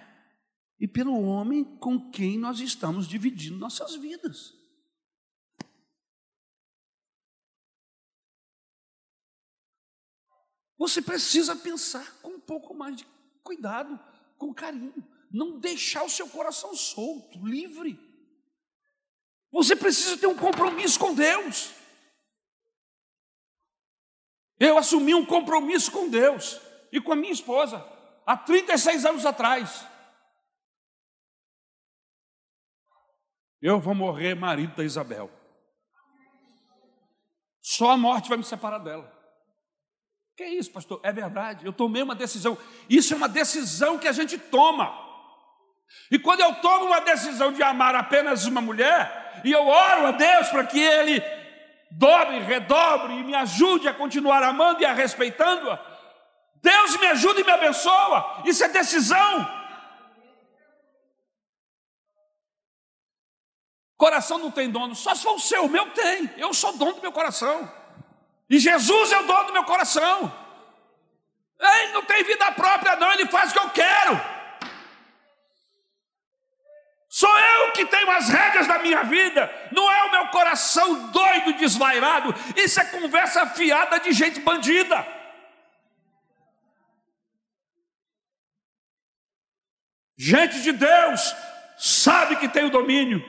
e 0.78 0.88
pelo 0.88 1.22
homem 1.22 1.64
com 1.78 2.10
quem 2.10 2.38
nós 2.38 2.60
estamos 2.60 3.06
dividindo 3.06 3.56
nossas 3.56 3.94
vidas. 3.94 4.63
Você 10.78 11.00
precisa 11.00 11.54
pensar 11.54 12.20
com 12.20 12.30
um 12.30 12.40
pouco 12.40 12.74
mais 12.74 12.96
de 12.96 13.06
cuidado, 13.42 13.98
com 14.36 14.52
carinho, 14.52 15.06
não 15.30 15.58
deixar 15.58 16.02
o 16.04 16.10
seu 16.10 16.28
coração 16.28 16.74
solto, 16.74 17.44
livre. 17.44 17.98
Você 19.52 19.76
precisa 19.76 20.16
ter 20.16 20.26
um 20.26 20.36
compromisso 20.36 20.98
com 20.98 21.14
Deus. 21.14 21.72
Eu 24.58 24.78
assumi 24.78 25.14
um 25.14 25.24
compromisso 25.24 25.92
com 25.92 26.08
Deus 26.08 26.60
e 26.90 27.00
com 27.00 27.12
a 27.12 27.16
minha 27.16 27.32
esposa 27.32 27.86
há 28.26 28.36
36 28.36 29.04
anos 29.04 29.26
atrás. 29.26 29.86
Eu 33.60 33.80
vou 33.80 33.94
morrer 33.94 34.34
marido 34.34 34.74
da 34.76 34.84
Isabel. 34.84 35.30
Só 37.60 37.92
a 37.92 37.96
morte 37.96 38.28
vai 38.28 38.36
me 38.36 38.44
separar 38.44 38.78
dela. 38.78 39.13
Que 40.36 40.44
isso, 40.44 40.70
pastor? 40.72 41.00
É 41.02 41.12
verdade, 41.12 41.64
eu 41.64 41.72
tomei 41.72 42.02
uma 42.02 42.14
decisão. 42.14 42.58
Isso 42.88 43.14
é 43.14 43.16
uma 43.16 43.28
decisão 43.28 43.98
que 43.98 44.08
a 44.08 44.12
gente 44.12 44.36
toma. 44.36 44.92
E 46.10 46.18
quando 46.18 46.40
eu 46.40 46.54
tomo 46.56 46.86
uma 46.86 47.00
decisão 47.00 47.52
de 47.52 47.62
amar 47.62 47.94
apenas 47.94 48.44
uma 48.46 48.60
mulher, 48.60 49.42
e 49.44 49.52
eu 49.52 49.66
oro 49.66 50.06
a 50.06 50.10
Deus 50.10 50.48
para 50.48 50.64
que 50.66 50.80
Ele 50.80 51.22
dobre, 51.90 52.40
redobre 52.40 53.14
e 53.14 53.22
me 53.22 53.34
ajude 53.34 53.86
a 53.86 53.94
continuar 53.94 54.42
amando 54.42 54.82
e 54.82 54.84
a 54.84 54.92
respeitando-a, 54.92 55.78
Deus 56.56 56.96
me 56.96 57.06
ajuda 57.08 57.40
e 57.40 57.44
me 57.44 57.52
abençoa. 57.52 58.42
Isso 58.44 58.64
é 58.64 58.68
decisão. 58.68 59.64
Coração 63.96 64.38
não 64.38 64.50
tem 64.50 64.68
dono, 64.68 64.94
só 64.96 65.14
se 65.14 65.22
for 65.22 65.36
o 65.36 65.40
seu, 65.40 65.66
o 65.66 65.68
meu 65.68 65.90
tem. 65.90 66.28
Eu 66.36 66.52
sou 66.52 66.76
dono 66.76 66.94
do 66.94 67.02
meu 67.02 67.12
coração. 67.12 67.83
E 68.48 68.58
Jesus 68.58 69.12
é 69.12 69.20
o 69.20 69.26
dono 69.26 69.44
do 69.44 69.52
meu 69.52 69.64
coração. 69.64 70.32
Ele 71.58 71.92
não 71.92 72.02
tem 72.02 72.22
vida 72.24 72.52
própria, 72.52 72.96
não, 72.96 73.12
ele 73.12 73.26
faz 73.26 73.50
o 73.50 73.52
que 73.54 73.58
eu 73.58 73.70
quero. 73.70 74.34
Sou 77.08 77.38
eu 77.38 77.72
que 77.72 77.86
tenho 77.86 78.10
as 78.10 78.28
regras 78.28 78.66
da 78.66 78.80
minha 78.80 79.04
vida, 79.04 79.48
não 79.70 79.90
é 79.90 80.02
o 80.02 80.10
meu 80.10 80.26
coração 80.28 81.10
doido, 81.10 81.52
desvairado. 81.52 82.34
Isso 82.56 82.80
é 82.80 82.84
conversa 82.86 83.46
fiada 83.46 84.00
de 84.00 84.12
gente 84.12 84.40
bandida. 84.40 85.06
Gente 90.16 90.60
de 90.60 90.72
Deus 90.72 91.34
sabe 91.78 92.36
que 92.36 92.48
tem 92.48 92.64
o 92.64 92.70
domínio, 92.70 93.22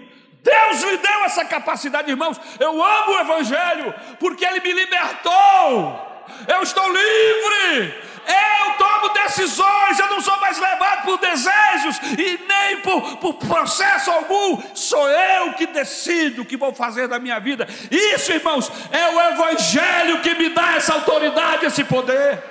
Deus 0.45 0.83
lhe 0.83 0.97
deu 0.97 1.25
essa 1.25 1.43
capacidade, 1.43 2.11
irmãos. 2.11 2.39
Eu 2.59 2.83
amo 2.83 3.11
o 3.13 3.19
Evangelho, 3.19 3.95
porque 4.19 4.45
ele 4.45 4.59
me 4.59 4.73
libertou. 4.73 6.23
Eu 6.47 6.61
estou 6.61 6.85
livre. 6.87 8.05
Eu 8.27 8.73
tomo 8.77 9.09
decisões, 9.09 9.99
eu 9.99 10.07
não 10.09 10.21
sou 10.21 10.39
mais 10.39 10.59
levado 10.59 11.03
por 11.03 11.17
desejos 11.19 11.99
e 12.17 12.39
nem 12.47 12.81
por, 12.81 13.17
por 13.17 13.33
processo 13.35 14.11
algum. 14.11 14.61
Sou 14.75 15.07
eu 15.09 15.53
que 15.53 15.67
decido 15.67 16.41
o 16.41 16.45
que 16.45 16.57
vou 16.57 16.73
fazer 16.73 17.07
da 17.07 17.19
minha 17.19 17.39
vida. 17.39 17.67
Isso, 17.91 18.31
irmãos, 18.31 18.71
é 18.91 19.09
o 19.09 19.21
Evangelho 19.33 20.21
que 20.21 20.33
me 20.35 20.49
dá 20.49 20.75
essa 20.75 20.93
autoridade, 20.93 21.65
esse 21.65 21.83
poder. 21.83 22.43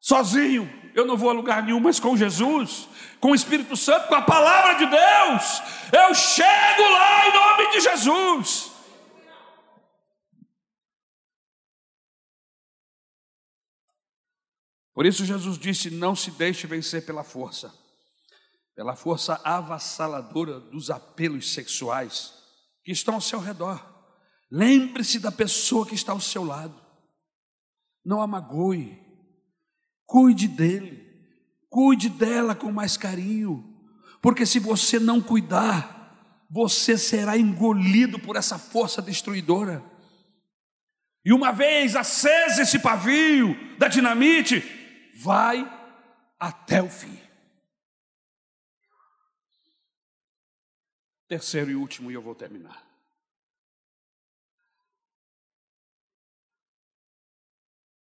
Sozinho, 0.00 0.72
eu 0.94 1.04
não 1.04 1.16
vou 1.16 1.30
a 1.30 1.32
lugar 1.32 1.62
nenhum, 1.62 1.80
mas 1.80 1.98
com 1.98 2.16
Jesus 2.16 2.88
com 3.22 3.30
o 3.30 3.34
Espírito 3.36 3.76
Santo, 3.76 4.08
com 4.08 4.16
a 4.16 4.22
palavra 4.22 4.74
de 4.74 4.84
Deus, 4.84 5.62
eu 5.92 6.12
chego 6.12 6.82
lá 6.82 7.28
em 7.28 7.32
nome 7.32 7.70
de 7.70 7.80
Jesus. 7.80 8.72
Por 14.92 15.06
isso 15.06 15.24
Jesus 15.24 15.56
disse: 15.56 15.88
não 15.88 16.16
se 16.16 16.32
deixe 16.32 16.66
vencer 16.66 17.06
pela 17.06 17.22
força, 17.22 17.72
pela 18.74 18.96
força 18.96 19.40
avassaladora 19.44 20.58
dos 20.58 20.90
apelos 20.90 21.52
sexuais 21.52 22.34
que 22.82 22.90
estão 22.90 23.14
ao 23.14 23.20
seu 23.20 23.38
redor. 23.38 23.88
Lembre-se 24.50 25.20
da 25.20 25.30
pessoa 25.30 25.86
que 25.86 25.94
está 25.94 26.10
ao 26.10 26.20
seu 26.20 26.42
lado. 26.42 26.74
Não 28.04 28.20
a 28.20 28.26
magoe, 28.26 29.00
cuide 30.04 30.48
dele. 30.48 31.11
Cuide 31.72 32.10
dela 32.10 32.54
com 32.54 32.70
mais 32.70 32.98
carinho, 32.98 33.64
porque 34.20 34.44
se 34.44 34.58
você 34.58 35.00
não 35.00 35.22
cuidar, 35.22 36.44
você 36.50 36.98
será 36.98 37.38
engolido 37.38 38.18
por 38.18 38.36
essa 38.36 38.58
força 38.58 39.00
destruidora. 39.00 39.82
E 41.24 41.32
uma 41.32 41.50
vez 41.50 41.96
acesa 41.96 42.60
esse 42.60 42.78
pavio 42.78 43.56
da 43.78 43.88
dinamite, 43.88 44.60
vai 45.16 45.64
até 46.38 46.82
o 46.82 46.90
fim. 46.90 47.18
Terceiro 51.26 51.70
e 51.70 51.74
último, 51.74 52.10
e 52.10 52.14
eu 52.14 52.20
vou 52.20 52.34
terminar. 52.34 52.86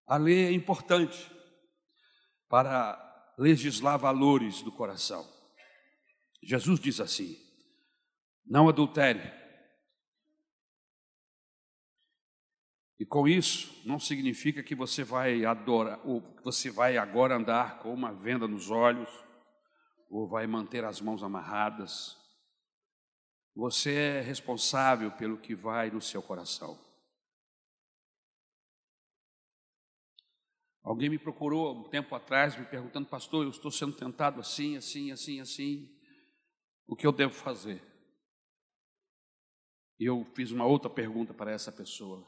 A 0.06 0.16
lei 0.16 0.44
é 0.44 0.52
importante 0.52 1.28
para 2.48 3.05
legislar 3.38 3.98
valores 3.98 4.62
do 4.62 4.72
coração. 4.72 5.26
Jesus 6.42 6.80
diz 6.80 7.00
assim: 7.00 7.36
não 8.46 8.68
adultere. 8.68 9.32
E 12.98 13.04
com 13.04 13.28
isso, 13.28 13.82
não 13.84 13.98
significa 13.98 14.62
que 14.62 14.74
você 14.74 15.04
vai 15.04 15.44
adorar, 15.44 16.00
ou 16.06 16.22
você 16.42 16.70
vai 16.70 16.96
agora 16.96 17.36
andar 17.36 17.80
com 17.80 17.92
uma 17.92 18.12
venda 18.12 18.48
nos 18.48 18.70
olhos, 18.70 19.10
ou 20.08 20.26
vai 20.26 20.46
manter 20.46 20.84
as 20.84 21.00
mãos 21.00 21.22
amarradas. 21.22 22.16
Você 23.54 23.94
é 23.94 24.20
responsável 24.20 25.10
pelo 25.10 25.38
que 25.38 25.54
vai 25.54 25.90
no 25.90 26.00
seu 26.00 26.22
coração. 26.22 26.85
Alguém 30.86 31.10
me 31.10 31.18
procurou 31.18 31.76
um 31.76 31.82
tempo 31.82 32.14
atrás, 32.14 32.56
me 32.56 32.64
perguntando, 32.64 33.08
pastor, 33.08 33.44
eu 33.44 33.50
estou 33.50 33.72
sendo 33.72 33.92
tentado 33.92 34.38
assim, 34.38 34.76
assim, 34.76 35.10
assim, 35.10 35.40
assim. 35.40 35.92
O 36.86 36.94
que 36.94 37.04
eu 37.04 37.10
devo 37.10 37.34
fazer? 37.34 37.82
E 39.98 40.04
eu 40.04 40.24
fiz 40.36 40.52
uma 40.52 40.64
outra 40.64 40.88
pergunta 40.88 41.34
para 41.34 41.50
essa 41.50 41.72
pessoa: 41.72 42.24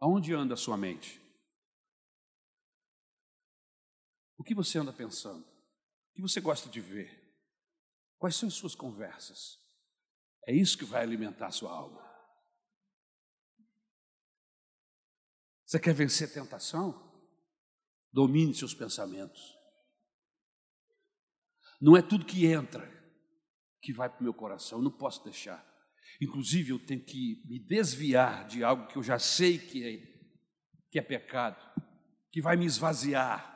Aonde 0.00 0.34
anda 0.34 0.54
a 0.54 0.56
sua 0.56 0.76
mente? 0.76 1.22
O 4.36 4.42
que 4.42 4.52
você 4.52 4.76
anda 4.76 4.92
pensando? 4.92 5.46
O 6.10 6.14
que 6.16 6.22
você 6.22 6.40
gosta 6.40 6.68
de 6.68 6.80
ver? 6.80 7.22
Quais 8.18 8.34
são 8.34 8.48
as 8.48 8.54
suas 8.54 8.74
conversas? 8.74 9.60
É 10.44 10.52
isso 10.52 10.76
que 10.76 10.84
vai 10.84 11.02
alimentar 11.02 11.46
a 11.46 11.52
sua 11.52 11.70
alma. 11.70 12.05
Você 15.66 15.80
quer 15.80 15.92
vencer 15.92 16.32
tentação? 16.32 17.04
Domine 18.12 18.54
seus 18.54 18.72
pensamentos. 18.72 19.56
Não 21.80 21.96
é 21.96 22.02
tudo 22.02 22.24
que 22.24 22.46
entra 22.46 22.88
que 23.82 23.92
vai 23.92 24.08
para 24.08 24.20
o 24.20 24.22
meu 24.22 24.32
coração, 24.32 24.78
eu 24.78 24.84
não 24.84 24.90
posso 24.90 25.22
deixar. 25.24 25.64
Inclusive, 26.20 26.70
eu 26.70 26.86
tenho 26.86 27.04
que 27.04 27.42
me 27.46 27.58
desviar 27.58 28.46
de 28.46 28.64
algo 28.64 28.86
que 28.86 28.96
eu 28.96 29.02
já 29.02 29.18
sei 29.18 29.58
que 29.58 29.84
é, 29.84 29.98
que 30.90 30.98
é 30.98 31.02
pecado, 31.02 31.60
que 32.32 32.40
vai 32.40 32.56
me 32.56 32.64
esvaziar. 32.64 33.52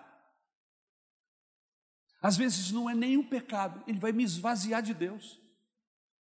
Às 2.22 2.36
vezes 2.36 2.70
não 2.70 2.90
é 2.90 2.94
nenhum 2.94 3.26
pecado, 3.26 3.82
ele 3.86 3.98
vai 3.98 4.12
me 4.12 4.24
esvaziar 4.24 4.82
de 4.82 4.92
Deus. 4.92 5.40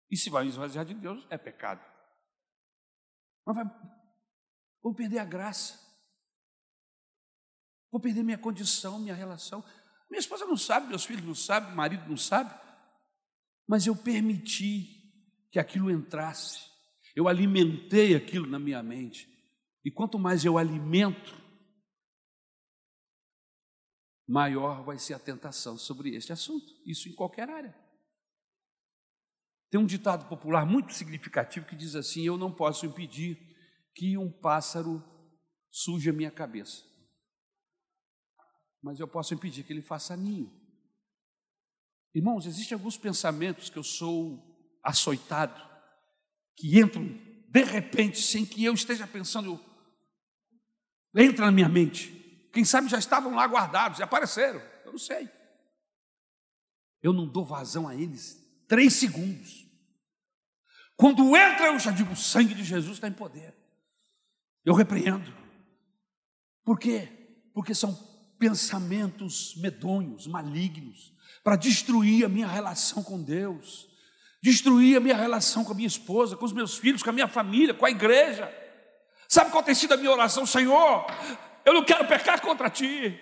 E 0.10 0.16
se 0.16 0.30
vai 0.30 0.44
me 0.44 0.50
esvaziar 0.50 0.86
de 0.86 0.94
Deus, 0.94 1.28
é 1.30 1.38
pecado. 1.38 1.84
Mas 3.46 3.56
vai, 3.56 3.66
vou 4.82 4.94
perder 4.94 5.20
a 5.20 5.26
graça. 5.26 5.80
Vou 7.92 8.00
perder 8.00 8.24
minha 8.24 8.38
condição, 8.38 9.00
minha 9.00 9.16
relação. 9.16 9.64
Minha 10.10 10.20
esposa 10.20 10.46
não 10.46 10.58
sabe, 10.58 10.88
meus 10.88 11.06
filhos 11.06 11.26
não 11.26 11.36
sabem, 11.36 11.76
marido 11.76 12.08
não 12.08 12.18
sabe. 12.18 12.54
Mas 13.68 13.86
eu 13.86 13.96
permiti 13.96 15.00
que 15.52 15.60
aquilo 15.60 15.92
entrasse. 15.92 16.70
Eu 17.16 17.28
alimentei 17.28 18.16
aquilo 18.16 18.48
na 18.48 18.60
minha 18.60 18.82
mente. 18.82 19.28
E 19.84 19.92
quanto 19.92 20.20
mais 20.20 20.46
eu 20.46 20.58
alimento, 20.58 21.36
maior 24.28 24.84
vai 24.84 25.00
ser 25.00 25.16
a 25.16 25.20
tentação 25.20 25.78
sobre 25.78 26.16
este 26.16 26.32
assunto. 26.32 26.72
Isso 26.86 27.10
em 27.10 27.14
qualquer 27.14 27.50
área. 27.50 27.76
Tem 29.70 29.80
um 29.80 29.86
ditado 29.86 30.28
popular 30.28 30.66
muito 30.66 30.94
significativo 30.94 31.66
que 31.66 31.76
diz 31.76 31.96
assim: 31.96 32.24
Eu 32.24 32.38
não 32.38 32.52
posso 32.54 32.86
impedir 32.86 33.49
que 34.00 34.18
um 34.18 34.32
pássaro 34.32 35.04
suje 35.70 36.10
a 36.10 36.14
minha 36.14 36.32
cabeça, 36.32 36.86
mas 38.82 38.98
eu 38.98 39.10
posso 39.10 39.34
impedir 39.34 39.66
que 39.66 39.74
ele 39.74 39.82
faça 39.82 40.16
ninho. 40.16 40.50
Irmãos, 42.16 42.46
existem 42.46 42.76
alguns 42.76 42.98
pensamentos 42.98 43.70
que 43.70 43.78
eu 43.78 43.84
sou 43.84 44.42
açoitado, 44.82 45.62
que 46.56 46.80
entram 46.80 47.04
de 47.50 47.64
repente, 47.66 48.22
sem 48.22 48.46
que 48.46 48.64
eu 48.64 48.74
esteja 48.74 49.06
pensando, 49.06 49.60
entra 51.14 51.48
na 51.48 51.52
minha 51.52 51.68
mente. 51.68 52.10
Quem 52.54 52.64
sabe 52.64 52.88
já 52.88 52.98
estavam 52.98 53.36
lá 53.36 53.46
guardados 53.46 54.00
e 54.00 54.04
apareceram, 54.04 54.62
eu 54.86 54.94
não 54.94 55.00
sei. 55.00 55.30
Eu 57.04 57.12
não 57.12 57.28
dou 57.28 57.44
vazão 57.44 57.86
a 57.86 57.94
eles 57.94 58.40
três 58.66 58.94
segundos. 58.94 59.68
Quando 60.96 61.36
entra, 61.36 61.68
eu 61.68 61.80
já 61.80 61.92
digo: 61.92 62.14
o 62.14 62.16
sangue 62.16 62.54
de 62.54 62.64
Jesus 62.64 62.94
está 62.94 63.10
em 63.10 63.14
poder. 63.14 63.59
Eu 64.66 64.74
repreendo. 64.74 65.34
Por 66.64 66.80
quê? 66.80 67.08
Porque 67.54 67.74
são 67.74 67.98
pensamentos 68.38 69.56
medonhos, 69.58 70.28
malignos, 70.28 71.14
para 71.44 71.56
destruir 71.56 72.26
a 72.26 72.30
minha 72.30 72.48
relação 72.48 73.04
com 73.04 73.22
Deus, 73.22 73.90
destruir 74.42 74.98
a 74.98 75.00
minha 75.00 75.16
relação 75.16 75.64
com 75.64 75.72
a 75.72 75.76
minha 75.76 75.88
esposa, 75.88 76.38
com 76.38 76.46
os 76.46 76.54
meus 76.54 76.78
filhos, 76.78 77.04
com 77.04 77.10
a 77.10 77.14
minha 77.14 77.28
família, 77.28 77.74
com 77.74 77.86
a 77.86 77.92
igreja. 77.92 78.52
Sabe 79.28 79.52
qual 79.52 79.64
tem 79.64 79.76
sido 79.76 79.94
a 79.94 79.98
minha 79.98 80.12
oração? 80.12 80.46
Senhor, 80.46 81.06
eu 81.66 81.74
não 81.74 81.84
quero 81.84 82.08
pecar 82.08 82.42
contra 82.42 82.70
ti. 82.70 83.20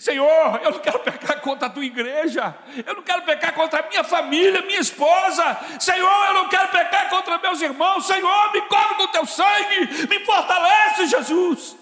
Senhor, 0.00 0.60
eu 0.62 0.72
não 0.72 0.80
quero 0.80 0.98
pecar 0.98 1.40
contra 1.40 1.68
a 1.68 1.70
tua 1.70 1.84
igreja, 1.84 2.56
eu 2.84 2.94
não 2.94 3.02
quero 3.02 3.22
pecar 3.22 3.54
contra 3.54 3.80
a 3.80 3.88
minha 3.88 4.02
família, 4.02 4.62
minha 4.62 4.80
esposa. 4.80 5.56
Senhor, 5.78 6.26
eu 6.28 6.34
não 6.34 6.48
quero 6.48 6.68
pecar 6.68 7.08
contra 7.08 7.38
meus 7.38 7.60
irmãos. 7.60 8.06
Senhor, 8.06 8.52
me 8.52 8.60
cobre 8.62 8.96
com 8.96 9.06
teu 9.08 9.24
sangue, 9.24 10.08
me 10.08 10.24
fortalece, 10.24 11.06
Jesus. 11.06 11.76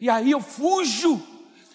E 0.00 0.08
aí 0.08 0.30
eu 0.30 0.40
fujo, 0.40 1.20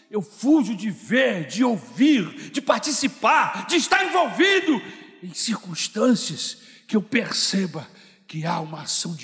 eu 0.10 0.22
fujo 0.22 0.74
de 0.74 0.90
ver, 0.90 1.48
de 1.48 1.64
ouvir, 1.64 2.52
de 2.52 2.62
participar, 2.62 3.66
de 3.68 3.76
estar 3.76 4.06
envolvido 4.06 4.82
em 5.22 5.34
circunstâncias 5.34 6.62
que 6.88 6.96
eu 6.96 7.02
perceba 7.02 7.86
que 8.28 8.46
há 8.46 8.60
uma 8.60 8.82
ação 8.82 9.16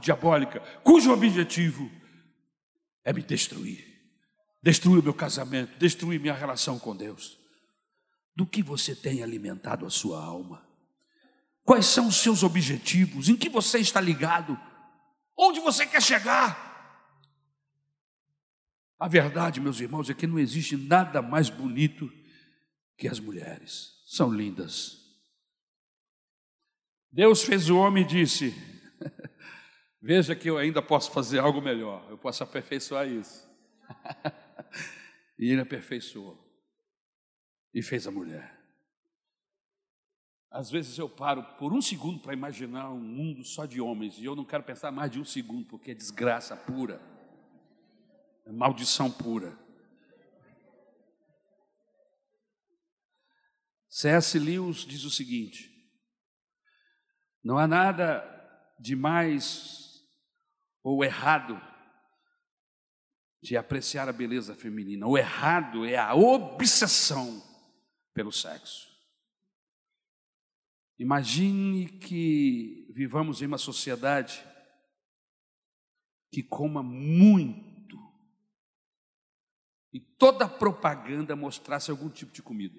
diabólica, 0.00 0.60
cujo 0.82 1.12
objetivo 1.12 1.90
é 3.04 3.12
me 3.12 3.22
destruir, 3.22 3.89
destruir 4.62 5.00
o 5.00 5.02
meu 5.02 5.14
casamento, 5.14 5.78
destruir 5.78 6.20
minha 6.20 6.34
relação 6.34 6.78
com 6.78 6.96
Deus. 6.96 7.38
Do 8.34 8.46
que 8.46 8.62
você 8.62 8.94
tem 8.94 9.22
alimentado 9.22 9.86
a 9.86 9.90
sua 9.90 10.22
alma? 10.22 10.66
Quais 11.64 11.86
são 11.86 12.08
os 12.08 12.16
seus 12.16 12.42
objetivos? 12.42 13.28
Em 13.28 13.36
que 13.36 13.48
você 13.48 13.78
está 13.78 14.00
ligado? 14.00 14.58
Onde 15.36 15.60
você 15.60 15.86
quer 15.86 16.02
chegar? 16.02 16.68
A 18.98 19.08
verdade, 19.08 19.60
meus 19.60 19.80
irmãos, 19.80 20.10
é 20.10 20.14
que 20.14 20.26
não 20.26 20.38
existe 20.38 20.76
nada 20.76 21.22
mais 21.22 21.48
bonito 21.48 22.10
que 22.96 23.08
as 23.08 23.18
mulheres. 23.18 24.00
São 24.06 24.32
lindas, 24.32 25.00
Deus 27.12 27.42
fez 27.42 27.68
o 27.68 27.76
homem 27.76 28.04
e 28.04 28.06
disse: 28.06 28.54
Veja 30.00 30.36
que 30.36 30.48
eu 30.48 30.56
ainda 30.56 30.80
posso 30.80 31.10
fazer 31.10 31.40
algo 31.40 31.60
melhor, 31.60 32.06
eu 32.08 32.16
posso 32.16 32.42
aperfeiçoar 32.44 33.08
isso. 33.08 33.48
e 35.40 35.50
ele 35.50 35.62
aperfeiçoou 35.62 36.38
e 37.72 37.82
fez 37.82 38.06
a 38.06 38.10
mulher. 38.10 38.60
Às 40.50 40.70
vezes 40.70 40.98
eu 40.98 41.08
paro 41.08 41.42
por 41.56 41.72
um 41.72 41.80
segundo 41.80 42.20
para 42.20 42.34
imaginar 42.34 42.90
um 42.90 43.00
mundo 43.00 43.42
só 43.42 43.64
de 43.64 43.80
homens 43.80 44.18
e 44.18 44.24
eu 44.26 44.36
não 44.36 44.44
quero 44.44 44.62
pensar 44.62 44.90
mais 44.92 45.10
de 45.10 45.18
um 45.18 45.24
segundo 45.24 45.66
porque 45.66 45.92
é 45.92 45.94
desgraça 45.94 46.54
pura, 46.54 47.00
é 48.44 48.52
maldição 48.52 49.10
pura. 49.10 49.58
C.S. 53.88 54.38
Lewis 54.38 54.84
diz 54.84 55.04
o 55.04 55.10
seguinte: 55.10 55.70
não 57.42 57.56
há 57.56 57.66
nada 57.66 58.22
de 58.78 58.94
mais 58.94 60.04
ou 60.82 61.02
errado 61.02 61.69
de 63.42 63.56
apreciar 63.56 64.08
a 64.08 64.12
beleza 64.12 64.54
feminina. 64.54 65.06
O 65.06 65.16
errado 65.16 65.84
é 65.84 65.96
a 65.96 66.14
obsessão 66.14 67.42
pelo 68.12 68.30
sexo. 68.30 68.90
Imagine 70.98 71.88
que 71.88 72.86
vivamos 72.94 73.40
em 73.40 73.46
uma 73.46 73.56
sociedade 73.56 74.44
que 76.30 76.42
coma 76.42 76.82
muito 76.82 77.98
e 79.92 79.98
toda 79.98 80.48
propaganda 80.48 81.34
mostrasse 81.34 81.90
algum 81.90 82.08
tipo 82.08 82.32
de 82.32 82.42
comida. 82.42 82.78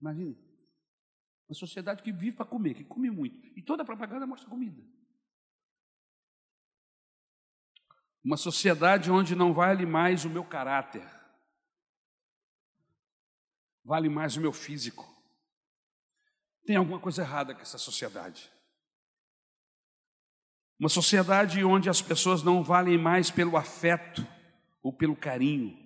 Imagine. 0.00 0.36
Uma 1.48 1.54
sociedade 1.54 2.02
que 2.02 2.12
vive 2.12 2.36
para 2.36 2.44
comer, 2.44 2.74
que 2.74 2.84
come 2.84 3.10
muito. 3.10 3.48
E 3.56 3.62
toda 3.62 3.84
propaganda 3.84 4.26
mostra 4.26 4.48
comida. 4.48 4.80
Uma 8.24 8.36
sociedade 8.36 9.10
onde 9.10 9.34
não 9.34 9.54
vale 9.54 9.86
mais 9.86 10.24
o 10.24 10.30
meu 10.30 10.44
caráter, 10.44 11.06
vale 13.84 14.08
mais 14.08 14.36
o 14.36 14.40
meu 14.40 14.52
físico. 14.52 15.08
Tem 16.66 16.76
alguma 16.76 17.00
coisa 17.00 17.22
errada 17.22 17.54
com 17.54 17.62
essa 17.62 17.78
sociedade. 17.78 18.52
Uma 20.78 20.88
sociedade 20.88 21.64
onde 21.64 21.88
as 21.88 22.02
pessoas 22.02 22.42
não 22.42 22.62
valem 22.62 22.98
mais 22.98 23.30
pelo 23.30 23.56
afeto 23.56 24.26
ou 24.82 24.92
pelo 24.92 25.16
carinho, 25.16 25.76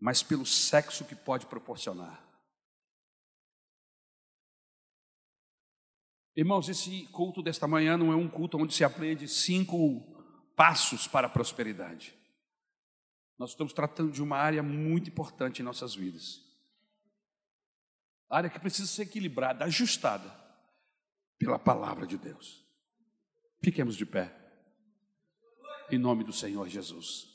mas 0.00 0.22
pelo 0.22 0.46
sexo 0.46 1.04
que 1.04 1.14
pode 1.14 1.46
proporcionar. 1.46 2.24
Irmãos, 6.34 6.68
esse 6.68 7.06
culto 7.12 7.42
desta 7.42 7.66
manhã 7.66 7.96
não 7.96 8.12
é 8.12 8.16
um 8.16 8.28
culto 8.28 8.58
onde 8.58 8.74
se 8.74 8.84
aprende 8.84 9.28
cinco 9.28 10.15
passos 10.56 11.06
para 11.06 11.26
a 11.26 11.30
prosperidade. 11.30 12.16
Nós 13.38 13.50
estamos 13.50 13.72
tratando 13.72 14.10
de 14.10 14.22
uma 14.22 14.38
área 14.38 14.62
muito 14.62 15.10
importante 15.10 15.60
em 15.60 15.64
nossas 15.64 15.94
vidas. 15.94 16.42
Área 18.28 18.50
que 18.50 18.58
precisa 18.58 18.88
ser 18.88 19.02
equilibrada, 19.02 19.64
ajustada 19.64 20.34
pela 21.38 21.58
palavra 21.58 22.06
de 22.06 22.16
Deus. 22.16 22.66
Fiquemos 23.62 23.94
de 23.94 24.06
pé. 24.06 24.34
Em 25.90 25.98
nome 25.98 26.24
do 26.24 26.32
Senhor 26.32 26.66
Jesus. 26.68 27.28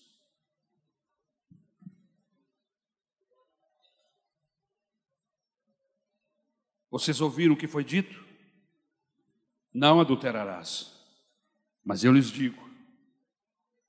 Vocês 6.89 7.21
ouviram 7.21 7.53
o 7.53 7.57
que 7.57 7.67
foi 7.67 7.85
dito? 7.85 8.31
não 9.73 9.99
adulterarás. 9.99 10.91
Mas 11.83 12.03
eu 12.03 12.11
lhes 12.11 12.29
digo: 12.29 12.61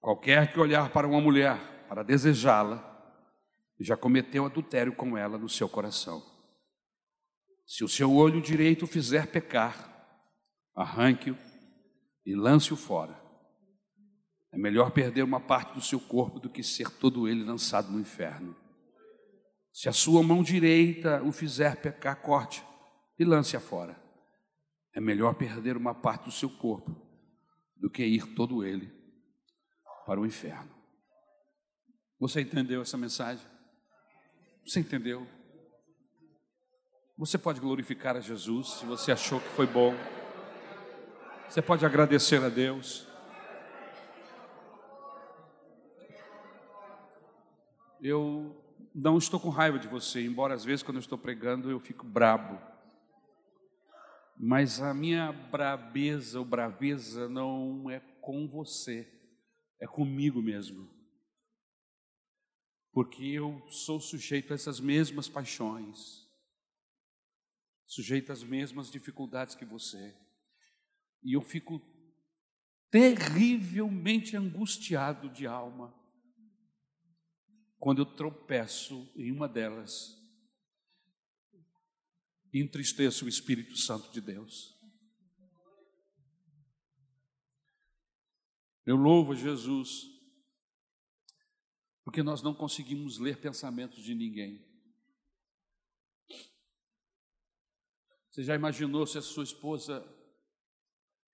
qualquer 0.02 0.52
que 0.52 0.58
olhar 0.58 0.90
para 0.90 1.06
uma 1.06 1.20
mulher 1.20 1.86
para 1.88 2.02
desejá-la, 2.02 2.90
já 3.78 3.96
cometeu 3.96 4.44
adultério 4.44 4.92
com 4.92 5.16
ela 5.16 5.38
no 5.38 5.48
seu 5.48 5.68
coração. 5.68 6.22
Se 7.64 7.84
o 7.84 7.88
seu 7.88 8.12
olho 8.12 8.40
direito 8.40 8.86
fizer 8.86 9.28
pecar, 9.28 9.88
arranque-o 10.74 11.36
e 12.26 12.34
lance-o 12.34 12.76
fora. 12.76 13.20
É 14.52 14.58
melhor 14.58 14.90
perder 14.90 15.22
uma 15.22 15.40
parte 15.40 15.74
do 15.74 15.80
seu 15.80 15.98
corpo 15.98 16.38
do 16.38 16.50
que 16.50 16.62
ser 16.62 16.90
todo 16.90 17.28
ele 17.28 17.44
lançado 17.44 17.90
no 17.90 18.00
inferno. 18.00 18.56
Se 19.72 19.88
a 19.88 19.92
sua 19.92 20.22
mão 20.22 20.42
direita 20.42 21.22
o 21.22 21.32
fizer 21.32 21.76
pecar, 21.76 22.20
corte 22.20 22.62
e 23.18 23.24
lance-a 23.24 23.60
fora. 23.60 24.00
É 24.94 25.00
melhor 25.00 25.34
perder 25.34 25.76
uma 25.76 25.94
parte 25.94 26.24
do 26.24 26.32
seu 26.32 26.50
corpo 26.50 26.94
do 27.76 27.88
que 27.88 28.04
ir 28.04 28.34
todo 28.34 28.64
ele 28.64 29.01
para 30.06 30.20
o 30.20 30.26
inferno. 30.26 30.70
Você 32.18 32.40
entendeu 32.40 32.82
essa 32.82 32.96
mensagem? 32.96 33.44
Você 34.66 34.80
entendeu? 34.80 35.26
Você 37.18 37.36
pode 37.36 37.60
glorificar 37.60 38.16
a 38.16 38.20
Jesus 38.20 38.74
se 38.74 38.86
você 38.86 39.12
achou 39.12 39.40
que 39.40 39.48
foi 39.48 39.66
bom. 39.66 39.94
Você 41.48 41.60
pode 41.60 41.84
agradecer 41.84 42.42
a 42.42 42.48
Deus. 42.48 43.06
Eu 48.00 48.60
não 48.94 49.18
estou 49.18 49.38
com 49.38 49.48
raiva 49.48 49.78
de 49.78 49.86
você, 49.86 50.24
embora 50.24 50.54
às 50.54 50.64
vezes 50.64 50.82
quando 50.82 50.96
eu 50.96 51.02
estou 51.02 51.18
pregando 51.18 51.70
eu 51.70 51.78
fico 51.78 52.06
brabo. 52.06 52.58
Mas 54.36 54.80
a 54.80 54.92
minha 54.92 55.32
brabeza 55.32 56.38
ou 56.38 56.44
braveza 56.44 57.28
não 57.28 57.90
é 57.90 58.00
com 58.20 58.48
você, 58.48 59.08
é 59.82 59.86
comigo 59.86 60.40
mesmo. 60.40 60.88
Porque 62.92 63.24
eu 63.24 63.66
sou 63.68 64.00
sujeito 64.00 64.52
a 64.52 64.54
essas 64.54 64.78
mesmas 64.78 65.28
paixões, 65.28 66.24
sujeito 67.84 68.30
às 68.30 68.44
mesmas 68.44 68.90
dificuldades 68.90 69.56
que 69.56 69.64
você. 69.64 70.14
E 71.24 71.32
eu 71.32 71.42
fico 71.42 71.80
terrivelmente 72.90 74.36
angustiado 74.36 75.28
de 75.30 75.46
alma 75.48 75.92
quando 77.78 78.02
eu 78.02 78.06
tropeço 78.06 79.10
em 79.16 79.32
uma 79.32 79.48
delas 79.48 80.16
e 82.52 82.62
entristeça 82.62 83.24
o 83.24 83.28
Espírito 83.28 83.76
Santo 83.76 84.12
de 84.12 84.20
Deus. 84.20 84.80
Eu 88.84 88.96
louvo 88.96 89.34
Jesus, 89.34 90.06
porque 92.04 92.22
nós 92.22 92.42
não 92.42 92.54
conseguimos 92.54 93.18
ler 93.18 93.40
pensamentos 93.40 94.02
de 94.02 94.14
ninguém. 94.14 94.64
Você 98.30 98.42
já 98.42 98.54
imaginou 98.54 99.06
se 99.06 99.18
a 99.18 99.22
sua 99.22 99.44
esposa 99.44 100.02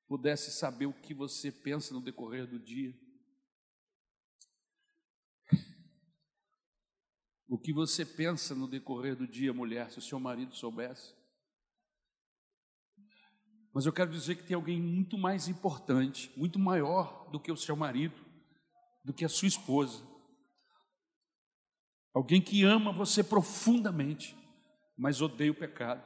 pudesse 0.06 0.50
saber 0.50 0.86
o 0.86 0.92
que 0.92 1.14
você 1.14 1.50
pensa 1.50 1.94
no 1.94 2.00
decorrer 2.00 2.46
do 2.46 2.58
dia? 2.58 2.94
o 7.48 7.58
que 7.58 7.72
você 7.72 8.04
pensa 8.04 8.54
no 8.54 8.68
decorrer 8.68 9.16
do 9.16 9.26
dia, 9.26 9.54
mulher, 9.54 9.90
se 9.90 9.98
o 9.98 10.02
seu 10.02 10.20
marido 10.20 10.54
soubesse. 10.54 11.17
Mas 13.78 13.86
eu 13.86 13.92
quero 13.92 14.10
dizer 14.10 14.34
que 14.34 14.42
tem 14.42 14.56
alguém 14.56 14.82
muito 14.82 15.16
mais 15.16 15.46
importante, 15.46 16.32
muito 16.36 16.58
maior 16.58 17.28
do 17.30 17.38
que 17.38 17.52
o 17.52 17.56
seu 17.56 17.76
marido, 17.76 18.16
do 19.04 19.12
que 19.12 19.24
a 19.24 19.28
sua 19.28 19.46
esposa. 19.46 20.02
Alguém 22.12 22.42
que 22.42 22.64
ama 22.64 22.90
você 22.90 23.22
profundamente, 23.22 24.36
mas 24.96 25.22
odeia 25.22 25.52
o 25.52 25.54
pecado. 25.54 26.02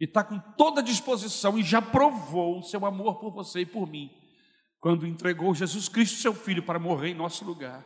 E 0.00 0.06
está 0.06 0.24
com 0.24 0.38
toda 0.56 0.80
a 0.80 0.82
disposição 0.82 1.58
e 1.58 1.62
já 1.62 1.82
provou 1.82 2.60
o 2.60 2.62
seu 2.62 2.86
amor 2.86 3.20
por 3.20 3.30
você 3.30 3.60
e 3.60 3.66
por 3.66 3.86
mim, 3.86 4.10
quando 4.80 5.06
entregou 5.06 5.54
Jesus 5.54 5.90
Cristo, 5.90 6.22
seu 6.22 6.32
Filho, 6.32 6.62
para 6.62 6.78
morrer 6.78 7.10
em 7.10 7.14
nosso 7.14 7.44
lugar 7.44 7.84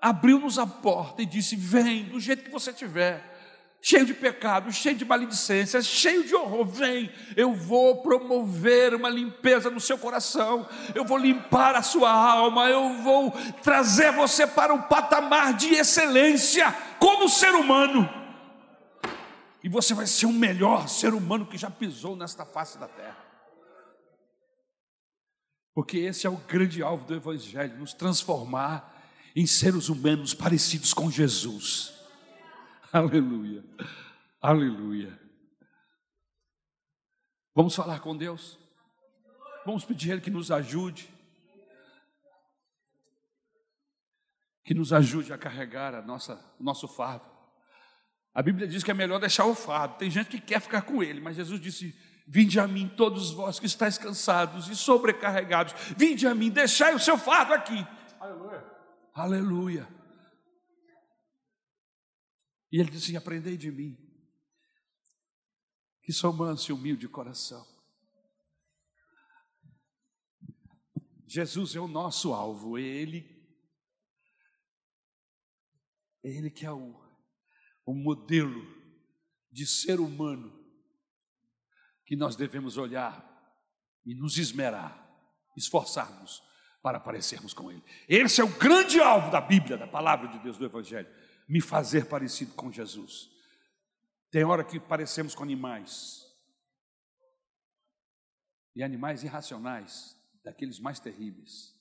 abriu-nos 0.00 0.58
a 0.58 0.66
porta 0.66 1.22
e 1.22 1.26
disse: 1.26 1.56
Vem, 1.56 2.04
do 2.04 2.20
jeito 2.20 2.44
que 2.44 2.50
você 2.50 2.72
tiver, 2.72 3.37
cheio 3.80 4.04
de 4.04 4.14
pecado, 4.14 4.72
cheio 4.72 4.96
de 4.96 5.04
maledicência, 5.04 5.80
cheio 5.80 6.24
de 6.24 6.34
horror, 6.34 6.66
vem, 6.66 7.10
eu 7.36 7.54
vou 7.54 8.02
promover 8.02 8.94
uma 8.94 9.08
limpeza 9.08 9.70
no 9.70 9.80
seu 9.80 9.96
coração, 9.96 10.68
eu 10.94 11.04
vou 11.04 11.16
limpar 11.16 11.74
a 11.74 11.82
sua 11.82 12.10
alma, 12.10 12.68
eu 12.68 13.02
vou 13.02 13.30
trazer 13.62 14.12
você 14.12 14.46
para 14.46 14.74
um 14.74 14.82
patamar 14.82 15.54
de 15.54 15.74
excelência 15.74 16.72
como 16.98 17.28
ser 17.28 17.54
humano. 17.54 18.08
E 19.62 19.68
você 19.68 19.94
vai 19.94 20.06
ser 20.06 20.26
o 20.26 20.32
melhor 20.32 20.88
ser 20.88 21.14
humano 21.14 21.46
que 21.46 21.58
já 21.58 21.70
pisou 21.70 22.16
nesta 22.16 22.44
face 22.44 22.78
da 22.78 22.88
terra. 22.88 23.16
Porque 25.74 25.98
esse 25.98 26.26
é 26.26 26.30
o 26.30 26.36
grande 26.36 26.82
alvo 26.82 27.04
do 27.04 27.14
Evangelho, 27.14 27.78
nos 27.78 27.94
transformar 27.94 28.96
em 29.36 29.46
seres 29.46 29.88
humanos 29.88 30.34
parecidos 30.34 30.92
com 30.92 31.08
Jesus. 31.10 31.97
Aleluia, 32.92 33.62
aleluia. 34.40 35.18
Vamos 37.54 37.74
falar 37.74 38.00
com 38.00 38.16
Deus? 38.16 38.58
Vamos 39.66 39.84
pedir 39.84 40.12
Ele 40.12 40.20
que 40.20 40.30
nos 40.30 40.50
ajude, 40.50 41.12
que 44.64 44.72
nos 44.72 44.92
ajude 44.92 45.32
a 45.32 45.38
carregar 45.38 45.94
a 45.94 46.00
nossa, 46.00 46.42
o 46.58 46.62
nosso 46.62 46.88
fardo. 46.88 47.26
A 48.32 48.40
Bíblia 48.40 48.66
diz 48.66 48.82
que 48.82 48.90
é 48.90 48.94
melhor 48.94 49.18
deixar 49.18 49.44
o 49.44 49.54
fardo. 49.54 49.98
Tem 49.98 50.10
gente 50.10 50.30
que 50.30 50.40
quer 50.40 50.60
ficar 50.60 50.82
com 50.82 51.02
ele, 51.02 51.20
mas 51.20 51.36
Jesus 51.36 51.60
disse: 51.60 51.94
Vinde 52.26 52.60
a 52.60 52.68
mim, 52.68 52.88
todos 52.88 53.32
vós 53.32 53.58
que 53.58 53.66
estáis 53.66 53.98
cansados 53.98 54.68
e 54.68 54.76
sobrecarregados, 54.76 55.74
vinde 55.96 56.26
a 56.26 56.34
mim, 56.34 56.48
deixai 56.48 56.94
o 56.94 56.98
seu 56.98 57.18
fardo 57.18 57.52
aqui. 57.52 57.86
Aleluia. 58.20 58.64
Aleluia. 59.12 59.97
E 62.70 62.80
ele 62.80 62.90
disse: 62.90 63.16
Aprendei 63.16 63.56
de 63.56 63.70
mim, 63.70 63.96
que 66.02 66.12
sou 66.12 66.32
manso 66.32 66.70
e 66.70 66.74
humilde 66.74 67.02
de 67.02 67.08
coração. 67.08 67.66
Jesus 71.26 71.76
é 71.76 71.80
o 71.80 71.86
nosso 71.86 72.32
alvo, 72.32 72.78
ele, 72.78 73.46
ele 76.22 76.50
que 76.50 76.64
é 76.64 76.72
o, 76.72 76.98
o 77.84 77.92
modelo 77.92 78.66
de 79.52 79.66
ser 79.66 80.00
humano 80.00 80.58
que 82.06 82.16
nós 82.16 82.34
devemos 82.34 82.78
olhar 82.78 83.26
e 84.06 84.14
nos 84.14 84.38
esmerar, 84.38 85.06
esforçarmos 85.54 86.42
para 86.82 86.98
parecermos 86.98 87.52
com 87.52 87.70
Ele. 87.70 87.84
Esse 88.08 88.40
é 88.40 88.44
o 88.44 88.58
grande 88.58 88.98
alvo 88.98 89.30
da 89.30 89.42
Bíblia, 89.42 89.76
da 89.76 89.86
palavra 89.86 90.28
de 90.28 90.38
Deus, 90.38 90.56
do 90.56 90.64
Evangelho. 90.64 91.08
Me 91.48 91.60
fazer 91.60 92.06
parecido 92.06 92.54
com 92.54 92.70
Jesus. 92.70 93.30
Tem 94.30 94.44
hora 94.44 94.62
que 94.62 94.78
parecemos 94.78 95.34
com 95.34 95.42
animais. 95.42 96.26
E 98.76 98.82
animais 98.82 99.24
irracionais, 99.24 100.16
daqueles 100.44 100.78
mais 100.78 101.00
terríveis. 101.00 101.74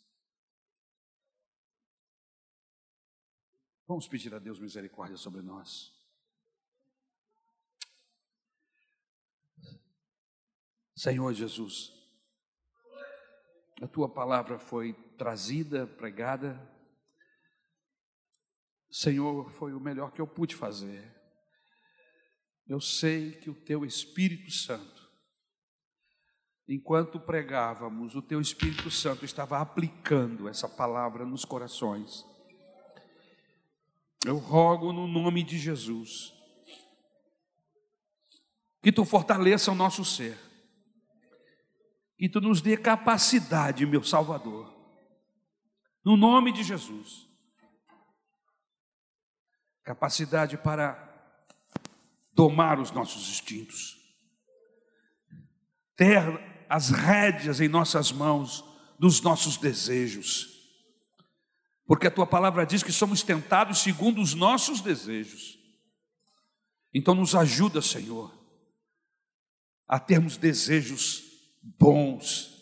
Vamos 3.88 4.08
pedir 4.08 4.34
a 4.34 4.40
Deus 4.40 4.60
misericórdia 4.60 5.16
sobre 5.16 5.42
nós. 5.42 5.96
Senhor 10.96 11.32
Jesus, 11.32 11.94
a 13.80 13.88
tua 13.88 14.10
palavra 14.10 14.58
foi 14.58 14.94
trazida, 15.16 15.86
pregada. 15.86 16.60
Senhor, 18.98 19.52
foi 19.52 19.76
o 19.76 19.80
melhor 19.80 20.12
que 20.12 20.20
eu 20.20 20.26
pude 20.26 20.56
fazer. 20.56 21.16
Eu 22.68 22.82
sei 22.82 23.34
que 23.34 23.48
o 23.48 23.54
teu 23.54 23.86
Espírito 23.86 24.50
Santo, 24.50 25.08
enquanto 26.68 27.20
pregávamos, 27.20 28.16
o 28.16 28.24
teu 28.24 28.42
Espírito 28.42 28.90
Santo 28.90 29.24
estava 29.24 29.60
aplicando 29.60 30.50
essa 30.50 30.68
palavra 30.68 31.28
nos 31.28 31.46
corações. 31.46 32.26
Eu 34.26 34.40
rogo 34.40 34.92
no 34.92 35.08
nome 35.08 35.44
de 35.44 35.60
Jesus 35.60 36.34
que 38.82 38.92
tu 38.92 39.06
fortaleça 39.06 39.72
o 39.72 39.76
nosso 39.76 40.04
ser, 40.04 40.40
que 42.18 42.28
tu 42.28 42.42
nos 42.42 42.62
dê 42.62 42.76
capacidade, 42.76 43.86
meu 43.86 44.04
Salvador, 44.04 44.76
no 46.04 46.18
nome 46.18 46.52
de 46.52 46.64
Jesus, 46.64 47.27
capacidade 49.88 50.58
para 50.58 51.02
domar 52.34 52.78
os 52.78 52.92
nossos 52.92 53.30
instintos, 53.30 53.96
ter 55.96 56.22
as 56.68 56.90
rédeas 56.90 57.62
em 57.62 57.70
nossas 57.70 58.12
mãos 58.12 58.66
dos 59.00 59.22
nossos 59.22 59.56
desejos, 59.56 60.50
porque 61.86 62.08
a 62.08 62.12
tua 62.12 62.28
palavra 62.28 62.66
diz 62.66 62.84
que 62.84 62.92
somos 62.92 63.24
tentados 63.24 63.80
segundo 63.80 64.22
os 64.22 64.34
nossos 64.34 64.82
desejos. 64.82 65.58
Então, 66.94 67.16
nos 67.16 67.34
ajuda, 67.34 67.82
Senhor, 67.82 68.38
a 69.88 69.98
termos 69.98 70.36
desejos 70.36 71.24
bons, 71.64 72.62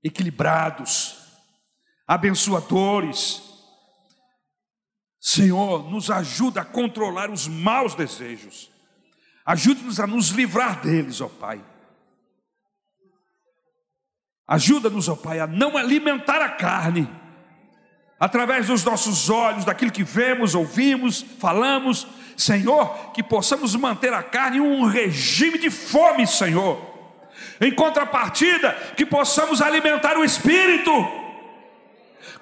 equilibrados, 0.00 1.16
abençoadores, 2.06 3.53
Senhor, 5.26 5.90
nos 5.90 6.10
ajuda 6.10 6.60
a 6.60 6.64
controlar 6.66 7.30
os 7.30 7.48
maus 7.48 7.94
desejos. 7.94 8.70
Ajude-nos 9.42 9.98
a 9.98 10.06
nos 10.06 10.28
livrar 10.28 10.82
deles, 10.82 11.18
ó 11.22 11.28
Pai. 11.28 11.64
Ajuda-nos, 14.46 15.08
ó 15.08 15.16
Pai, 15.16 15.40
a 15.40 15.46
não 15.46 15.78
alimentar 15.78 16.42
a 16.42 16.50
carne 16.50 17.08
através 18.20 18.66
dos 18.66 18.84
nossos 18.84 19.30
olhos, 19.30 19.64
daquilo 19.64 19.90
que 19.90 20.04
vemos, 20.04 20.54
ouvimos, 20.54 21.24
falamos. 21.38 22.06
Senhor, 22.36 23.12
que 23.12 23.22
possamos 23.22 23.74
manter 23.76 24.12
a 24.12 24.22
carne 24.22 24.58
em 24.58 24.60
um 24.60 24.84
regime 24.84 25.56
de 25.56 25.70
fome, 25.70 26.26
Senhor. 26.26 26.78
Em 27.62 27.74
contrapartida, 27.74 28.72
que 28.94 29.06
possamos 29.06 29.62
alimentar 29.62 30.18
o 30.18 30.24
espírito 30.24 30.90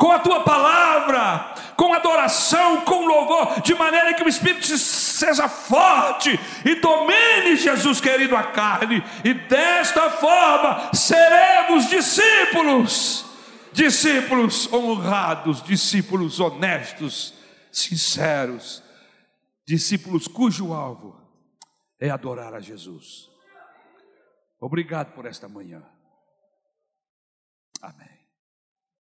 com 0.03 0.11
a 0.11 0.19
tua 0.19 0.43
palavra, 0.43 1.55
com 1.77 1.95
adoração, 1.95 2.81
com 2.81 3.07
louvor, 3.07 3.61
de 3.61 3.73
maneira 3.73 4.13
que 4.15 4.25
o 4.25 4.29
Espírito 4.29 4.67
seja 4.77 5.49
forte 5.49 6.29
e 6.65 6.75
domine, 6.75 7.55
Jesus 7.55 8.01
querido, 8.01 8.35
a 8.35 8.51
carne, 8.51 9.01
e 9.25 9.33
desta 9.33 10.11
forma 10.11 10.93
seremos 10.93 11.89
discípulos, 11.89 13.25
discípulos 13.73 14.73
honrados, 14.73 15.63
discípulos 15.63 16.41
honestos, 16.41 17.35
sinceros, 17.71 18.83
discípulos 19.65 20.27
cujo 20.27 20.73
alvo 20.73 21.17
é 22.01 22.11
adorar 22.11 22.55
a 22.55 22.61
Jesus. 22.61 23.31
Obrigado 24.59 25.13
por 25.13 25.27
esta 25.27 25.49
manhã. 25.49 25.81